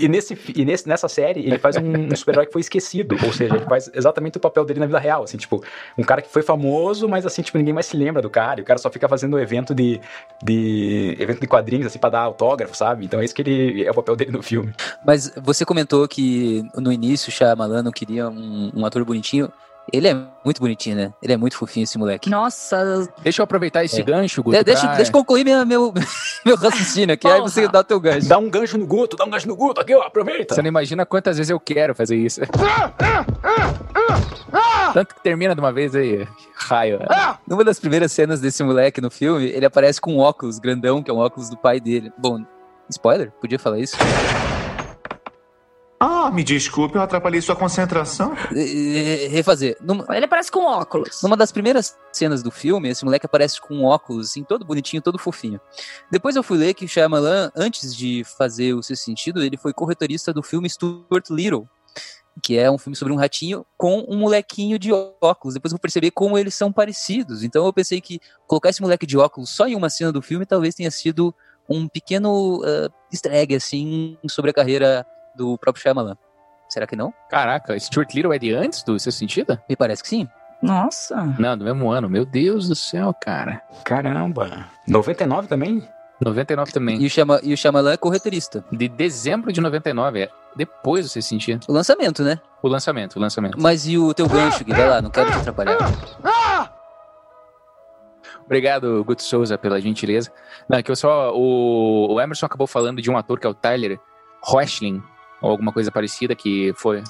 e, 0.00 0.08
nesse, 0.08 0.38
e 0.54 0.64
nesse, 0.64 0.86
nessa 0.86 1.08
série, 1.08 1.40
ele 1.40 1.58
faz 1.58 1.76
um, 1.76 2.12
um 2.12 2.16
super-herói 2.16 2.46
que 2.46 2.52
foi 2.52 2.60
esquecido. 2.60 3.16
Ou 3.24 3.32
seja, 3.32 3.56
ele 3.56 3.64
faz 3.64 3.90
exatamente 3.94 4.36
o 4.36 4.40
papel 4.40 4.64
dele 4.64 4.80
na 4.80 4.86
vida 4.86 4.98
real. 4.98 5.22
Assim, 5.22 5.38
tipo, 5.38 5.64
um 5.96 6.04
cara 6.04 6.20
que 6.20 6.28
foi 6.28 6.42
famoso, 6.42 7.08
mas 7.08 7.24
assim, 7.24 7.40
tipo, 7.40 7.56
ninguém 7.56 7.72
mais 7.72 7.86
se 7.86 7.96
lembra 7.96 8.20
do 8.20 8.28
cara. 8.28 8.60
E 8.60 8.62
o 8.62 8.66
cara 8.66 8.78
só 8.78 8.90
fica 8.90 9.08
fazendo 9.08 9.38
evento 9.38 9.74
de, 9.74 10.00
de 10.42 11.16
evento 11.18 11.40
de 11.40 11.46
quadrinhos, 11.46 11.86
assim, 11.86 11.98
pra 11.98 12.10
dar 12.10 12.20
autógrafo, 12.20 12.76
sabe? 12.76 13.04
Então 13.04 13.20
é 13.20 13.24
isso 13.24 13.34
que 13.34 13.42
ele 13.42 13.84
é 13.84 13.90
o 13.90 13.94
papel 13.94 14.14
dele 14.14 14.32
no 14.32 14.42
filme. 14.42 14.72
Mas 15.04 15.32
você 15.42 15.64
comentou 15.64 16.06
que 16.06 16.64
no 16.76 16.92
início 16.92 17.30
o 17.30 17.32
Shyamalan 17.32 17.82
não 17.82 17.92
queria 17.92 18.28
um, 18.28 18.70
um 18.74 18.84
ator 18.84 19.04
bonitinho. 19.04 19.50
Ele 19.92 20.06
é 20.08 20.14
muito 20.44 20.60
bonitinho, 20.60 20.96
né? 20.96 21.12
Ele 21.22 21.32
é 21.32 21.36
muito 21.36 21.56
fofinho 21.56 21.84
esse 21.84 21.96
moleque. 21.98 22.28
Nossa, 22.28 23.08
Deixa 23.22 23.40
eu 23.40 23.44
aproveitar 23.44 23.84
esse 23.84 24.00
É. 24.00 24.04
gancho, 24.04 24.42
Guto. 24.42 24.56
De- 24.56 24.64
deixa, 24.64 24.86
pra- 24.86 24.96
deixa 24.96 25.10
eu 25.10 25.12
concluir 25.14 25.44
minha, 25.44 25.64
meu, 25.64 25.92
meu 26.44 26.56
raciocínio 26.56 27.14
aqui, 27.14 27.26
aí 27.26 27.40
você 27.40 27.66
dá 27.68 27.80
o 27.80 27.84
teu 27.84 27.98
gancho. 27.98 28.28
Dá 28.28 28.36
um 28.38 28.50
gancho 28.50 28.76
no 28.76 28.86
Guto, 28.86 29.16
dá 29.16 29.24
um 29.24 29.30
gancho 29.30 29.48
no 29.48 29.56
Guto 29.56 29.80
aqui, 29.80 29.94
ó, 29.94 30.02
aproveita. 30.02 30.54
Você 30.54 30.60
não 30.62 30.68
imagina 30.68 31.06
quantas 31.06 31.36
vezes 31.38 31.50
eu 31.50 31.58
quero 31.58 31.94
fazer 31.94 32.16
isso. 32.16 32.40
Tanto 34.92 35.14
que 35.14 35.22
termina 35.22 35.54
de 35.54 35.60
uma 35.60 35.72
vez 35.72 35.94
aí, 35.94 36.26
raio. 36.54 36.98
Numa 37.46 37.64
das 37.64 37.78
primeiras 37.78 38.12
cenas 38.12 38.40
desse 38.40 38.62
moleque 38.62 39.00
no 39.00 39.10
filme, 39.10 39.46
ele 39.46 39.64
aparece 39.66 40.00
com 40.00 40.14
um 40.14 40.18
óculos 40.18 40.58
grandão, 40.58 41.02
que 41.02 41.10
é 41.10 41.14
um 41.14 41.18
óculos 41.18 41.48
do 41.50 41.56
pai 41.56 41.80
dele. 41.80 42.12
Bom, 42.18 42.42
spoiler? 42.90 43.30
Podia 43.40 43.58
falar 43.58 43.78
isso? 43.78 43.96
Ah, 46.00 46.30
me 46.30 46.44
desculpe, 46.44 46.94
eu 46.94 47.02
atrapalhei 47.02 47.40
sua 47.40 47.56
concentração. 47.56 48.32
Refazer. 49.30 49.76
Numa, 49.80 50.06
ele 50.16 50.28
parece 50.28 50.50
com 50.50 50.64
óculos. 50.64 51.20
numa 51.22 51.36
das 51.36 51.50
primeiras 51.50 51.96
cenas 52.12 52.40
do 52.40 52.52
filme, 52.52 52.88
esse 52.88 53.04
moleque 53.04 53.26
aparece 53.26 53.60
com 53.60 53.74
um 53.74 53.84
óculos, 53.84 54.30
assim, 54.30 54.44
todo 54.44 54.64
bonitinho, 54.64 55.02
todo 55.02 55.18
fofinho. 55.18 55.60
Depois 56.10 56.36
eu 56.36 56.42
fui 56.42 56.56
ler 56.56 56.74
que 56.74 56.84
o 56.84 56.88
Shyamalan, 56.88 57.50
antes 57.56 57.96
de 57.96 58.22
fazer 58.36 58.74
o 58.74 58.82
Sexto 58.82 59.04
Sentido, 59.04 59.42
ele 59.42 59.56
foi 59.56 59.72
corretorista 59.72 60.32
do 60.32 60.40
filme 60.40 60.70
Stuart 60.70 61.30
Little, 61.30 61.68
que 62.40 62.56
é 62.56 62.70
um 62.70 62.78
filme 62.78 62.94
sobre 62.94 63.12
um 63.12 63.16
ratinho 63.16 63.66
com 63.76 64.06
um 64.08 64.18
molequinho 64.18 64.78
de 64.78 64.92
óculos. 64.92 65.54
Depois 65.54 65.72
eu 65.72 65.76
vou 65.76 65.82
perceber 65.82 66.12
como 66.12 66.38
eles 66.38 66.54
são 66.54 66.72
parecidos. 66.72 67.42
Então 67.42 67.66
eu 67.66 67.72
pensei 67.72 68.00
que 68.00 68.20
colocar 68.46 68.70
esse 68.70 68.80
moleque 68.80 69.04
de 69.04 69.18
óculos 69.18 69.50
só 69.50 69.66
em 69.66 69.74
uma 69.74 69.90
cena 69.90 70.12
do 70.12 70.22
filme 70.22 70.46
talvez 70.46 70.76
tenha 70.76 70.92
sido 70.92 71.34
um 71.68 71.88
pequeno 71.88 72.60
uh, 72.60 72.90
easter 73.12 73.34
egg, 73.34 73.54
assim, 73.54 74.16
sobre 74.28 74.52
a 74.52 74.54
carreira 74.54 75.04
do 75.38 75.56
próprio 75.56 75.82
Shyamalan. 75.82 76.16
Será 76.68 76.86
que 76.86 76.96
não? 76.96 77.14
Caraca, 77.30 77.78
Stuart 77.78 78.12
Little 78.12 78.32
é 78.32 78.38
de 78.38 78.52
antes 78.52 78.82
do 78.82 78.98
Sexto 78.98 79.18
Sentido? 79.18 79.58
Me 79.68 79.76
parece 79.76 80.02
que 80.02 80.08
sim. 80.08 80.28
Nossa. 80.60 81.34
Não, 81.38 81.56
do 81.56 81.64
mesmo 81.64 81.90
ano. 81.90 82.10
Meu 82.10 82.26
Deus 82.26 82.68
do 82.68 82.74
céu, 82.74 83.14
cara. 83.22 83.62
Caramba. 83.84 84.66
99 84.86 85.46
também? 85.46 85.88
99 86.20 86.72
também. 86.72 87.00
E 87.00 87.06
o, 87.06 87.10
Shyama, 87.10 87.40
e 87.44 87.54
o 87.54 87.56
Shyamalan 87.56 87.92
é 87.92 87.96
corretorista. 87.96 88.64
De 88.72 88.88
dezembro 88.88 89.52
de 89.52 89.60
99, 89.60 90.22
é 90.22 90.30
depois 90.56 91.06
do 91.06 91.08
Sexto 91.08 91.28
Sentido. 91.28 91.64
O 91.68 91.72
lançamento, 91.72 92.24
né? 92.24 92.40
O 92.60 92.68
lançamento, 92.68 93.16
o 93.16 93.20
lançamento. 93.20 93.56
Mas 93.58 93.86
e 93.86 93.96
o 93.96 94.12
teu 94.12 94.28
gancho, 94.28 94.64
Gui? 94.64 94.72
Vai 94.72 94.88
lá, 94.88 95.00
não 95.00 95.10
quero 95.10 95.30
te 95.30 95.36
atrapalhar. 95.38 95.78
Obrigado, 98.44 99.04
Guto 99.04 99.22
Souza, 99.22 99.56
pela 99.56 99.80
gentileza. 99.80 100.32
Não, 100.68 100.78
é 100.78 100.82
que 100.82 100.90
eu 100.90 100.96
só. 100.96 101.32
O, 101.34 102.14
o 102.14 102.20
Emerson 102.20 102.46
acabou 102.46 102.66
falando 102.66 103.00
de 103.00 103.10
um 103.10 103.16
ator 103.16 103.38
que 103.38 103.46
é 103.46 103.50
o 103.50 103.54
Tyler 103.54 104.00
Hoechlin, 104.42 105.02
ou 105.40 105.50
alguma 105.50 105.72
coisa 105.72 105.90
parecida, 105.90 106.34
que 106.34 106.72
foi. 106.76 107.02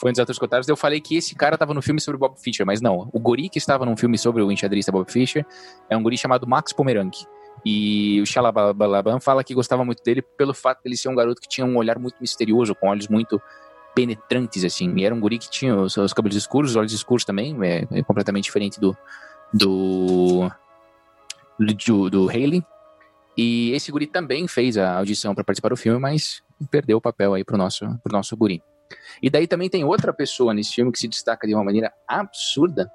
Foi 0.00 0.10
um 0.10 0.12
dos 0.12 0.18
atores 0.18 0.38
cotados. 0.38 0.68
Eu 0.68 0.76
falei 0.76 1.00
que 1.00 1.16
esse 1.16 1.36
cara 1.36 1.56
tava 1.56 1.72
no 1.72 1.80
filme 1.80 2.00
sobre 2.00 2.18
Bob 2.18 2.36
Fischer, 2.36 2.66
mas 2.66 2.80
não. 2.80 3.08
O 3.12 3.20
guri 3.20 3.48
que 3.48 3.58
estava 3.58 3.86
num 3.86 3.96
filme 3.96 4.18
sobre 4.18 4.42
o 4.42 4.50
enxadrista 4.50 4.90
Bob 4.90 5.10
Fischer 5.10 5.46
é 5.88 5.96
um 5.96 6.02
guri 6.02 6.18
chamado 6.18 6.46
Max 6.48 6.72
Pomerank. 6.72 7.24
E 7.64 8.20
o 8.20 8.26
Shalabalaban 8.26 9.20
fala 9.20 9.44
que 9.44 9.54
gostava 9.54 9.84
muito 9.84 10.02
dele 10.02 10.20
pelo 10.20 10.52
fato 10.52 10.82
de 10.82 10.88
ele 10.88 10.96
ser 10.96 11.08
um 11.08 11.14
garoto 11.14 11.40
que 11.40 11.48
tinha 11.48 11.64
um 11.64 11.76
olhar 11.76 11.98
muito 11.98 12.16
misterioso, 12.20 12.74
com 12.74 12.88
olhos 12.88 13.08
muito 13.08 13.40
penetrantes, 13.94 14.64
assim. 14.64 14.92
E 14.96 15.04
era 15.04 15.14
um 15.14 15.20
guri 15.20 15.38
que 15.38 15.48
tinha 15.48 15.74
os, 15.76 15.96
os 15.96 16.12
cabelos 16.12 16.36
escuros, 16.36 16.72
os 16.72 16.76
olhos 16.76 16.92
escuros 16.92 17.24
também, 17.24 17.56
é, 17.64 17.86
é 17.90 18.02
completamente 18.02 18.44
diferente 18.44 18.80
do 18.80 18.96
do 19.52 20.50
do, 21.58 22.10
do 22.10 22.28
Haley. 22.28 22.62
E 23.36 23.72
esse 23.72 23.90
guri 23.90 24.06
também 24.06 24.46
fez 24.46 24.76
a 24.76 24.98
audição 24.98 25.34
para 25.34 25.44
participar 25.44 25.70
do 25.70 25.76
filme, 25.76 25.98
mas 25.98 26.42
perdeu 26.70 26.98
o 26.98 27.00
papel 27.00 27.34
aí 27.34 27.44
pro 27.44 27.56
nosso, 27.56 27.86
pro 28.02 28.12
nosso 28.12 28.36
guri. 28.36 28.62
E 29.22 29.30
daí 29.30 29.46
também 29.46 29.68
tem 29.68 29.84
outra 29.84 30.12
pessoa 30.12 30.52
nesse 30.52 30.72
filme 30.72 30.92
que 30.92 30.98
se 30.98 31.08
destaca 31.08 31.46
de 31.46 31.54
uma 31.54 31.64
maneira 31.64 31.92
absurda, 32.06 32.90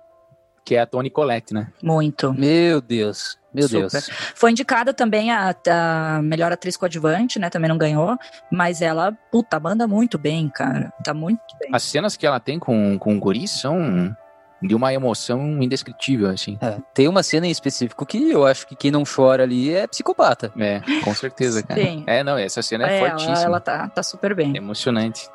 que 0.66 0.76
é 0.76 0.82
a 0.82 0.86
Toni 0.86 1.10
Collette, 1.10 1.54
né? 1.54 1.72
Muito. 1.82 2.34
Meu 2.34 2.80
Deus. 2.80 3.38
Meu 3.54 3.68
Super. 3.68 3.90
Deus. 3.90 4.10
Foi 4.36 4.52
indicada 4.52 4.94
também 4.94 5.32
a, 5.32 5.56
a 5.68 6.22
melhor 6.22 6.52
atriz 6.52 6.78
coadjuvante, 6.78 7.40
né? 7.40 7.50
Também 7.50 7.68
não 7.68 7.78
ganhou. 7.78 8.16
Mas 8.52 8.82
ela, 8.82 9.12
puta, 9.32 9.60
manda 9.60 9.88
muito 9.88 10.18
bem, 10.18 10.48
cara. 10.50 10.94
Tá 11.04 11.14
muito 11.14 11.42
bem. 11.60 11.70
As 11.74 11.84
cenas 11.84 12.16
que 12.16 12.28
ela 12.28 12.40
tem 12.40 12.60
com, 12.60 13.00
com 13.00 13.16
o 13.16 13.20
guri 13.20 13.48
são 13.48 14.16
de 14.62 14.76
uma 14.76 14.94
emoção 14.94 15.62
indescritível, 15.64 16.30
assim. 16.30 16.58
É, 16.62 16.78
tem 16.94 17.08
uma 17.08 17.24
cena 17.24 17.48
em 17.48 17.52
específico 17.52 18.06
que 18.06 18.30
eu 18.32 18.46
acho 18.46 18.68
que 18.68 18.76
quem 18.76 18.92
não 18.92 19.04
chora 19.04 19.44
ali 19.44 19.74
é 19.74 19.88
psicopata. 19.88 20.52
É, 20.58 20.82
com 21.04 21.14
certeza, 21.16 21.64
cara. 21.64 21.82
Sim. 21.82 22.04
É, 22.06 22.24
não, 22.24 22.38
essa 22.38 22.62
cena 22.62 22.86
é, 22.88 22.92
É, 22.96 23.00
ela, 23.00 23.10
fortíssima. 23.10 23.42
ela 23.42 23.60
tá, 23.60 23.88
tá 23.88 24.04
super 24.04 24.36
bem. 24.36 24.56
Emocionante. 24.58 25.30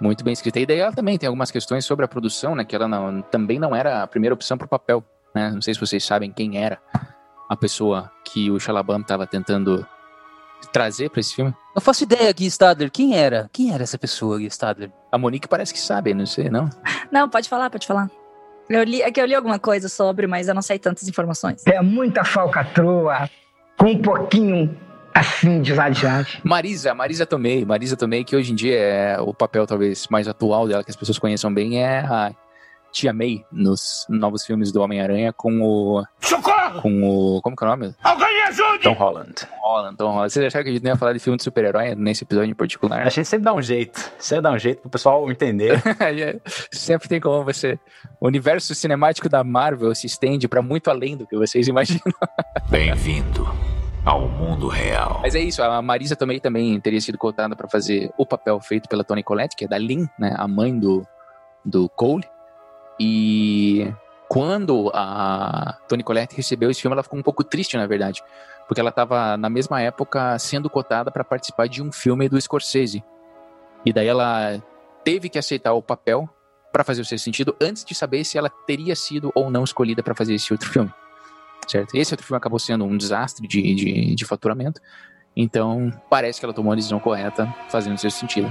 Muito 0.00 0.24
bem 0.24 0.32
escrita. 0.32 0.58
E 0.58 0.66
daí 0.66 0.78
ela 0.78 0.92
também 0.92 1.16
tem 1.16 1.26
algumas 1.28 1.50
questões 1.50 1.84
sobre 1.84 2.04
a 2.04 2.08
produção, 2.08 2.54
né? 2.54 2.64
Que 2.64 2.74
ela 2.74 2.88
não- 2.88 3.22
também 3.22 3.58
não 3.58 3.74
era 3.74 4.02
a 4.02 4.06
primeira 4.06 4.34
opção 4.34 4.58
pro 4.58 4.66
papel, 4.68 5.02
né? 5.34 5.50
Não 5.52 5.62
sei 5.62 5.74
se 5.74 5.80
vocês 5.80 6.04
sabem 6.04 6.30
quem 6.32 6.58
era 6.58 6.78
a 7.48 7.56
pessoa 7.56 8.10
que 8.24 8.50
o 8.50 8.58
Shalabam 8.58 9.00
estava 9.00 9.26
tentando 9.26 9.86
trazer 10.68 11.10
para 11.10 11.20
esse 11.20 11.34
filme. 11.34 11.54
Não 11.74 11.80
faço 11.80 12.04
ideia, 12.04 12.32
Gui 12.32 12.46
Stadler. 12.46 12.90
Quem 12.90 13.16
era? 13.16 13.48
Quem 13.52 13.72
era 13.72 13.82
essa 13.82 13.98
pessoa, 13.98 14.38
Gui 14.38 14.46
Stadler? 14.46 14.90
A 15.10 15.18
Monique 15.18 15.48
parece 15.48 15.72
que 15.72 15.80
sabe, 15.80 16.14
não 16.14 16.26
sei, 16.26 16.48
não? 16.50 16.68
Não, 17.10 17.28
pode 17.28 17.48
falar, 17.48 17.68
pode 17.68 17.86
falar. 17.86 18.10
Eu 18.68 18.82
li, 18.84 19.02
é 19.02 19.10
que 19.10 19.20
eu 19.20 19.26
li 19.26 19.34
alguma 19.34 19.58
coisa 19.58 19.86
sobre, 19.86 20.26
mas 20.26 20.48
eu 20.48 20.54
não 20.54 20.62
sei 20.62 20.78
tantas 20.78 21.06
informações. 21.06 21.62
É 21.66 21.82
muita 21.82 22.24
falcatrua 22.24 23.28
com 23.76 23.86
um 23.86 24.00
pouquinho 24.00 24.74
assim 25.14 25.60
de 25.60 25.74
ladeagem. 25.74 26.40
Marisa, 26.42 26.94
Marisa 26.94 27.26
Tomei. 27.26 27.64
Marisa 27.64 27.96
Tomei, 27.96 28.24
que 28.24 28.34
hoje 28.34 28.52
em 28.52 28.54
dia 28.54 28.78
é 28.78 29.20
o 29.20 29.34
papel 29.34 29.66
talvez 29.66 30.06
mais 30.08 30.26
atual 30.26 30.66
dela, 30.66 30.82
que 30.82 30.90
as 30.90 30.96
pessoas 30.96 31.18
conheçam 31.18 31.52
bem, 31.52 31.82
é 31.82 32.00
a 32.00 32.32
Tia 32.92 33.12
May 33.12 33.44
nos 33.50 34.06
novos 34.08 34.44
filmes 34.44 34.70
do 34.70 34.82
Homem-Aranha 34.82 35.32
com 35.32 35.62
o. 35.62 36.04
Socorro! 36.20 36.82
Com 36.82 37.02
o. 37.02 37.42
Como 37.42 37.56
que 37.56 37.64
é 37.64 37.66
o 37.66 37.70
nome? 37.70 37.94
Alguém 38.02 38.34
me 38.34 38.42
ajude! 38.42 38.82
Tom 38.84 38.92
Holland. 38.92 39.34
Tom 39.34 39.46
Holland, 39.62 39.96
Tom 39.96 40.10
Holland. 40.12 40.32
Vocês 40.32 40.46
acharam 40.46 40.64
que 40.64 40.70
a 40.70 40.72
gente 40.74 40.82
não 40.82 40.90
ia 40.90 40.96
falar 40.96 41.12
de 41.12 41.18
filme 41.18 41.36
de 41.36 41.42
super-herói 41.42 41.94
nesse 41.94 42.24
episódio 42.24 42.50
em 42.50 42.54
particular? 42.54 43.06
A 43.06 43.08
gente 43.08 43.24
sempre 43.26 43.44
dá 43.44 43.54
um 43.54 43.62
jeito. 43.62 43.98
Sempre 44.18 44.42
dá 44.42 44.50
um 44.52 44.58
jeito 44.58 44.82
pro 44.82 44.90
pessoal 44.90 45.30
entender. 45.30 45.80
Sempre 46.70 47.08
tem 47.08 47.20
como 47.20 47.44
você. 47.44 47.78
O 48.20 48.26
universo 48.26 48.74
cinemático 48.74 49.28
da 49.28 49.42
Marvel 49.42 49.94
se 49.94 50.06
estende 50.06 50.46
pra 50.46 50.62
muito 50.62 50.90
além 50.90 51.16
do 51.16 51.26
que 51.26 51.36
vocês 51.36 51.66
imaginam. 51.68 52.02
Bem-vindo 52.68 53.46
ao 54.04 54.28
mundo 54.28 54.68
real. 54.68 55.20
Mas 55.22 55.34
é 55.34 55.40
isso, 55.40 55.62
a 55.62 55.80
Marisa 55.80 56.16
também, 56.16 56.40
também 56.40 56.80
teria 56.80 57.00
sido 57.00 57.16
cotada 57.16 57.54
pra 57.54 57.68
fazer 57.68 58.10
o 58.18 58.26
papel 58.26 58.60
feito 58.60 58.88
pela 58.88 59.04
Toni 59.04 59.22
Collette, 59.22 59.56
que 59.56 59.64
é 59.64 59.68
da 59.68 59.78
Lynn, 59.78 60.06
né, 60.18 60.34
a 60.36 60.48
mãe 60.48 60.76
do, 60.76 61.06
do 61.64 61.88
Cole. 61.88 62.24
E 62.98 63.92
quando 64.28 64.90
a 64.94 65.78
Toni 65.88 66.02
Collette 66.02 66.36
recebeu 66.36 66.70
esse 66.70 66.80
filme, 66.80 66.94
ela 66.94 67.02
ficou 67.02 67.18
um 67.18 67.22
pouco 67.22 67.44
triste, 67.44 67.76
na 67.76 67.86
verdade, 67.86 68.22
porque 68.66 68.80
ela 68.80 68.90
estava 68.90 69.36
na 69.36 69.50
mesma 69.50 69.80
época 69.82 70.38
sendo 70.38 70.70
cotada 70.70 71.10
para 71.10 71.24
participar 71.24 71.68
de 71.68 71.82
um 71.82 71.92
filme 71.92 72.28
do 72.28 72.40
Scorsese. 72.40 73.04
E 73.84 73.92
daí 73.92 74.06
ela 74.06 74.62
teve 75.04 75.28
que 75.28 75.38
aceitar 75.38 75.72
o 75.72 75.82
papel 75.82 76.28
para 76.72 76.82
fazer 76.82 77.02
o 77.02 77.04
seu 77.04 77.18
sentido 77.18 77.54
antes 77.60 77.84
de 77.84 77.94
saber 77.94 78.24
se 78.24 78.38
ela 78.38 78.48
teria 78.48 78.96
sido 78.96 79.30
ou 79.34 79.50
não 79.50 79.64
escolhida 79.64 80.02
para 80.02 80.14
fazer 80.14 80.34
esse 80.34 80.52
outro 80.52 80.70
filme. 80.70 80.92
Certo? 81.68 81.94
Esse 81.94 82.14
outro 82.14 82.26
filme 82.26 82.38
acabou 82.38 82.58
sendo 82.58 82.84
um 82.84 82.96
desastre 82.96 83.46
de, 83.46 83.74
de, 83.74 84.14
de 84.14 84.24
faturamento. 84.24 84.80
Então, 85.36 85.92
parece 86.08 86.40
que 86.40 86.46
ela 86.46 86.54
tomou 86.54 86.72
a 86.72 86.76
decisão 86.76 86.98
correta, 86.98 87.52
fazendo 87.68 87.94
o 87.94 87.98
seu 87.98 88.10
sentido. 88.10 88.50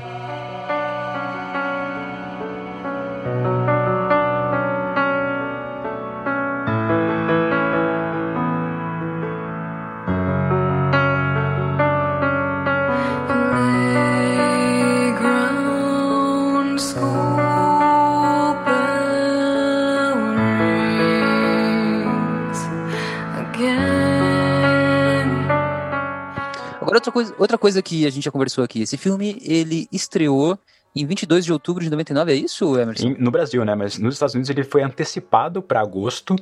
Outra 27.02 27.12
coisa, 27.12 27.36
outra 27.38 27.58
coisa 27.58 27.82
que 27.82 28.06
a 28.06 28.10
gente 28.10 28.24
já 28.26 28.32
conversou 28.32 28.64
aqui. 28.64 28.82
Esse 28.82 28.98
filme, 28.98 29.38
ele 29.44 29.88
estreou 29.92 30.58
em 30.96 31.06
22 31.06 31.46
de 31.46 31.54
outubro 31.54 31.84
de 31.84 31.90
99, 31.90 32.32
é 32.32 32.36
isso, 32.36 32.78
Emerson? 32.78 33.08
Em- 33.10 33.16
no 33.18 33.32
Brasil, 33.32 33.64
né? 33.66 33.76
Mas 33.76 33.98
nos 33.98 34.16
Estados 34.16 34.36
Unidos 34.36 34.50
ele 34.50 34.64
foi 34.64 34.84
antecipado 34.84 35.62
para 35.62 35.80
agosto, 35.80 36.36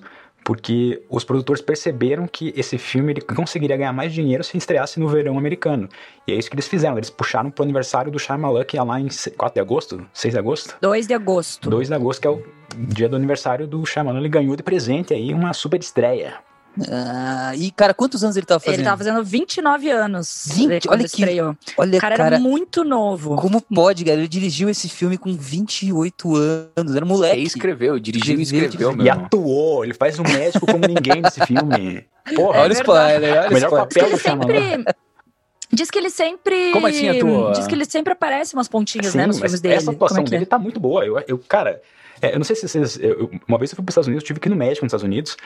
porque 0.44 1.04
os 1.10 1.24
produtores 1.24 1.62
perceberam 1.62 2.26
que 2.28 2.52
esse 2.56 2.78
filme 2.78 3.12
ele 3.14 3.22
conseguiria 3.22 3.78
ganhar 3.78 3.94
mais 3.94 4.12
dinheiro 4.14 4.44
se 4.44 4.58
estreasse 4.58 5.00
no 5.00 5.08
verão 5.08 5.38
americano. 5.38 5.88
E 6.28 6.32
é 6.32 6.36
isso 6.36 6.50
que 6.50 6.56
eles 6.56 6.68
fizeram. 6.68 6.98
Eles 6.98 7.10
puxaram 7.10 7.52
pro 7.52 7.64
aniversário 7.64 8.12
do 8.12 8.18
Shyamalan, 8.18 8.64
que 8.64 8.78
é 8.78 8.82
lá 8.84 9.00
em 9.00 9.10
se- 9.10 9.32
4 9.32 9.56
de 9.56 9.60
agosto? 9.62 10.04
6 10.14 10.34
de 10.34 10.40
agosto? 10.40 10.76
2 10.82 11.06
de 11.08 11.14
agosto. 11.14 11.70
2 11.70 11.88
de 11.88 11.94
agosto, 11.94 12.22
que 12.22 12.28
é 12.28 12.32
o 12.32 12.44
dia 12.76 13.08
do 13.10 13.16
aniversário 13.16 13.68
do 13.68 13.86
Shyamalan. 13.86 14.20
Ele 14.20 14.30
ganhou 14.30 14.56
de 14.56 14.64
presente 14.64 15.14
aí 15.14 15.34
uma 15.34 15.54
super 15.54 15.80
estreia. 15.80 16.36
Ah, 16.90 17.52
e, 17.56 17.72
cara, 17.72 17.94
quantos 17.94 18.24
anos 18.24 18.38
ele 18.38 18.46
tava 18.46 18.60
fazendo? 18.60 18.80
Ele 18.80 18.86
tava 18.86 18.98
fazendo 19.04 19.24
29 19.24 19.90
anos. 19.90 20.48
20? 20.54 20.88
quando 20.88 21.00
Olha 21.00 21.10
que- 21.10 21.16
estreou. 21.22 21.58
Olha, 21.78 21.98
o 21.98 22.02
cara, 22.02 22.16
cara, 22.16 22.36
era 22.36 22.40
muito 22.40 22.84
novo. 22.84 23.36
Como 23.36 23.60
pode, 23.62 24.06
cara? 24.06 24.18
Ele 24.18 24.28
dirigiu 24.28 24.70
esse 24.70 24.88
filme 24.88 25.18
com 25.18 25.34
28 25.36 26.36
anos, 26.78 26.96
era 26.96 27.06
moleque. 27.06 27.42
E 27.42 27.44
escreveu, 27.44 28.00
dirigiu 28.00 28.40
e 28.40 28.44
Escreveu, 28.44 28.70
escreveu, 28.70 28.96
meu 28.96 29.06
E 29.06 29.10
atuou, 29.10 29.84
ele 29.84 29.94
faz 29.94 30.18
um 30.20 30.24
médico 30.24 30.66
como 30.66 30.86
ninguém 30.88 31.22
nesse 31.22 31.46
filme. 31.46 32.06
Porra, 32.36 32.60
Olha 32.62 32.70
o 32.70 32.74
spoiler, 32.74 33.38
olha 33.40 33.50
o 33.50 33.54
melhor 33.54 33.68
spoiler. 33.68 33.88
papel 33.88 34.06
Ele 34.06 34.16
do 34.16 34.22
sempre. 34.22 34.86
Diz 35.72 35.92
que 35.92 35.98
ele 36.00 36.10
sempre. 36.10 36.72
Como 36.72 36.88
assim 36.88 37.10
atua? 37.10 37.52
Diz 37.54 37.68
que 37.68 37.76
ele 37.76 37.86
sempre 37.86 38.14
aparece 38.14 38.54
umas 38.56 38.68
pontinhas, 38.68 39.12
Sim, 39.12 39.18
né, 39.20 39.28
nos 39.28 39.36
mas 39.38 39.44
filmes 39.52 39.62
dele. 39.62 39.76
essa 39.76 39.92
atuação 39.92 40.20
é 40.22 40.24
que 40.24 40.30
é? 40.30 40.32
dele 40.38 40.46
tá 40.46 40.58
muito 40.58 40.80
boa. 40.80 41.06
Eu, 41.06 41.22
eu 41.28 41.38
cara, 41.38 41.80
é, 42.22 42.34
eu 42.34 42.38
não 42.38 42.44
sei 42.44 42.56
se 42.56 42.68
vocês. 42.68 42.98
eu- 43.00 43.30
uma 43.48 43.58
vez 43.58 43.72
eu 43.72 43.76
fui 43.76 43.84
para 43.84 43.90
os 43.90 43.94
Estados 43.94 44.08
Unidos, 44.08 44.24
eu 44.24 44.28
tive 44.28 44.40
que 44.40 44.48
ir 44.48 44.52
no 44.52 44.56
médico 44.56 44.86
nos 44.86 44.90
Estados 44.90 45.04
Unidos 45.04 45.38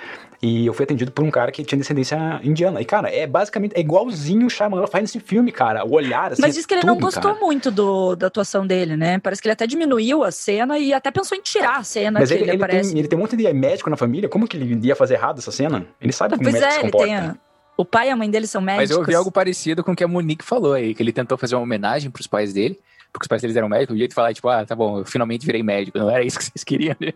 e 0.41 0.65
eu 0.65 0.73
fui 0.73 0.83
atendido 0.83 1.11
por 1.11 1.23
um 1.23 1.31
cara 1.31 1.51
que 1.51 1.63
tinha 1.63 1.77
descendência 1.77 2.17
indiana. 2.43 2.81
E, 2.81 2.85
cara, 2.85 3.09
é 3.09 3.25
basicamente 3.27 3.73
é 3.75 3.79
igualzinho 3.79 4.47
o 4.47 4.49
Shyamalan 4.49 4.87
faz 4.87 5.03
nesse 5.03 5.19
filme, 5.19 5.51
cara. 5.51 5.85
O 5.85 5.93
olhar, 5.93 6.33
assim. 6.33 6.41
Mas 6.41 6.55
diz 6.55 6.65
que 6.65 6.73
ele 6.73 6.85
não 6.85 6.95
tudo, 6.95 7.05
gostou 7.05 7.33
cara. 7.33 7.45
muito 7.45 7.69
do, 7.71 8.15
da 8.15 8.27
atuação 8.27 8.65
dele, 8.65 8.95
né? 8.97 9.19
Parece 9.19 9.41
que 9.41 9.47
ele 9.47 9.53
até 9.53 9.67
diminuiu 9.67 10.23
a 10.23 10.31
cena 10.31 10.77
e 10.79 10.93
até 10.93 11.11
pensou 11.11 11.37
em 11.37 11.41
tirar 11.41 11.77
a 11.77 11.83
cena 11.83 12.19
Mas 12.19 12.29
que 12.29 12.35
ele, 12.35 12.43
ele, 12.43 12.51
ele 12.51 12.57
aparece. 12.63 12.89
tem, 12.91 12.99
ele 12.99 13.07
tem 13.07 13.17
um 13.17 13.21
monte 13.21 13.35
de 13.35 13.53
médico 13.53 13.89
na 13.89 13.95
família. 13.97 14.27
Como 14.29 14.47
que 14.47 14.57
ele 14.57 14.87
ia 14.87 14.95
fazer 14.95 15.13
errado 15.15 15.39
essa 15.39 15.51
cena? 15.51 15.85
Ele 16.01 16.11
sabe 16.11 16.35
como 16.37 16.47
o 16.47 16.51
Pois 16.51 16.61
médico 16.61 16.67
é, 16.69 16.71
se 16.71 16.79
ele 16.85 16.91
comporta. 16.91 17.05
tem. 17.07 17.15
a- 17.15 17.35
O 17.75 17.83
pai 17.83 18.07
e 18.07 18.11
a 18.11 18.15
mãe 18.15 18.29
dele 18.29 18.45
são 18.45 18.61
médicos. 18.61 18.83
Mas 18.83 18.91
eu 18.91 18.99
ouvi 18.99 19.15
algo 19.15 19.31
parecido 19.31 19.83
com 19.83 19.93
o 19.93 19.95
que 19.95 20.03
a 20.03 20.07
Monique 20.07 20.45
falou 20.45 20.73
aí, 20.73 20.93
que 20.93 21.01
ele 21.01 21.11
tentou 21.11 21.37
fazer 21.39 21.55
uma 21.55 21.63
homenagem 21.63 22.11
pros 22.11 22.27
pais 22.27 22.53
dele, 22.53 22.79
porque 23.13 23.25
os 23.25 23.27
pais 23.27 23.41
deles 23.41 23.55
eram 23.55 23.69
médicos, 23.69 23.95
o 23.95 23.97
jeito 23.97 24.09
de 24.09 24.15
falar, 24.15 24.33
tipo, 24.33 24.49
ah, 24.49 24.65
tá 24.65 24.75
bom, 24.75 24.99
eu 24.99 25.05
finalmente 25.05 25.45
virei 25.45 25.61
médico, 25.61 25.99
não 25.99 26.09
era 26.09 26.23
isso 26.23 26.39
que 26.39 26.45
vocês 26.45 26.63
queriam, 26.63 26.95
né? 26.99 27.13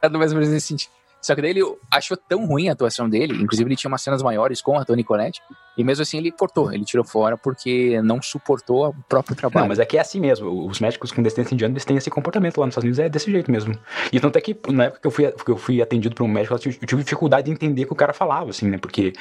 Era 0.00 0.16
mais 0.16 0.32
ou 0.32 0.38
nesse 0.38 0.60
sentido. 0.60 0.90
Só 1.24 1.34
que 1.34 1.40
daí 1.40 1.52
ele 1.52 1.62
achou 1.90 2.18
tão 2.18 2.44
ruim 2.44 2.68
a 2.68 2.72
atuação 2.72 3.08
dele, 3.08 3.32
inclusive 3.42 3.66
ele 3.66 3.76
tinha 3.76 3.88
umas 3.88 4.02
cenas 4.02 4.22
maiores 4.22 4.60
com 4.60 4.78
a 4.78 4.84
Toni 4.84 5.02
Collette, 5.02 5.40
e 5.74 5.82
mesmo 5.82 6.02
assim 6.02 6.18
ele 6.18 6.30
cortou, 6.30 6.70
ele 6.70 6.84
tirou 6.84 7.02
fora 7.04 7.38
porque 7.38 7.98
não 8.02 8.20
suportou 8.20 8.88
o 8.88 8.94
próprio 9.08 9.34
trabalho. 9.34 9.62
Não, 9.62 9.68
mas 9.68 9.78
é 9.78 9.86
que 9.86 9.96
é 9.96 10.00
assim 10.02 10.20
mesmo. 10.20 10.68
Os 10.68 10.80
médicos 10.80 11.10
com 11.10 11.22
descendência 11.22 11.54
indiana, 11.54 11.72
eles 11.72 11.84
têm 11.86 11.96
esse 11.96 12.10
comportamento 12.10 12.58
lá 12.58 12.66
nos 12.66 12.72
Estados 12.72 12.84
Unidos, 12.84 12.98
é 12.98 13.08
desse 13.08 13.30
jeito 13.30 13.50
mesmo. 13.50 13.74
E 14.12 14.20
tanto 14.20 14.36
é 14.36 14.40
que, 14.42 14.54
na 14.70 14.84
época 14.84 15.00
que 15.00 15.06
eu 15.06 15.10
fui, 15.10 15.32
que 15.32 15.50
eu 15.50 15.56
fui 15.56 15.80
atendido 15.80 16.14
por 16.14 16.24
um 16.24 16.28
médico, 16.28 16.54
eu 16.54 16.58
tive, 16.58 16.78
eu 16.82 16.86
tive 16.86 17.02
dificuldade 17.02 17.46
de 17.46 17.52
entender 17.52 17.84
o 17.84 17.86
que 17.86 17.92
o 17.94 17.96
cara 17.96 18.12
falava, 18.12 18.50
assim, 18.50 18.68
né? 18.68 18.76
Porque, 18.76 19.14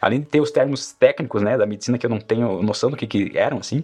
além 0.00 0.20
de 0.20 0.26
ter 0.26 0.40
os 0.40 0.52
termos 0.52 0.92
técnicos, 0.92 1.42
né, 1.42 1.58
da 1.58 1.66
medicina 1.66 1.98
que 1.98 2.06
eu 2.06 2.10
não 2.10 2.20
tenho 2.20 2.62
noção 2.62 2.88
do 2.88 2.96
que, 2.96 3.04
que 3.04 3.36
eram, 3.36 3.58
assim, 3.58 3.82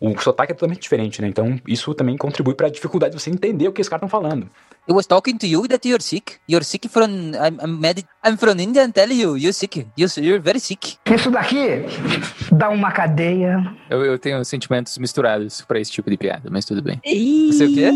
o 0.00 0.18
sotaque 0.20 0.52
é 0.52 0.54
totalmente 0.54 0.80
diferente, 0.80 1.22
né? 1.22 1.28
Então, 1.28 1.58
isso 1.66 1.94
também 1.94 2.16
contribui 2.16 2.54
pra 2.54 2.68
dificuldade 2.68 3.14
de 3.16 3.22
você 3.22 3.30
entender 3.30 3.68
o 3.68 3.72
que 3.72 3.80
os 3.80 3.88
caras 3.88 4.06
estão 4.06 4.20
falando. 4.20 4.48
I 4.88 4.92
was 4.92 5.06
talking 5.06 5.36
to 5.38 5.46
you 5.46 5.66
that 5.66 5.86
you're 5.88 6.02
sick. 6.02 6.34
You're 6.48 6.64
sick 6.64 6.88
from 6.88 7.32
I'm 7.34 7.58
I'm, 7.60 7.80
mad, 7.80 8.04
I'm 8.24 8.36
from 8.36 8.60
India 8.60 8.84
and 8.84 8.92
tell 8.92 9.10
you 9.10 9.36
you're 9.36 9.52
sick. 9.52 9.84
You're, 9.96 10.12
you're 10.18 10.38
very 10.38 10.60
sick. 10.60 10.98
Isso 11.12 11.28
daqui 11.30 11.86
dá 12.52 12.68
uma 12.68 12.92
cadeia. 12.92 13.74
Eu, 13.90 14.04
eu 14.04 14.18
tenho 14.18 14.44
sentimentos 14.44 14.96
misturados 14.98 15.62
pra 15.62 15.80
esse 15.80 15.90
tipo 15.90 16.08
de 16.08 16.16
piada, 16.16 16.48
mas 16.50 16.64
tudo 16.64 16.82
bem. 16.82 17.00
Você 17.50 17.64
o 17.64 17.74
quê? 17.74 17.90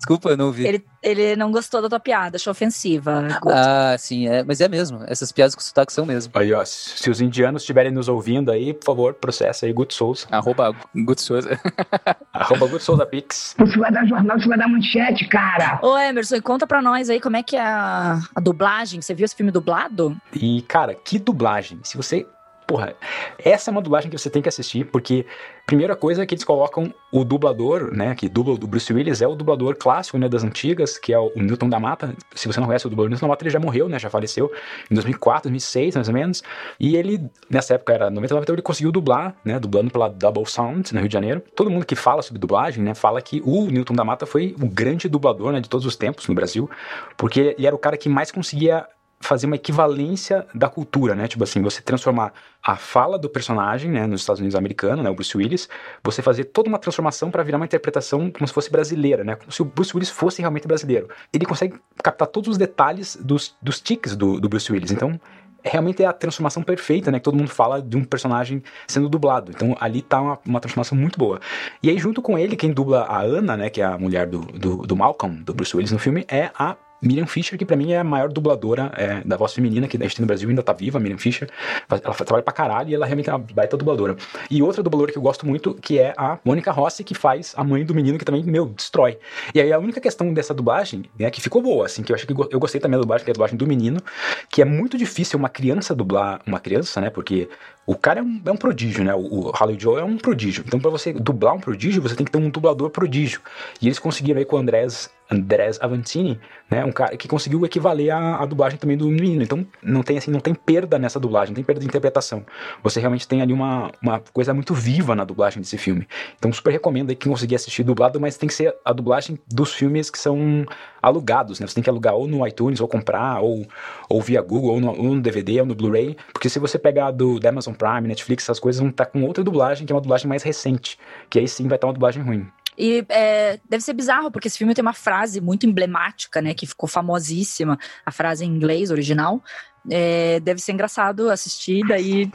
Desculpa, 0.00 0.30
eu 0.30 0.36
não 0.36 0.46
ouvi. 0.46 0.66
Ele, 0.66 0.82
ele 1.02 1.36
não 1.36 1.52
gostou 1.52 1.82
da 1.82 1.88
tua 1.88 2.00
piada, 2.00 2.36
achou 2.36 2.50
ofensiva. 2.50 3.28
Ah, 3.46 3.94
sim, 3.98 4.26
é, 4.26 4.42
mas 4.42 4.58
é 4.62 4.66
mesmo. 4.66 5.04
Essas 5.06 5.30
piadas 5.30 5.54
com 5.54 5.60
sotaque 5.60 5.92
são 5.92 6.06
mesmo. 6.06 6.32
Aí, 6.34 6.54
ó, 6.54 6.64
se 6.64 7.10
os 7.10 7.20
indianos 7.20 7.60
estiverem 7.60 7.92
nos 7.92 8.08
ouvindo 8.08 8.50
aí, 8.50 8.72
por 8.72 8.86
favor, 8.86 9.14
processa 9.14 9.66
aí 9.66 9.72
Guto 9.74 9.92
Souza. 9.92 10.26
Arroba 10.30 10.74
Guto 10.96 11.20
Souza. 11.20 11.50
Arroba 12.32 12.66
Guto 12.66 12.82
Souza 12.82 13.04
Pix. 13.04 13.54
Isso 13.62 13.78
vai 13.78 13.92
dar 13.92 14.06
jornal, 14.06 14.38
isso 14.38 14.48
vai 14.48 14.56
dar 14.56 14.68
manchete, 14.68 15.28
cara. 15.28 15.78
Ô, 15.82 15.98
Emerson, 15.98 16.36
e 16.36 16.40
conta 16.40 16.66
pra 16.66 16.80
nós 16.80 17.10
aí 17.10 17.20
como 17.20 17.36
é 17.36 17.42
que 17.42 17.56
é 17.56 17.62
a, 17.62 18.20
a 18.34 18.40
dublagem. 18.40 19.02
Você 19.02 19.12
viu 19.12 19.26
esse 19.26 19.36
filme 19.36 19.52
dublado? 19.52 20.16
E, 20.32 20.62
cara, 20.62 20.94
que 20.94 21.18
dublagem. 21.18 21.78
Se 21.82 21.98
você. 21.98 22.26
Porra, 22.70 22.94
essa 23.36 23.68
é 23.68 23.72
uma 23.72 23.82
dublagem 23.82 24.08
que 24.08 24.16
você 24.16 24.30
tem 24.30 24.40
que 24.40 24.48
assistir, 24.48 24.84
porque 24.84 25.26
primeira 25.66 25.96
coisa 25.96 26.22
é 26.22 26.26
que 26.26 26.36
eles 26.36 26.44
colocam 26.44 26.94
o 27.10 27.24
dublador, 27.24 27.92
né, 27.92 28.14
que 28.14 28.28
dubla 28.28 28.56
do 28.56 28.64
Bruce 28.64 28.92
Willis, 28.92 29.20
é 29.20 29.26
o 29.26 29.34
dublador 29.34 29.74
clássico, 29.74 30.16
né, 30.16 30.28
das 30.28 30.44
antigas, 30.44 30.96
que 30.96 31.12
é 31.12 31.18
o 31.18 31.32
Newton 31.34 31.68
da 31.68 31.80
Mata. 31.80 32.14
Se 32.32 32.46
você 32.46 32.60
não 32.60 32.68
conhece 32.68 32.86
o 32.86 32.88
dublador 32.88 33.10
Newton 33.10 33.26
da 33.26 33.30
Mata, 33.30 33.42
ele 33.42 33.50
já 33.50 33.58
morreu, 33.58 33.88
né, 33.88 33.98
já 33.98 34.08
faleceu 34.08 34.52
em 34.88 34.94
2004, 34.94 35.50
2006, 35.50 35.96
mais 35.96 36.06
ou 36.06 36.14
menos. 36.14 36.44
E 36.78 36.94
ele, 36.94 37.28
nessa 37.50 37.74
época 37.74 37.92
era 37.92 38.08
99, 38.08 38.44
então 38.44 38.54
ele 38.54 38.62
conseguiu 38.62 38.92
dublar, 38.92 39.34
né, 39.44 39.58
dublando 39.58 39.90
pela 39.90 40.08
Double 40.08 40.46
Sound, 40.46 40.94
no 40.94 41.00
Rio 41.00 41.08
de 41.08 41.12
Janeiro. 41.12 41.42
Todo 41.56 41.68
mundo 41.70 41.84
que 41.84 41.96
fala 41.96 42.22
sobre 42.22 42.38
dublagem, 42.38 42.84
né, 42.84 42.94
fala 42.94 43.20
que 43.20 43.42
o 43.44 43.66
Newton 43.66 43.94
da 43.94 44.04
Mata 44.04 44.26
foi 44.26 44.54
o 44.62 44.68
grande 44.68 45.08
dublador, 45.08 45.50
né, 45.50 45.60
de 45.60 45.68
todos 45.68 45.84
os 45.84 45.96
tempos 45.96 46.28
no 46.28 46.36
Brasil, 46.36 46.70
porque 47.16 47.56
ele 47.58 47.66
era 47.66 47.74
o 47.74 47.80
cara 47.80 47.96
que 47.96 48.08
mais 48.08 48.30
conseguia 48.30 48.86
fazer 49.20 49.46
uma 49.46 49.56
equivalência 49.56 50.46
da 50.54 50.68
cultura, 50.68 51.14
né? 51.14 51.28
Tipo 51.28 51.44
assim, 51.44 51.60
você 51.60 51.82
transformar 51.82 52.32
a 52.62 52.74
fala 52.76 53.18
do 53.18 53.28
personagem, 53.28 53.90
né, 53.90 54.06
nos 54.06 54.22
Estados 54.22 54.40
Unidos 54.40 54.54
americano, 54.54 55.02
né, 55.02 55.10
o 55.10 55.14
Bruce 55.14 55.36
Willis, 55.36 55.68
você 56.02 56.20
fazer 56.22 56.44
toda 56.44 56.68
uma 56.68 56.78
transformação 56.78 57.30
para 57.30 57.42
virar 57.42 57.58
uma 57.58 57.64
interpretação 57.64 58.30
como 58.30 58.46
se 58.46 58.52
fosse 58.52 58.70
brasileira, 58.70 59.22
né? 59.22 59.36
Como 59.36 59.52
se 59.52 59.60
o 59.60 59.64
Bruce 59.64 59.94
Willis 59.94 60.10
fosse 60.10 60.40
realmente 60.40 60.66
brasileiro. 60.66 61.08
Ele 61.32 61.44
consegue 61.44 61.78
captar 62.02 62.28
todos 62.28 62.48
os 62.48 62.58
detalhes 62.58 63.16
dos, 63.16 63.54
dos 63.60 63.78
tiques 63.80 64.16
do, 64.16 64.40
do 64.40 64.48
Bruce 64.48 64.72
Willis. 64.72 64.90
Então, 64.90 65.20
realmente 65.62 66.02
é 66.02 66.06
a 66.06 66.12
transformação 66.12 66.62
perfeita, 66.62 67.10
né? 67.10 67.18
Que 67.18 67.24
todo 67.24 67.36
mundo 67.36 67.50
fala 67.50 67.82
de 67.82 67.96
um 67.96 68.04
personagem 68.04 68.62
sendo 68.88 69.08
dublado. 69.08 69.52
Então 69.54 69.76
ali 69.78 70.00
tá 70.00 70.20
uma, 70.20 70.38
uma 70.46 70.60
transformação 70.60 70.96
muito 70.96 71.18
boa. 71.18 71.40
E 71.82 71.90
aí, 71.90 71.98
junto 71.98 72.22
com 72.22 72.38
ele, 72.38 72.56
quem 72.56 72.72
dubla 72.72 73.02
a 73.02 73.20
Ana, 73.20 73.56
né? 73.56 73.70
Que 73.70 73.82
é 73.82 73.84
a 73.84 73.98
mulher 73.98 74.26
do, 74.26 74.40
do, 74.40 74.76
do 74.78 74.96
Malcolm, 74.96 75.42
do 75.42 75.52
Bruce 75.52 75.76
Willis 75.76 75.92
no 75.92 75.98
filme, 75.98 76.24
é 76.28 76.50
a 76.58 76.76
Miriam 77.02 77.26
Fisher, 77.26 77.58
que 77.58 77.64
pra 77.64 77.76
mim 77.76 77.92
é 77.92 77.98
a 77.98 78.04
maior 78.04 78.28
dubladora 78.28 78.92
é, 78.96 79.22
da 79.24 79.36
voz 79.36 79.52
feminina 79.52 79.88
que 79.88 79.96
a 79.96 80.00
gente 80.00 80.16
tem 80.16 80.22
no 80.22 80.26
Brasil, 80.26 80.48
ainda 80.48 80.62
tá 80.62 80.72
viva, 80.72 80.98
Miriam 80.98 81.18
Fisher. 81.18 81.48
Ela 81.88 82.14
trabalha 82.14 82.42
pra 82.42 82.52
caralho 82.52 82.90
e 82.90 82.94
ela 82.94 83.06
realmente 83.06 83.28
é 83.30 83.32
uma 83.32 83.38
baita 83.38 83.76
dubladora. 83.76 84.16
E 84.50 84.62
outra 84.62 84.82
dubladora 84.82 85.12
que 85.12 85.18
eu 85.18 85.22
gosto 85.22 85.46
muito, 85.46 85.74
que 85.74 85.98
é 85.98 86.12
a 86.16 86.38
Mônica 86.44 86.70
Rossi, 86.70 87.02
que 87.04 87.14
faz 87.14 87.54
a 87.56 87.64
mãe 87.64 87.84
do 87.84 87.94
menino, 87.94 88.18
que 88.18 88.24
também, 88.24 88.42
meu, 88.44 88.66
destrói. 88.66 89.18
E 89.54 89.60
aí 89.60 89.72
a 89.72 89.78
única 89.78 90.00
questão 90.00 90.32
dessa 90.32 90.52
dublagem, 90.52 91.04
né, 91.18 91.30
que 91.30 91.40
ficou 91.40 91.62
boa, 91.62 91.86
assim, 91.86 92.02
que 92.02 92.12
eu 92.12 92.16
acho 92.16 92.26
que 92.26 92.32
eu 92.32 92.60
gostei 92.60 92.80
também 92.80 92.98
da 92.98 93.02
dublagem, 93.02 93.24
que 93.24 93.30
é 93.30 93.32
a 93.32 93.34
dublagem 93.34 93.56
do 93.56 93.66
menino, 93.66 94.00
que 94.48 94.60
é 94.62 94.64
muito 94.64 94.98
difícil 94.98 95.38
uma 95.38 95.48
criança 95.48 95.94
dublar 95.94 96.40
uma 96.46 96.60
criança, 96.60 97.00
né, 97.00 97.10
porque 97.10 97.48
o 97.90 97.96
cara 97.96 98.20
é 98.20 98.22
um, 98.22 98.40
é 98.44 98.50
um 98.52 98.56
prodígio, 98.56 99.02
né? 99.02 99.12
O, 99.14 99.50
o 99.50 99.52
Joe 99.76 100.00
é 100.00 100.04
um 100.04 100.16
prodígio. 100.16 100.62
Então, 100.64 100.78
para 100.78 100.90
você 100.90 101.12
dublar 101.12 101.54
um 101.54 101.58
prodígio, 101.58 102.00
você 102.00 102.14
tem 102.14 102.24
que 102.24 102.30
ter 102.30 102.38
um 102.38 102.48
dublador 102.48 102.88
prodígio. 102.88 103.40
E 103.82 103.88
eles 103.88 103.98
conseguiram 103.98 104.38
aí 104.38 104.44
com 104.44 104.54
o 104.54 104.58
Andrés, 104.60 105.10
Andrés 105.28 105.76
Avantini, 105.80 106.38
né? 106.70 106.84
Um 106.90 106.92
cara 106.92 107.16
que 107.16 107.28
conseguiu 107.28 107.64
equivaler 107.64 108.12
à, 108.12 108.44
dublagem 108.44 108.78
também 108.78 108.96
do 108.96 109.08
menino. 109.08 109.42
Então, 109.42 109.64
não 109.82 110.02
tem 110.02 110.18
assim, 110.18 110.30
não 110.30 110.40
tem 110.40 110.54
perda 110.54 110.98
nessa 110.98 111.20
dublagem, 111.20 111.50
não 111.50 111.54
tem 111.54 111.64
perda 111.64 111.80
de 111.80 111.86
interpretação. 111.86 112.44
Você 112.82 112.98
realmente 112.98 113.28
tem 113.28 113.40
ali 113.40 113.52
uma, 113.52 113.92
uma 114.02 114.20
coisa 114.32 114.52
muito 114.52 114.74
viva 114.74 115.14
na 115.14 115.24
dublagem 115.24 115.62
desse 115.62 115.78
filme. 115.78 116.06
Então, 116.36 116.52
super 116.52 116.70
recomendo 116.70 117.10
aí 117.10 117.16
quem 117.16 117.30
conseguir 117.30 117.54
assistir 117.54 117.84
dublado, 117.84 118.20
mas 118.20 118.36
tem 118.36 118.48
que 118.48 118.54
ser 118.54 118.74
a 118.84 118.92
dublagem 118.92 119.38
dos 119.46 119.72
filmes 119.72 120.10
que 120.10 120.18
são 120.18 120.66
alugados, 121.00 121.60
né? 121.60 121.66
Você 121.66 121.74
tem 121.74 121.84
que 121.84 121.90
alugar 121.90 122.14
ou 122.14 122.26
no 122.26 122.46
iTunes, 122.46 122.80
ou 122.80 122.88
comprar, 122.88 123.40
ou, 123.40 123.66
ou 124.08 124.20
via 124.20 124.42
Google, 124.42 124.72
ou 124.72 124.80
no, 124.80 124.90
ou 124.90 125.14
no 125.14 125.20
DVD, 125.20 125.60
ou 125.60 125.66
no 125.66 125.74
Blu-ray. 125.74 126.16
Porque 126.32 126.48
se 126.48 126.58
você 126.58 126.78
pegar 126.78 127.12
do, 127.12 127.38
da 127.38 127.50
Amazon 127.50 127.74
Prime, 127.74 128.08
Netflix, 128.08 128.44
essas 128.44 128.58
coisas 128.58 128.80
vão 128.80 128.90
estar 128.90 129.06
com 129.06 129.22
outra 129.22 129.44
dublagem, 129.44 129.86
que 129.86 129.92
é 129.92 129.94
uma 129.94 130.02
dublagem 130.02 130.28
mais 130.28 130.42
recente. 130.42 130.98
Que 131.28 131.38
aí 131.38 131.46
sim 131.46 131.68
vai 131.68 131.76
estar 131.76 131.86
uma 131.86 131.94
dublagem 131.94 132.22
ruim. 132.22 132.46
E 132.80 133.04
é, 133.10 133.60
deve 133.68 133.84
ser 133.84 133.92
bizarro, 133.92 134.30
porque 134.30 134.48
esse 134.48 134.56
filme 134.56 134.72
tem 134.72 134.80
uma 134.80 134.94
frase 134.94 135.38
muito 135.38 135.66
emblemática, 135.66 136.40
né? 136.40 136.54
Que 136.54 136.66
ficou 136.66 136.88
famosíssima, 136.88 137.78
a 138.06 138.10
frase 138.10 138.42
em 138.42 138.48
inglês 138.48 138.90
original. 138.90 139.44
É, 139.90 140.40
deve 140.40 140.62
ser 140.62 140.72
engraçado 140.72 141.30
assistir, 141.30 141.86
daí. 141.86 142.30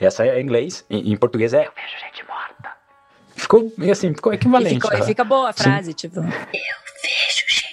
Essa 0.00 0.24
é 0.24 0.40
em 0.40 0.44
inglês, 0.44 0.84
em, 0.88 1.12
em 1.12 1.16
português 1.16 1.52
é. 1.52 1.66
Eu 1.66 1.72
vejo 1.74 1.98
gente 1.98 2.24
morta. 2.28 2.70
Ficou 3.34 3.72
meio 3.76 3.90
assim, 3.90 4.14
ficou 4.14 4.32
equivalente. 4.32 4.76
E, 4.76 4.80
ficou, 4.80 4.92
e 4.92 5.00
né? 5.00 5.06
fica 5.06 5.24
boa 5.24 5.50
a 5.50 5.52
frase, 5.52 5.90
Sim. 5.90 5.96
tipo. 5.96 6.20
Eu 6.20 6.22
vejo 6.22 7.44
gente 7.48 7.64
morta. 7.64 7.67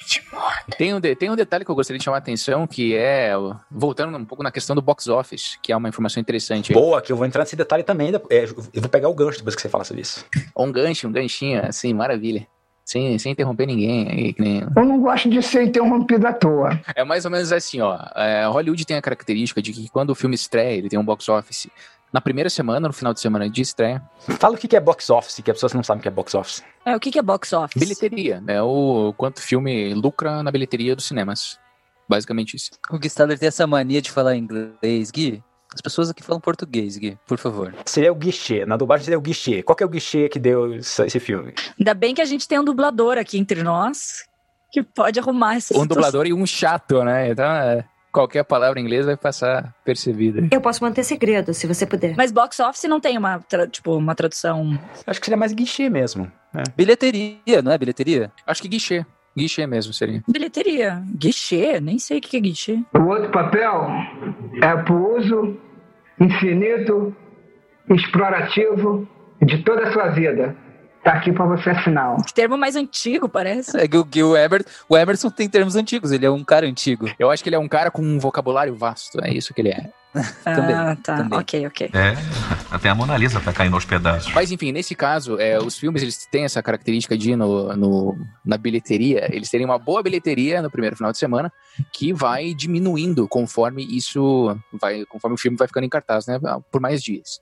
Tem 0.78 0.94
um, 0.94 1.00
de- 1.00 1.16
tem 1.16 1.30
um 1.30 1.36
detalhe 1.36 1.64
que 1.66 1.72
eu 1.72 1.76
gostaria 1.76 1.98
de 1.98 2.04
chamar 2.04 2.18
a 2.18 2.20
atenção, 2.20 2.66
que 2.68 2.96
é, 2.96 3.32
voltando 3.72 4.18
um 4.18 4.26
pouco 4.26 4.44
na 4.44 4.52
questão 4.52 4.76
do 4.76 4.82
box 4.82 5.08
office, 5.08 5.58
que 5.62 5.72
é 5.72 5.78
uma 5.78 5.90
informação 5.90 6.20
interessante. 6.22 6.74
Boa, 6.74 7.02
que 7.02 7.12
eu 7.12 7.18
vou 7.18 7.26
entrar 7.26 7.42
nesse 7.42 7.56
detalhe 7.56 7.84
também. 7.84 8.12
é, 8.30 8.44
eu 8.74 8.82
vou 8.82 8.90
pegar 8.90 9.10
o 9.10 9.14
gancho 9.14 9.38
depois 9.40 9.56
que 9.56 9.62
você 9.62 9.70
fala 9.70 9.84
sobre 9.84 10.02
isso. 10.02 10.26
Um 10.58 10.72
gancho, 10.72 11.08
um 11.08 11.12
ganchinho, 11.12 11.62
assim, 11.66 11.94
maravilha. 11.94 12.48
Sem, 12.84 13.18
sem 13.18 13.32
interromper 13.32 13.66
ninguém. 13.66 14.32
que 14.34 14.40
nem- 14.42 14.62
Eu 14.76 14.86
não 14.86 15.02
gosto 15.02 15.28
de 15.28 15.42
ser 15.42 15.64
interrompido 15.64 16.28
à 16.28 16.32
toa. 16.34 16.80
É 16.96 17.04
mais 17.04 17.26
ou 17.26 17.32
menos 17.32 17.52
assim, 17.52 17.82
ó. 17.82 17.98
É, 18.16 18.46
Hollywood 18.46 18.86
tem 18.86 18.96
a 18.96 19.02
característica 19.02 19.60
de 19.60 19.74
que 19.74 19.90
quando 19.90 20.12
o 20.12 20.16
filme 20.16 20.36
estreia, 20.36 20.78
ele 20.78 20.88
tem 20.88 21.00
um 21.00 21.04
box 21.04 21.28
office 21.28 21.68
na 22.14 22.22
primeira 22.22 22.50
semana, 22.50 22.88
no 22.88 22.94
final 22.94 23.14
de 23.14 23.20
semana 23.20 23.50
de 23.50 23.62
estreia. 23.62 24.02
Fala 24.40 24.56
o 24.56 24.58
que 24.58 24.68
que 24.68 24.76
é 24.76 24.80
box 24.80 25.10
office, 25.10 25.42
que 25.44 25.52
as 25.52 25.58
pessoas 25.58 25.74
não 25.74 25.84
sabem 25.84 26.00
o 26.00 26.02
que 26.02 26.08
é 26.08 26.12
box 26.12 26.34
office. 26.36 26.64
É, 26.86 26.96
o 26.96 27.00
que, 27.00 27.12
que 27.12 27.20
é 27.20 27.22
box 27.22 27.52
office? 27.54 27.80
Bilheteria, 27.80 28.40
né? 28.42 28.62
O 28.62 29.14
quanto 29.18 29.42
filme 29.42 29.94
lucra 29.94 30.42
na 30.44 30.52
bilheteria 30.52 30.96
dos 30.96 31.06
cinemas. 31.06 31.60
Basicamente 32.08 32.56
isso. 32.56 32.72
O 32.92 32.98
Gui 33.00 33.08
Stadler 33.08 33.38
tem 33.40 33.48
essa 33.48 33.66
mania 33.68 34.02
de 34.02 34.12
falar 34.12 34.36
inglês, 34.36 35.12
Gui. 35.12 35.44
As 35.74 35.82
pessoas 35.82 36.10
aqui 36.10 36.24
falam 36.24 36.40
português, 36.40 36.96
Gui, 36.96 37.18
por 37.28 37.38
favor. 37.38 37.74
Seria 37.86 38.12
o 38.12 38.16
guichê, 38.16 38.66
na 38.66 38.78
dublagem 38.78 39.04
seria 39.06 39.18
o 39.18 39.22
guichê. 39.22 39.62
Qual 39.62 39.76
que 39.76 39.84
é 39.84 39.86
o 39.86 39.90
guichê 39.90 40.30
que 40.30 40.40
deu 40.40 40.76
esse 40.76 41.04
esse 41.04 41.20
filme? 41.20 41.54
Ainda 41.78 41.94
bem 41.94 42.14
que 42.16 42.22
a 42.22 42.26
gente 42.26 42.48
tem 42.48 42.58
um 42.60 42.64
dublador 42.64 43.18
aqui 43.18 43.38
entre 43.38 43.62
nós 43.62 44.24
que 44.72 44.82
pode 44.84 45.20
arrumar 45.20 45.56
essa 45.56 45.74
Um 45.74 45.82
situação. 45.82 45.88
dublador 45.88 46.28
e 46.28 46.34
um 46.34 46.46
chato, 46.46 47.04
né? 47.04 47.30
Então, 47.32 47.46
é, 47.46 47.84
qualquer 48.16 48.44
palavra 48.46 48.80
em 48.80 48.84
inglês 48.84 49.06
vai 49.06 49.18
passar 49.18 49.74
percebida. 49.84 50.48
Eu 50.50 50.62
posso 50.62 50.82
manter 50.84 51.04
segredo, 51.04 51.54
se 51.54 51.68
você 51.68 51.86
puder. 51.86 52.16
Mas 52.16 52.32
box 52.32 52.60
office 52.62 52.86
não 52.86 53.00
tem 53.02 53.18
uma, 53.18 53.40
tra- 53.40 53.68
tipo, 53.68 53.96
uma 53.98 54.16
tradução. 54.16 54.80
Acho 55.06 55.20
que 55.20 55.26
seria 55.26 55.38
mais 55.38 55.52
guichê 55.52 55.90
mesmo. 55.90 56.32
né? 56.54 56.64
Bilheteria, 56.78 57.62
não 57.62 57.72
é 57.74 57.78
bilheteria? 57.78 58.32
Acho 58.48 58.62
que 58.62 58.68
guichê. 58.70 59.06
Guichê 59.38 59.68
mesmo 59.68 59.92
seria. 59.92 60.24
Bilheteria. 60.30 61.04
Guichê, 61.14 61.82
nem 61.82 62.00
sei 62.00 62.20
o 62.20 62.22
que 62.22 62.30
que 62.30 62.38
é 62.38 62.40
guichê. 62.40 62.80
O 62.94 63.02
outro 63.08 63.30
papel 63.32 63.86
é 64.64 64.76
pro 64.84 65.18
uso 65.18 65.58
infinito, 66.18 67.14
explorativo 67.90 69.08
de 69.42 69.58
toda 69.64 69.84
a 69.90 69.92
sua 69.92 70.08
vida. 70.08 70.56
Tá 71.06 71.14
aqui 71.14 71.32
para 71.32 71.46
você 71.46 71.70
assinar. 71.70 72.18
Que 72.26 72.34
termo 72.34 72.58
mais 72.58 72.76
antigo, 72.76 73.30
parece. 73.30 73.78
É 73.78 73.88
que 73.88 73.96
o, 73.96 74.04
Gui, 74.04 74.24
o, 74.24 74.36
Emer, 74.36 74.66
o 74.90 74.98
Emerson 74.98 75.30
tem 75.30 75.48
termos 75.48 75.76
antigos, 75.76 76.12
ele 76.12 76.26
é 76.26 76.32
um 76.32 76.44
cara 76.44 76.66
antigo. 76.66 77.08
Eu 77.20 77.30
acho 77.30 77.44
que 77.44 77.50
ele 77.50 77.56
é 77.56 77.60
um 77.60 77.68
cara 77.68 77.92
com 77.92 78.02
um 78.02 78.18
vocabulário 78.18 78.76
vasto. 78.76 79.20
É 79.24 79.32
isso 79.32 79.54
que 79.54 79.62
ele 79.62 79.70
é. 79.70 79.92
Também, 80.44 80.76
ah, 80.76 80.98
tá. 81.04 81.18
também. 81.18 81.38
Ok, 81.38 81.68
ok. 81.68 81.92
É, 81.94 82.14
até 82.72 82.90
a 82.90 82.96
Mona 82.96 83.16
Lisa 83.18 83.40
tá 83.40 83.54
caindo 83.54 83.76
aos 83.76 83.86
pedaços. 83.86 84.34
Mas 84.34 84.50
enfim, 84.52 84.72
nesse 84.72 84.96
caso, 84.96 85.38
é, 85.40 85.60
os 85.60 85.78
filmes 85.78 86.02
eles 86.02 86.26
têm 86.26 86.46
essa 86.46 86.64
característica 86.64 87.16
de 87.18 87.32
ir 87.32 87.36
no, 87.36 87.76
no- 87.76 88.18
na 88.44 88.58
bilheteria, 88.58 89.28
eles 89.32 89.50
terem 89.50 89.66
uma 89.66 89.78
boa 89.78 90.02
bilheteria 90.02 90.62
no 90.62 90.72
primeiro 90.72 90.96
final 90.96 91.12
de 91.12 91.18
semana, 91.20 91.52
que 91.94 92.14
vai 92.14 92.54
diminuindo 92.56 93.28
conforme 93.28 93.86
isso 93.86 94.58
vai, 94.82 95.04
conforme 95.06 95.36
o 95.36 95.38
filme 95.38 95.58
vai 95.58 95.68
ficando 95.68 95.84
em 95.84 95.90
cartaz, 95.90 96.26
né, 96.26 96.40
por 96.72 96.80
mais 96.82 97.04
dias. 97.04 97.42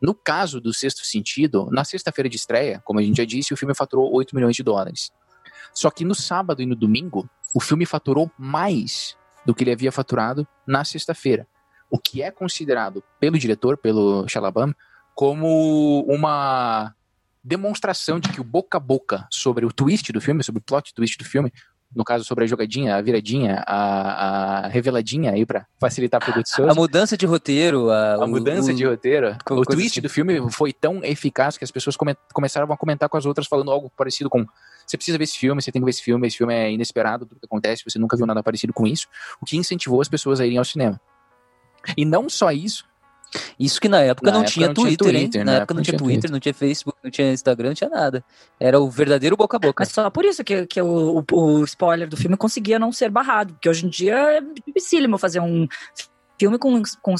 No 0.00 0.14
caso 0.14 0.60
do 0.60 0.72
Sexto 0.72 1.04
Sentido, 1.04 1.68
na 1.70 1.84
sexta-feira 1.84 2.28
de 2.28 2.36
estreia, 2.36 2.80
como 2.84 3.00
a 3.00 3.02
gente 3.02 3.16
já 3.16 3.24
disse, 3.24 3.52
o 3.52 3.56
filme 3.56 3.74
faturou 3.74 4.12
8 4.14 4.34
milhões 4.34 4.54
de 4.54 4.62
dólares. 4.62 5.10
Só 5.74 5.90
que 5.90 6.04
no 6.04 6.14
sábado 6.14 6.62
e 6.62 6.66
no 6.66 6.76
domingo, 6.76 7.28
o 7.54 7.60
filme 7.60 7.84
faturou 7.84 8.30
mais 8.38 9.16
do 9.44 9.54
que 9.54 9.64
ele 9.64 9.72
havia 9.72 9.90
faturado 9.90 10.46
na 10.66 10.84
sexta-feira. 10.84 11.46
O 11.90 11.98
que 11.98 12.22
é 12.22 12.30
considerado 12.30 13.02
pelo 13.18 13.38
diretor, 13.38 13.76
pelo 13.78 14.26
Shalabam, 14.28 14.74
como 15.14 16.04
uma 16.06 16.94
demonstração 17.42 18.20
de 18.20 18.28
que 18.28 18.40
o 18.40 18.44
boca 18.44 18.76
a 18.76 18.80
boca 18.80 19.26
sobre 19.30 19.64
o 19.64 19.72
twist 19.72 20.12
do 20.12 20.20
filme, 20.20 20.44
sobre 20.44 20.60
o 20.60 20.62
plot 20.62 20.92
twist 20.92 21.16
do 21.16 21.24
filme, 21.24 21.52
no 21.94 22.04
caso 22.04 22.22
sobre 22.24 22.44
a 22.44 22.46
jogadinha, 22.46 22.96
a 22.96 23.00
viradinha, 23.02 23.64
a, 23.66 24.64
a 24.64 24.68
reveladinha 24.68 25.32
aí 25.32 25.46
pra 25.46 25.66
facilitar 25.80 26.20
pro 26.22 26.32
Guto 26.34 26.48
Souza. 26.48 26.70
A 26.70 26.74
mudança 26.74 27.16
de 27.16 27.24
roteiro, 27.26 27.90
a, 27.90 28.14
A 28.14 28.24
o- 28.24 28.28
mudança 28.28 28.70
o- 28.70 28.74
de 28.74 28.84
roteiro, 28.86 29.36
o 29.50 29.62
twist 29.64 29.92
assim. 29.98 30.00
do 30.02 30.08
filme 30.08 30.50
foi 30.50 30.72
tão 30.72 31.02
eficaz 31.02 31.56
que 31.56 31.64
as 31.64 31.70
pessoas 31.70 31.96
come- 31.96 32.16
começaram 32.32 32.70
a 32.70 32.76
comentar 32.76 33.08
com 33.08 33.16
as 33.16 33.24
outras 33.26 33.46
falando 33.46 33.70
algo 33.70 33.90
parecido 33.96 34.28
com 34.30 34.44
você 34.86 34.96
precisa 34.96 35.18
ver 35.18 35.24
esse 35.24 35.38
filme, 35.38 35.60
você 35.60 35.70
tem 35.70 35.82
que 35.82 35.84
ver 35.84 35.90
esse 35.90 36.02
filme, 36.02 36.26
esse 36.26 36.36
filme 36.38 36.54
é 36.54 36.72
inesperado, 36.72 37.26
tudo 37.26 37.38
que 37.40 37.46
acontece, 37.46 37.82
você 37.86 37.98
nunca 37.98 38.16
viu 38.16 38.24
nada 38.26 38.42
parecido 38.42 38.72
com 38.72 38.86
isso, 38.86 39.06
o 39.40 39.44
que 39.44 39.56
incentivou 39.56 40.00
as 40.00 40.08
pessoas 40.08 40.40
a 40.40 40.46
irem 40.46 40.56
ao 40.58 40.64
cinema. 40.64 40.98
E 41.96 42.04
não 42.06 42.28
só 42.28 42.50
isso, 42.52 42.84
Isso 43.58 43.80
que 43.80 43.88
na 43.88 44.00
época, 44.00 44.26
Na 44.30 44.38
não, 44.38 44.40
época 44.40 44.52
tinha 44.54 44.66
não 44.68 44.74
tinha 44.74 44.86
Twitter, 44.86 45.08
hein? 45.14 45.20
Twitter, 45.22 45.44
Na 45.44 45.52
né? 45.52 45.58
época 45.58 45.74
não 45.74 45.82
tinha 45.82 45.98
Twitter, 45.98 46.30
não 46.30 46.40
tinha 46.40 46.54
Facebook, 46.54 46.98
não 47.04 47.10
tinha 47.10 47.32
Instagram, 47.32 47.68
não 47.68 47.74
tinha 47.74 47.90
nada. 47.90 48.24
Era 48.58 48.80
o 48.80 48.88
verdadeiro 48.90 49.36
boca 49.36 49.56
a 49.56 49.60
boca. 49.60 49.82
Mas 49.82 49.92
só 49.92 50.08
por 50.10 50.24
isso 50.24 50.42
que, 50.42 50.66
que 50.66 50.80
o, 50.80 51.18
o- 51.30 51.38
o 51.60 51.64
spoiler 51.64 52.08
do 52.08 52.16
filme 52.16 52.36
conseguia 52.36 52.78
não 52.78 52.90
ser 52.92 53.10
barrado. 53.10 53.52
Porque 53.54 53.68
hoje 53.68 53.84
em 53.86 53.88
dia 53.90 54.14
é 54.16 54.40
dificílimo 54.66 55.18
fazer 55.18 55.40
um 55.40 55.66
filme 56.38 56.58
com, 56.58 56.80
com, 57.02 57.14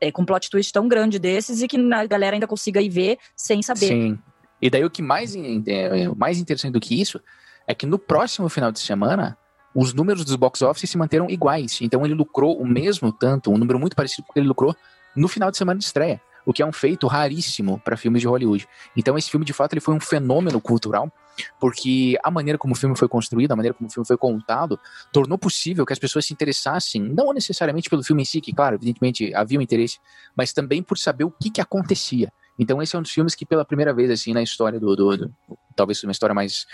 é, 0.00 0.10
com 0.10 0.22
um 0.22 0.24
plot 0.24 0.50
twist 0.50 0.72
tão 0.72 0.88
grande 0.88 1.18
desses 1.18 1.62
e 1.62 1.68
que 1.68 1.76
a 1.92 2.06
galera 2.06 2.34
ainda 2.34 2.46
consiga 2.46 2.80
ir 2.80 2.88
ver 2.88 3.18
sem 3.36 3.62
saber. 3.62 3.86
Sim. 3.88 4.18
E 4.60 4.68
daí 4.70 4.84
o 4.84 4.90
que 4.90 5.02
mais, 5.02 5.36
é, 5.36 5.40
é, 5.66 6.08
mais 6.16 6.38
interessante 6.38 6.72
do 6.72 6.80
que 6.80 7.00
isso 7.00 7.20
é 7.68 7.74
que 7.74 7.86
no 7.86 7.98
próximo 7.98 8.48
final 8.48 8.72
de 8.72 8.80
semana 8.80 9.36
os 9.74 9.92
números 9.92 10.24
dos 10.24 10.34
box 10.36 10.62
office 10.62 10.88
se 10.90 10.96
manteram 10.96 11.28
iguais. 11.28 11.78
Então 11.82 12.04
ele 12.04 12.14
lucrou 12.14 12.58
o 12.58 12.66
mesmo 12.66 13.12
tanto, 13.12 13.50
um 13.52 13.58
número 13.58 13.78
muito 13.78 13.94
parecido 13.94 14.22
com 14.24 14.30
o 14.30 14.32
que 14.32 14.40
ele 14.40 14.48
lucrou 14.48 14.74
no 15.16 15.28
final 15.28 15.50
de 15.50 15.56
semana 15.56 15.78
de 15.78 15.84
estreia, 15.84 16.20
o 16.44 16.52
que 16.52 16.62
é 16.62 16.66
um 16.66 16.72
feito 16.72 17.06
raríssimo 17.08 17.80
para 17.84 17.96
filmes 17.96 18.22
de 18.22 18.28
Hollywood. 18.28 18.68
Então 18.96 19.18
esse 19.18 19.28
filme 19.28 19.44
de 19.44 19.52
fato 19.52 19.72
ele 19.72 19.80
foi 19.80 19.94
um 19.94 20.00
fenômeno 20.00 20.60
cultural, 20.60 21.12
porque 21.58 22.16
a 22.22 22.30
maneira 22.30 22.56
como 22.56 22.72
o 22.72 22.76
filme 22.76 22.96
foi 22.96 23.08
construído, 23.08 23.52
a 23.52 23.56
maneira 23.56 23.74
como 23.74 23.88
o 23.88 23.92
filme 23.92 24.06
foi 24.06 24.16
contado, 24.16 24.78
tornou 25.12 25.36
possível 25.36 25.84
que 25.84 25.92
as 25.92 25.98
pessoas 25.98 26.24
se 26.24 26.32
interessassem, 26.32 27.02
não 27.02 27.32
necessariamente 27.32 27.90
pelo 27.90 28.02
filme 28.04 28.22
em 28.22 28.24
si, 28.24 28.40
que 28.40 28.52
claro, 28.52 28.76
evidentemente 28.76 29.34
havia 29.34 29.58
um 29.58 29.62
interesse, 29.62 29.98
mas 30.36 30.52
também 30.52 30.82
por 30.82 30.96
saber 30.96 31.24
o 31.24 31.30
que 31.30 31.50
que 31.50 31.60
acontecia. 31.60 32.32
Então 32.58 32.80
esse 32.80 32.94
é 32.94 32.98
um 32.98 33.02
dos 33.02 33.10
filmes 33.10 33.34
que 33.34 33.44
pela 33.44 33.64
primeira 33.64 33.92
vez 33.92 34.08
assim 34.10 34.32
na 34.32 34.42
história 34.42 34.78
do, 34.78 34.94
do, 34.94 35.16
do 35.16 35.34
talvez 35.74 36.02
uma 36.04 36.12
história 36.12 36.34
mais 36.34 36.64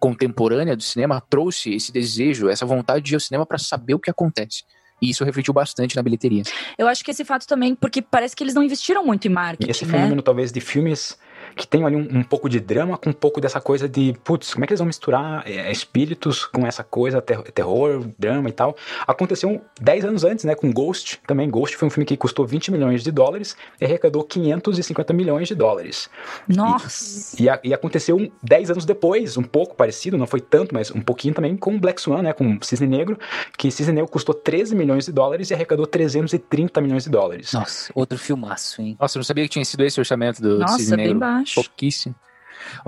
contemporânea 0.00 0.76
do 0.76 0.82
cinema 0.82 1.20
trouxe 1.20 1.74
esse 1.74 1.92
desejo, 1.92 2.48
essa 2.48 2.64
vontade 2.64 3.04
de 3.04 3.12
ir 3.12 3.16
ao 3.16 3.20
cinema 3.20 3.44
para 3.44 3.58
saber 3.58 3.94
o 3.94 3.98
que 3.98 4.10
acontece. 4.10 4.64
E 5.00 5.10
isso 5.10 5.24
refletiu 5.24 5.54
bastante 5.54 5.96
na 5.96 6.02
bilheteria. 6.02 6.42
Eu 6.76 6.88
acho 6.88 7.04
que 7.04 7.10
esse 7.10 7.24
fato 7.24 7.46
também, 7.46 7.74
porque 7.74 8.02
parece 8.02 8.34
que 8.34 8.42
eles 8.42 8.54
não 8.54 8.62
investiram 8.62 9.04
muito 9.04 9.26
em 9.26 9.30
marketing, 9.30 9.70
Esse 9.70 9.84
né? 9.86 9.92
fenômeno, 9.92 10.22
talvez, 10.22 10.50
de 10.50 10.60
filmes 10.60 11.16
que 11.56 11.66
tem 11.66 11.84
ali 11.84 11.96
um, 11.96 12.18
um 12.18 12.22
pouco 12.22 12.48
de 12.48 12.60
drama 12.60 12.96
com 12.98 13.10
um 13.10 13.12
pouco 13.12 13.40
dessa 13.40 13.60
coisa 13.60 13.88
de, 13.88 14.14
putz, 14.24 14.52
como 14.54 14.64
é 14.64 14.66
que 14.66 14.72
eles 14.72 14.78
vão 14.80 14.86
misturar 14.86 15.42
é, 15.46 15.70
espíritos 15.70 16.44
com 16.44 16.66
essa 16.66 16.82
coisa, 16.84 17.20
ter- 17.20 17.42
terror, 17.52 18.06
drama 18.18 18.48
e 18.48 18.52
tal. 18.52 18.76
Aconteceu 19.06 19.60
10 19.80 20.04
anos 20.04 20.24
antes, 20.24 20.44
né, 20.44 20.54
com 20.54 20.72
Ghost, 20.72 21.20
também. 21.26 21.48
Ghost 21.50 21.76
foi 21.76 21.88
um 21.88 21.90
filme 21.90 22.04
que 22.06 22.16
custou 22.16 22.46
20 22.46 22.70
milhões 22.72 23.02
de 23.02 23.10
dólares 23.10 23.56
e 23.80 23.84
arrecadou 23.84 24.22
550 24.24 25.12
milhões 25.12 25.48
de 25.48 25.54
dólares. 25.54 26.08
Nossa! 26.46 27.40
E, 27.40 27.48
a- 27.48 27.60
e 27.62 27.72
aconteceu 27.74 28.16
um- 28.16 28.30
10 28.42 28.70
anos 28.70 28.84
depois, 28.84 29.36
um 29.36 29.42
pouco 29.42 29.74
parecido, 29.74 30.16
não 30.18 30.26
foi 30.26 30.40
tanto, 30.40 30.74
mas 30.74 30.90
um 30.90 31.00
pouquinho 31.00 31.34
também 31.34 31.56
com 31.56 31.78
Black 31.78 32.00
Swan, 32.00 32.22
né, 32.22 32.32
com 32.32 32.58
Cisne 32.62 32.86
Negro, 32.86 33.18
que 33.56 33.70
Cisne 33.70 33.92
Negro 33.94 34.10
custou 34.10 34.34
13 34.34 34.74
milhões 34.74 35.06
de 35.06 35.12
dólares 35.12 35.50
e 35.50 35.54
arrecadou 35.54 35.86
330 35.86 36.80
milhões 36.80 37.04
de 37.04 37.10
dólares. 37.10 37.52
Nossa, 37.52 37.90
outro 37.94 38.18
filmaço, 38.18 38.80
hein? 38.82 38.96
Nossa, 39.00 39.16
eu 39.16 39.20
não 39.20 39.24
sabia 39.24 39.44
que 39.44 39.50
tinha 39.50 39.64
sido 39.64 39.84
esse 39.84 39.98
o 39.98 40.02
orçamento 40.02 40.40
do 40.42 40.58
Nossa, 40.58 40.78
Cisne 40.78 40.96
bem 40.96 41.06
Negro. 41.08 41.20
Baixo. 41.38 41.54
Pouquíssimo. 41.54 42.14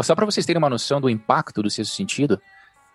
Só 0.02 0.14
para 0.14 0.26
vocês 0.26 0.44
terem 0.44 0.58
uma 0.58 0.70
noção 0.70 1.00
do 1.00 1.08
impacto 1.08 1.62
do 1.62 1.70
sexto 1.70 1.94
sentido, 1.94 2.40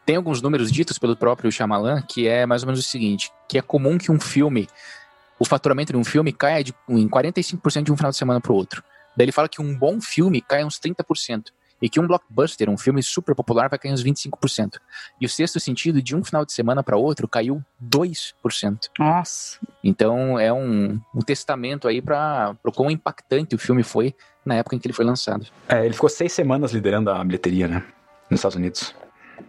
tem 0.06 0.18
alguns 0.18 0.42
números 0.42 0.72
ditos 0.72 1.00
pelo 1.00 1.16
próprio 1.16 1.52
Shyamalan 1.52 2.02
que 2.02 2.28
é 2.28 2.46
mais 2.46 2.64
ou 2.64 2.68
menos 2.68 2.80
o 2.80 2.84
seguinte, 2.84 3.32
que 3.48 3.58
é 3.58 3.62
comum 3.62 3.98
que 3.98 4.12
um 4.12 4.20
filme, 4.20 4.68
o 5.40 5.46
faturamento 5.46 5.94
de 5.94 5.98
um 5.98 6.04
filme 6.04 6.32
caia 6.32 6.64
de, 6.64 6.74
em 6.90 7.08
45% 7.10 7.84
de 7.84 7.92
um 7.92 7.98
final 7.98 8.12
de 8.12 8.18
semana 8.18 8.40
para 8.40 8.52
o 8.52 8.56
outro. 8.56 8.84
Daí 9.18 9.26
ele 9.26 9.32
fala 9.32 9.50
que 9.50 9.62
um 9.62 9.76
bom 9.78 10.00
filme 10.02 10.42
cai 10.42 10.64
uns 10.64 10.80
30%. 10.80 11.46
E 11.82 11.90
que 11.90 12.00
um 12.00 12.08
blockbuster, 12.08 12.70
um 12.70 12.78
filme 12.78 13.04
super 13.04 13.36
popular, 13.36 13.70
vai 13.70 13.78
cair 13.78 13.92
uns 13.92 14.02
25%. 14.02 14.80
E 15.20 15.26
o 15.26 15.30
sexto 15.30 15.60
sentido, 15.60 16.02
de 16.02 16.16
um 16.16 16.24
final 16.24 16.46
de 16.46 16.54
semana 16.54 16.82
para 16.82 16.96
outro, 16.96 17.28
caiu 17.28 17.62
2%. 17.84 18.90
Nossa. 18.98 19.60
Então 19.84 20.40
é 20.40 20.54
um, 20.54 21.00
um 21.14 21.20
testamento 21.20 21.88
aí 21.88 22.02
para 22.02 22.56
o 22.64 22.72
quão 22.72 22.90
impactante 22.90 23.56
o 23.56 23.60
filme 23.60 23.84
foi 23.84 24.16
na 24.46 24.56
época 24.56 24.76
em 24.76 24.80
que 24.80 24.88
ele 24.88 24.94
foi 24.94 25.06
lançado. 25.06 25.46
É, 25.68 25.84
ele 25.84 25.94
ficou 25.94 26.10
seis 26.10 26.32
semanas 26.32 26.72
liderando 26.72 27.10
a 27.10 27.24
bilheteria, 27.24 27.68
né? 27.68 27.84
Nos 28.30 28.40
Estados 28.40 28.56
Unidos. 28.56 28.96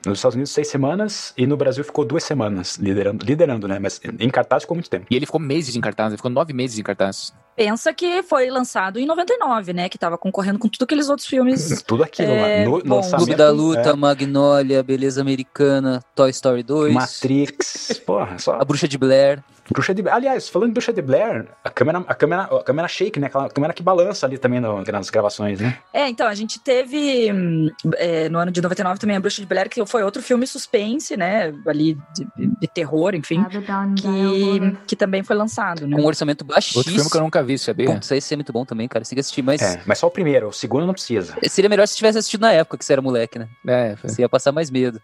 Nos 0.05 0.19
Estados 0.19 0.35
Unidos, 0.35 0.51
seis 0.53 0.69
semanas, 0.69 1.33
e 1.37 1.47
no 1.47 1.57
Brasil 1.57 1.85
ficou 1.85 2.05
duas 2.05 2.25
semanas 2.25 2.77
liderando, 2.77 3.25
liderando 3.25 3.69
né? 3.69 3.79
Mas 3.79 4.01
em 4.19 4.29
cartaz 4.31 4.63
ficou 4.63 4.75
muito 4.75 4.91
tempo. 4.91 5.07
E 5.11 5.15
ele 5.15 5.27
ficou 5.27 5.41
meses 5.41 5.77
em 5.77 5.81
cartaz, 5.81 6.09
ele 6.09 6.17
ficou 6.17 6.31
nove 6.31 6.53
meses 6.53 6.79
em 6.79 6.83
cartaz. 6.83 7.33
Pensa 7.57 7.93
que 7.95 8.23
foi 8.23 8.51
lançado 8.51 8.99
em 8.99 9.07
99, 9.07 9.73
né? 9.73 9.89
Que 9.89 9.97
tava 9.97 10.19
concorrendo 10.19 10.59
com 10.59 10.69
tudo 10.69 10.83
aqueles 10.85 11.09
outros 11.09 11.27
filmes. 11.27 11.83
Tudo 11.87 12.03
aquilo 12.05 12.31
É, 12.31 12.65
lá. 12.65 12.71
No, 12.71 12.83
bom, 12.85 12.97
lançamento, 12.97 13.17
Clube 13.19 13.35
da 13.35 13.51
Luta, 13.51 13.91
é, 13.91 13.97
Magnolia, 13.97 14.83
Beleza 14.83 15.21
Americana, 15.21 16.03
Toy 16.15 16.31
Story 16.31 16.63
2, 16.63 16.93
Matrix. 16.93 18.01
Porra, 18.05 18.39
só. 18.39 18.55
A 18.61 18.65
Bruxa 18.65 18.87
de 18.87 18.99
Blair. 18.99 19.43
Bruxa 19.69 19.93
de 19.93 20.09
Aliás, 20.09 20.49
falando 20.49 20.69
de 20.69 20.75
Bruxa 20.75 20.93
de 20.93 21.03
Blair, 21.03 21.49
a 21.65 21.71
câmera, 21.71 21.99
a 22.07 22.15
câmera, 22.15 22.43
a 22.43 22.63
câmera 22.63 22.87
shake, 22.87 23.19
né? 23.19 23.27
Aquela 23.27 23.49
câmera 23.51 23.73
que 23.73 23.83
balança 23.83 24.25
ali 24.25 24.39
também 24.39 24.61
no- 24.61 24.83
nas 24.85 25.11
gravações, 25.11 25.59
né? 25.61 25.77
É, 25.93 26.09
então, 26.09 26.29
a 26.29 26.35
gente 26.37 26.61
teve 26.61 27.33
hum, 27.33 27.69
é, 27.97 28.29
no 28.29 28.39
ano 28.39 28.53
de 28.53 28.61
99 28.61 29.01
também 29.01 29.17
a 29.17 29.21
Bruxa 29.21 29.41
de 29.41 29.47
Blair, 29.47 29.69
que 29.69 29.85
foi 29.87 30.05
outro 30.05 30.23
filme 30.23 30.47
suspense, 30.47 31.17
né? 31.17 31.53
Ali 31.67 31.99
de, 32.15 32.27
de 32.61 32.69
terror, 32.69 33.15
enfim. 33.17 33.45
Que, 33.97 34.77
que 34.87 34.95
também 34.97 35.25
foi 35.25 35.35
lançado, 35.35 35.85
né? 35.87 35.97
Com 35.97 36.03
um 36.03 36.07
orçamento 36.07 36.45
baixíssimo. 36.45 36.79
Outro 36.81 36.93
filme 36.93 37.11
que 37.11 37.17
eu 37.17 37.23
nunca 37.23 37.43
vi, 37.47 37.59
sabia? 37.59 37.87
Putz, 37.87 38.11
esse 38.11 38.35
é 38.35 38.37
muito 38.37 38.53
bom 38.53 38.65
também, 38.65 38.87
cara. 38.89 39.05
Você 39.05 39.11
tem 39.11 39.17
que 39.17 39.21
assistir, 39.21 39.43
mas 39.43 39.63
É, 39.63 39.81
mas 39.87 39.99
só 39.99 40.07
o 40.07 40.11
primeiro, 40.11 40.49
o 40.49 40.53
segundo 40.53 40.87
não 40.87 40.93
precisa. 40.93 41.35
seria 41.49 41.69
melhor 41.69 41.87
se 41.87 41.97
tivesse 41.97 42.19
assistido 42.19 42.41
na 42.43 42.53
época 42.53 42.77
que 42.77 42.85
você 42.85 42.93
era 42.93 43.03
moleque, 43.03 43.39
né? 43.39 43.49
É, 43.67 43.97
foi. 43.97 44.11
Você 44.11 44.23
ia 44.23 44.29
passar 44.29 44.53
mais 44.53 44.71
medo. 44.71 45.01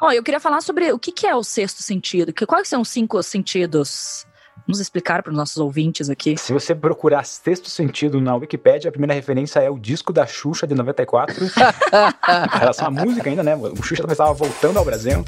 Ó, 0.00 0.10
eu 0.10 0.22
queria 0.22 0.40
falar 0.40 0.60
sobre 0.60 0.92
o 0.92 0.98
que, 0.98 1.12
que 1.12 1.26
é 1.26 1.34
o 1.34 1.44
sexto 1.44 1.80
sentido. 1.80 2.32
Que, 2.32 2.44
quais 2.44 2.66
são 2.66 2.80
os 2.80 2.88
cinco 2.88 3.22
sentidos? 3.22 4.26
Vamos 4.66 4.80
explicar 4.80 5.22
para 5.22 5.30
os 5.30 5.36
nossos 5.36 5.56
ouvintes 5.58 6.10
aqui. 6.10 6.36
Se 6.36 6.52
você 6.52 6.74
procurar 6.74 7.24
sexto 7.24 7.70
sentido 7.70 8.20
na 8.20 8.34
Wikipedia, 8.34 8.88
a 8.88 8.92
primeira 8.92 9.14
referência 9.14 9.60
é 9.60 9.70
o 9.70 9.78
disco 9.78 10.12
da 10.12 10.26
Xuxa 10.26 10.66
de 10.66 10.74
94. 10.74 11.44
em 11.44 12.58
relação 12.58 12.88
à 12.88 12.90
música 12.90 13.30
ainda, 13.30 13.42
né? 13.42 13.54
O 13.56 13.82
Xuxa 13.82 14.02
também 14.02 14.12
estava 14.12 14.32
voltando 14.32 14.76
ao 14.76 14.84
Brasil. 14.84 15.24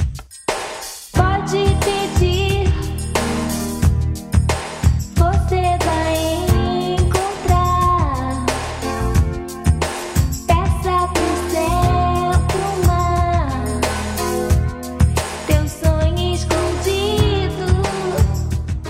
Pode 1.12 1.52
pedir, 1.52 1.93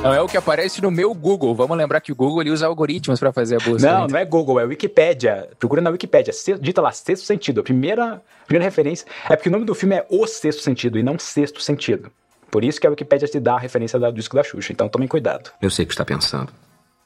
Não 0.05 0.13
é 0.13 0.21
o 0.21 0.29
que 0.29 0.37
aparece 0.37 0.83
no 0.83 0.91
meu 0.91 1.15
Google. 1.15 1.55
Vamos 1.55 1.77
lembrar 1.79 1.99
que 2.03 2.13
o 2.13 2.15
Google 2.15 2.43
ele 2.43 2.51
usa 2.51 2.67
algoritmos 2.67 3.19
para 3.19 3.33
fazer 3.33 3.57
a 3.57 3.59
busca. 3.59 3.91
Não, 3.91 4.03
né? 4.03 4.07
não 4.13 4.19
é 4.19 4.25
Google, 4.27 4.61
é 4.61 4.65
Wikipedia. 4.65 5.49
Procura 5.59 5.81
na 5.81 5.89
Wikipedia. 5.89 6.31
Se- 6.33 6.59
Dita 6.59 6.83
lá, 6.83 6.93
sexto 6.93 7.25
sentido. 7.25 7.61
A 7.63 7.65
primeira, 7.65 8.23
primeira 8.47 8.65
referência 8.65 9.07
é 9.31 9.35
porque 9.35 9.49
o 9.49 9.53
nome 9.53 9.65
do 9.65 9.75
filme 9.75 9.97
é 9.97 10.07
O 10.11 10.27
Sexto 10.27 10.61
Sentido 10.63 10.99
e 10.99 11.03
não 11.03 11.19
Sexto 11.19 11.61
Sentido. 11.63 12.13
Por 12.51 12.63
isso 12.63 12.79
que 12.79 12.87
a 12.87 12.91
Wikipedia 12.91 13.27
te 13.27 13.41
dá 13.41 13.55
a 13.55 13.59
referência 13.59 13.99
do 13.99 14.13
disco 14.13 14.37
da 14.37 14.45
Xuxa. 14.45 14.73
Então 14.75 14.89
tomem 14.91 15.09
cuidado. 15.09 15.51
Eu 15.61 15.71
sei 15.71 15.85
o 15.85 15.89
que 15.89 15.95
está 15.95 16.05
pensando. 16.05 16.53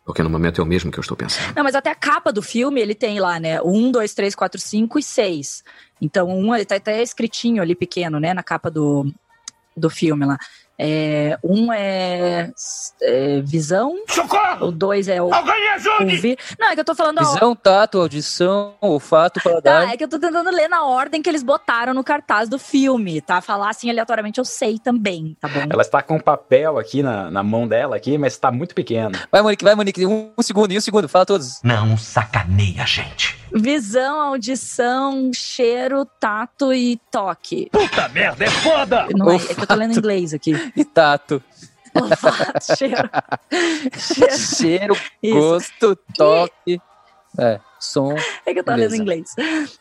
Porque 0.04 0.22
no 0.22 0.28
momento 0.30 0.60
é 0.60 0.64
o 0.64 0.66
mesmo 0.66 0.90
que 0.90 0.98
eu 0.98 1.02
estou 1.02 1.16
pensando. 1.16 1.54
Não, 1.54 1.62
mas 1.62 1.74
até 1.76 1.90
a 1.90 1.94
capa 1.94 2.32
do 2.32 2.42
filme 2.42 2.80
ele 2.80 2.94
tem 2.96 3.20
lá, 3.20 3.38
né? 3.38 3.60
Um, 3.62 3.92
dois, 3.92 4.12
três, 4.12 4.34
quatro, 4.34 4.60
cinco 4.60 4.98
e 4.98 5.02
seis. 5.02 5.62
Então, 6.00 6.28
um 6.28 6.52
ele 6.54 6.64
tá 6.64 6.74
até 6.76 7.00
escritinho 7.02 7.62
ali 7.62 7.74
pequeno, 7.74 8.18
né? 8.18 8.34
Na 8.34 8.42
capa 8.42 8.70
do, 8.70 9.06
do 9.76 9.88
filme 9.90 10.24
lá. 10.26 10.36
É, 10.80 11.36
um 11.42 11.72
é, 11.72 12.52
é 13.02 13.40
visão. 13.40 13.96
Socorro! 14.08 14.68
O 14.68 14.70
dois 14.70 15.08
é 15.08 15.20
o. 15.20 15.32
Alguém 15.34 15.68
ajude! 15.70 16.14
Ouvir. 16.14 16.38
Não, 16.58 16.68
é 16.68 16.74
que 16.74 16.80
eu 16.80 16.84
tô 16.84 16.94
falando. 16.94 17.18
Visão, 17.18 17.56
tato, 17.56 17.98
audição, 17.98 18.74
olfato, 18.80 19.40
paladar. 19.42 19.86
Tá, 19.86 19.92
é 19.92 19.96
que 19.96 20.04
eu 20.04 20.08
tô 20.08 20.20
tentando 20.20 20.50
ler 20.50 20.68
na 20.68 20.84
ordem 20.84 21.20
que 21.20 21.28
eles 21.28 21.42
botaram 21.42 21.92
no 21.92 22.04
cartaz 22.04 22.48
do 22.48 22.58
filme, 22.58 23.20
tá? 23.20 23.40
Falar 23.40 23.70
assim 23.70 23.90
aleatoriamente 23.90 24.38
eu 24.38 24.44
sei 24.44 24.78
também, 24.78 25.36
tá 25.40 25.48
bom? 25.48 25.66
Ela 25.68 25.82
está 25.82 26.00
com 26.00 26.14
um 26.16 26.20
papel 26.20 26.78
aqui 26.78 27.02
na, 27.02 27.28
na 27.28 27.42
mão 27.42 27.66
dela 27.66 27.96
aqui, 27.96 28.16
mas 28.16 28.34
está 28.34 28.52
muito 28.52 28.74
pequeno. 28.74 29.18
Vai, 29.32 29.42
Monique, 29.42 29.64
vai, 29.64 29.74
Monique. 29.74 30.06
Um, 30.06 30.30
um 30.38 30.42
segundo, 30.42 30.72
um 30.72 30.80
segundo. 30.80 31.08
Fala 31.08 31.26
todos. 31.26 31.60
Não 31.64 31.96
sacaneia, 31.96 32.86
gente. 32.86 33.36
Visão, 33.52 34.20
audição, 34.20 35.30
cheiro, 35.32 36.04
tato 36.04 36.72
e 36.72 36.96
toque. 37.10 37.68
Puta 37.70 38.08
merda, 38.08 38.44
é 38.44 38.50
foda! 38.50 39.06
Não 39.14 39.30
é, 39.30 39.36
é 39.36 39.54
que 39.54 39.60
eu 39.60 39.66
tô 39.66 39.74
lendo 39.74 39.94
em 39.94 39.98
inglês 39.98 40.34
aqui. 40.34 40.52
E 40.76 40.84
tato. 40.84 41.42
Olfato, 41.94 42.76
cheiro. 42.76 43.10
cheiro. 43.98 44.38
Cheiro, 44.38 44.96
gosto, 45.22 45.96
toque. 46.14 46.80
É, 47.38 47.60
som. 47.78 48.14
É 48.44 48.52
que 48.52 48.60
eu 48.60 48.64
tô 48.64 48.72
Beleza. 48.72 48.90
lendo 48.90 48.98
em 48.98 49.02
inglês. 49.02 49.34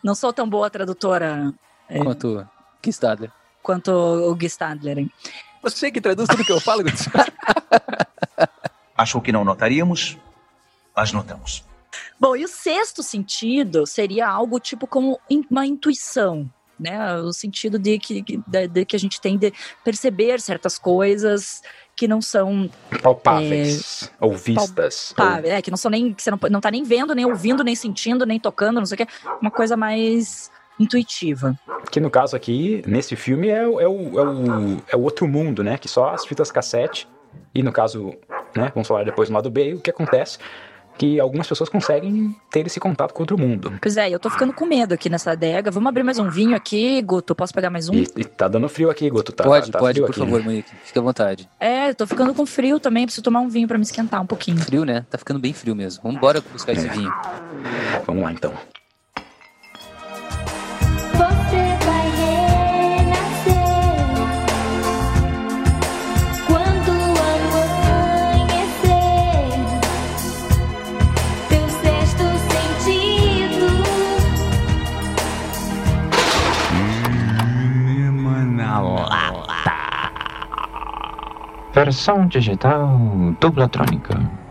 Não 0.04 0.16
sou 0.16 0.32
tão 0.32 0.48
boa 0.50 0.70
tradutora 0.70 1.54
é, 1.90 2.00
Quanto 2.00 2.48
que 2.82 2.90
Stadler. 2.90 3.32
quanto 3.62 3.92
o 3.92 4.34
Gui 4.36 4.48
Stadler, 4.48 5.00
hein? 5.00 5.12
Você 5.62 5.92
que 5.92 6.00
traduz 6.00 6.28
tudo 6.30 6.46
que 6.46 6.52
eu 6.52 6.62
falo, 6.62 6.84
Gustavo. 6.84 7.26
Achou 8.98 9.22
que 9.22 9.32
não 9.32 9.44
notaríamos? 9.44 10.18
Mas 10.96 11.12
notamos. 11.12 11.64
Bom, 12.20 12.36
e 12.36 12.44
o 12.44 12.48
sexto 12.48 13.02
sentido 13.04 13.86
seria 13.86 14.28
algo 14.28 14.60
tipo 14.60 14.88
como 14.88 15.20
uma 15.50 15.66
intuição, 15.66 16.50
né? 16.80 17.16
O 17.18 17.32
sentido 17.34 17.78
de 17.80 17.98
que, 18.00 18.22
de, 18.22 18.68
de 18.68 18.86
que 18.86 18.96
a 18.96 19.00
gente 19.00 19.20
tem 19.22 19.38
de 19.38 19.54
perceber 19.84 20.40
certas 20.42 20.78
coisas 20.78 21.62
que 21.96 22.08
não 22.08 22.22
são 22.22 22.70
Palpáveis. 23.02 24.12
Ou 24.20 24.34
vistas. 24.34 25.14
Tá, 25.16 25.42
é, 25.44 25.62
que 25.62 25.72
não 25.72 25.78
são 25.78 25.90
nem. 25.90 26.14
Que 26.14 26.22
você 26.22 26.30
não, 26.32 26.40
não 26.50 26.62
tá 26.62 26.70
nem 26.70 26.84
vendo, 26.84 27.16
nem 27.16 27.26
ouvindo, 27.26 27.64
nem 27.64 27.76
sentindo, 27.76 28.26
nem 28.26 28.40
tocando, 28.40 28.78
não 28.80 28.86
sei 28.86 28.96
o 28.96 29.06
que. 29.06 29.14
Uma 29.42 29.50
coisa 29.52 29.76
mais 29.76 30.52
intuitiva. 30.80 31.58
Que 31.92 32.00
no 32.00 32.10
caso 32.12 32.36
aqui, 32.36 32.84
nesse 32.86 33.16
filme, 33.16 33.50
é, 33.50 33.68
o- 33.68 33.80
é, 33.80 33.88
o, 33.88 34.20
é, 34.20 34.24
o, 34.24 34.82
é 34.90 34.96
o 34.96 35.02
outro 35.02 35.28
mundo, 35.28 35.64
né? 35.64 35.78
Que 35.78 35.88
só 35.88 36.10
as 36.10 36.26
fitas 36.26 36.52
cassete. 36.52 37.08
E 37.54 37.64
no 37.64 37.72
caso, 37.72 38.14
né? 38.56 38.72
Vamos 38.76 38.88
falar 38.88 39.04
depois 39.04 39.30
no 39.30 39.36
lado 39.36 39.50
B, 39.50 39.74
o 39.74 39.82
que 39.82 39.90
acontece? 39.90 40.38
Que 40.98 41.20
algumas 41.20 41.48
pessoas 41.48 41.70
conseguem 41.70 42.36
ter 42.50 42.66
esse 42.66 42.80
contato 42.80 43.14
com 43.14 43.22
outro 43.22 43.38
mundo. 43.38 43.78
Pois 43.82 43.98
é, 43.98 44.10
eu 44.10 44.20
tô 44.20 44.30
ficando 44.30 44.52
com 44.52 44.66
medo 44.66 44.94
aqui 44.94 45.10
nessa 45.10 45.32
adega. 45.32 45.70
Vamos 45.70 45.88
abrir 45.90 46.02
mais 46.04 46.18
um 46.18 46.28
vinho 46.30 46.56
aqui, 46.56 47.00
Guto. 47.04 47.36
Posso 47.36 47.54
pegar 47.54 47.70
mais 47.70 47.88
um? 47.88 47.94
E, 47.94 48.08
e 48.18 48.24
tá 48.26 48.48
dando 48.48 48.68
frio 48.68 48.90
aqui, 48.90 49.08
Guto. 49.10 49.32
Tá, 49.32 49.44
pode, 49.44 49.70
tá 49.72 49.78
pode, 49.78 50.00
por 50.02 50.10
aqui, 50.10 50.20
favor? 50.20 50.44
Monique. 50.44 50.72
Fique 50.84 50.98
à 50.98 51.02
vontade. 51.02 51.48
É, 51.60 51.90
eu 51.90 51.96
tô 51.96 52.08
ficando 52.08 52.34
com 52.34 52.46
frio 52.48 52.80
também. 52.80 53.06
Preciso 53.06 53.22
tomar 53.24 53.42
um 53.42 53.48
vinho 53.50 53.68
pra 53.68 53.78
me 53.78 53.84
esquentar 53.84 54.22
um 54.22 54.26
pouquinho. 54.26 54.58
Frio, 54.58 54.84
né? 54.86 55.06
Tá 55.10 55.18
ficando 55.20 55.40
bem 55.40 55.54
frio 55.54 55.76
mesmo. 55.76 56.02
Vamos 56.02 56.18
embora 56.18 56.42
buscar 56.52 56.72
esse 56.74 56.88
É. 56.88 56.90
vinho. 56.90 57.14
Vamos 58.08 58.24
lá 58.24 58.32
então. 58.32 58.54
Versão 81.78 82.26
digital 82.26 82.98
dublatrônica. 83.40 84.47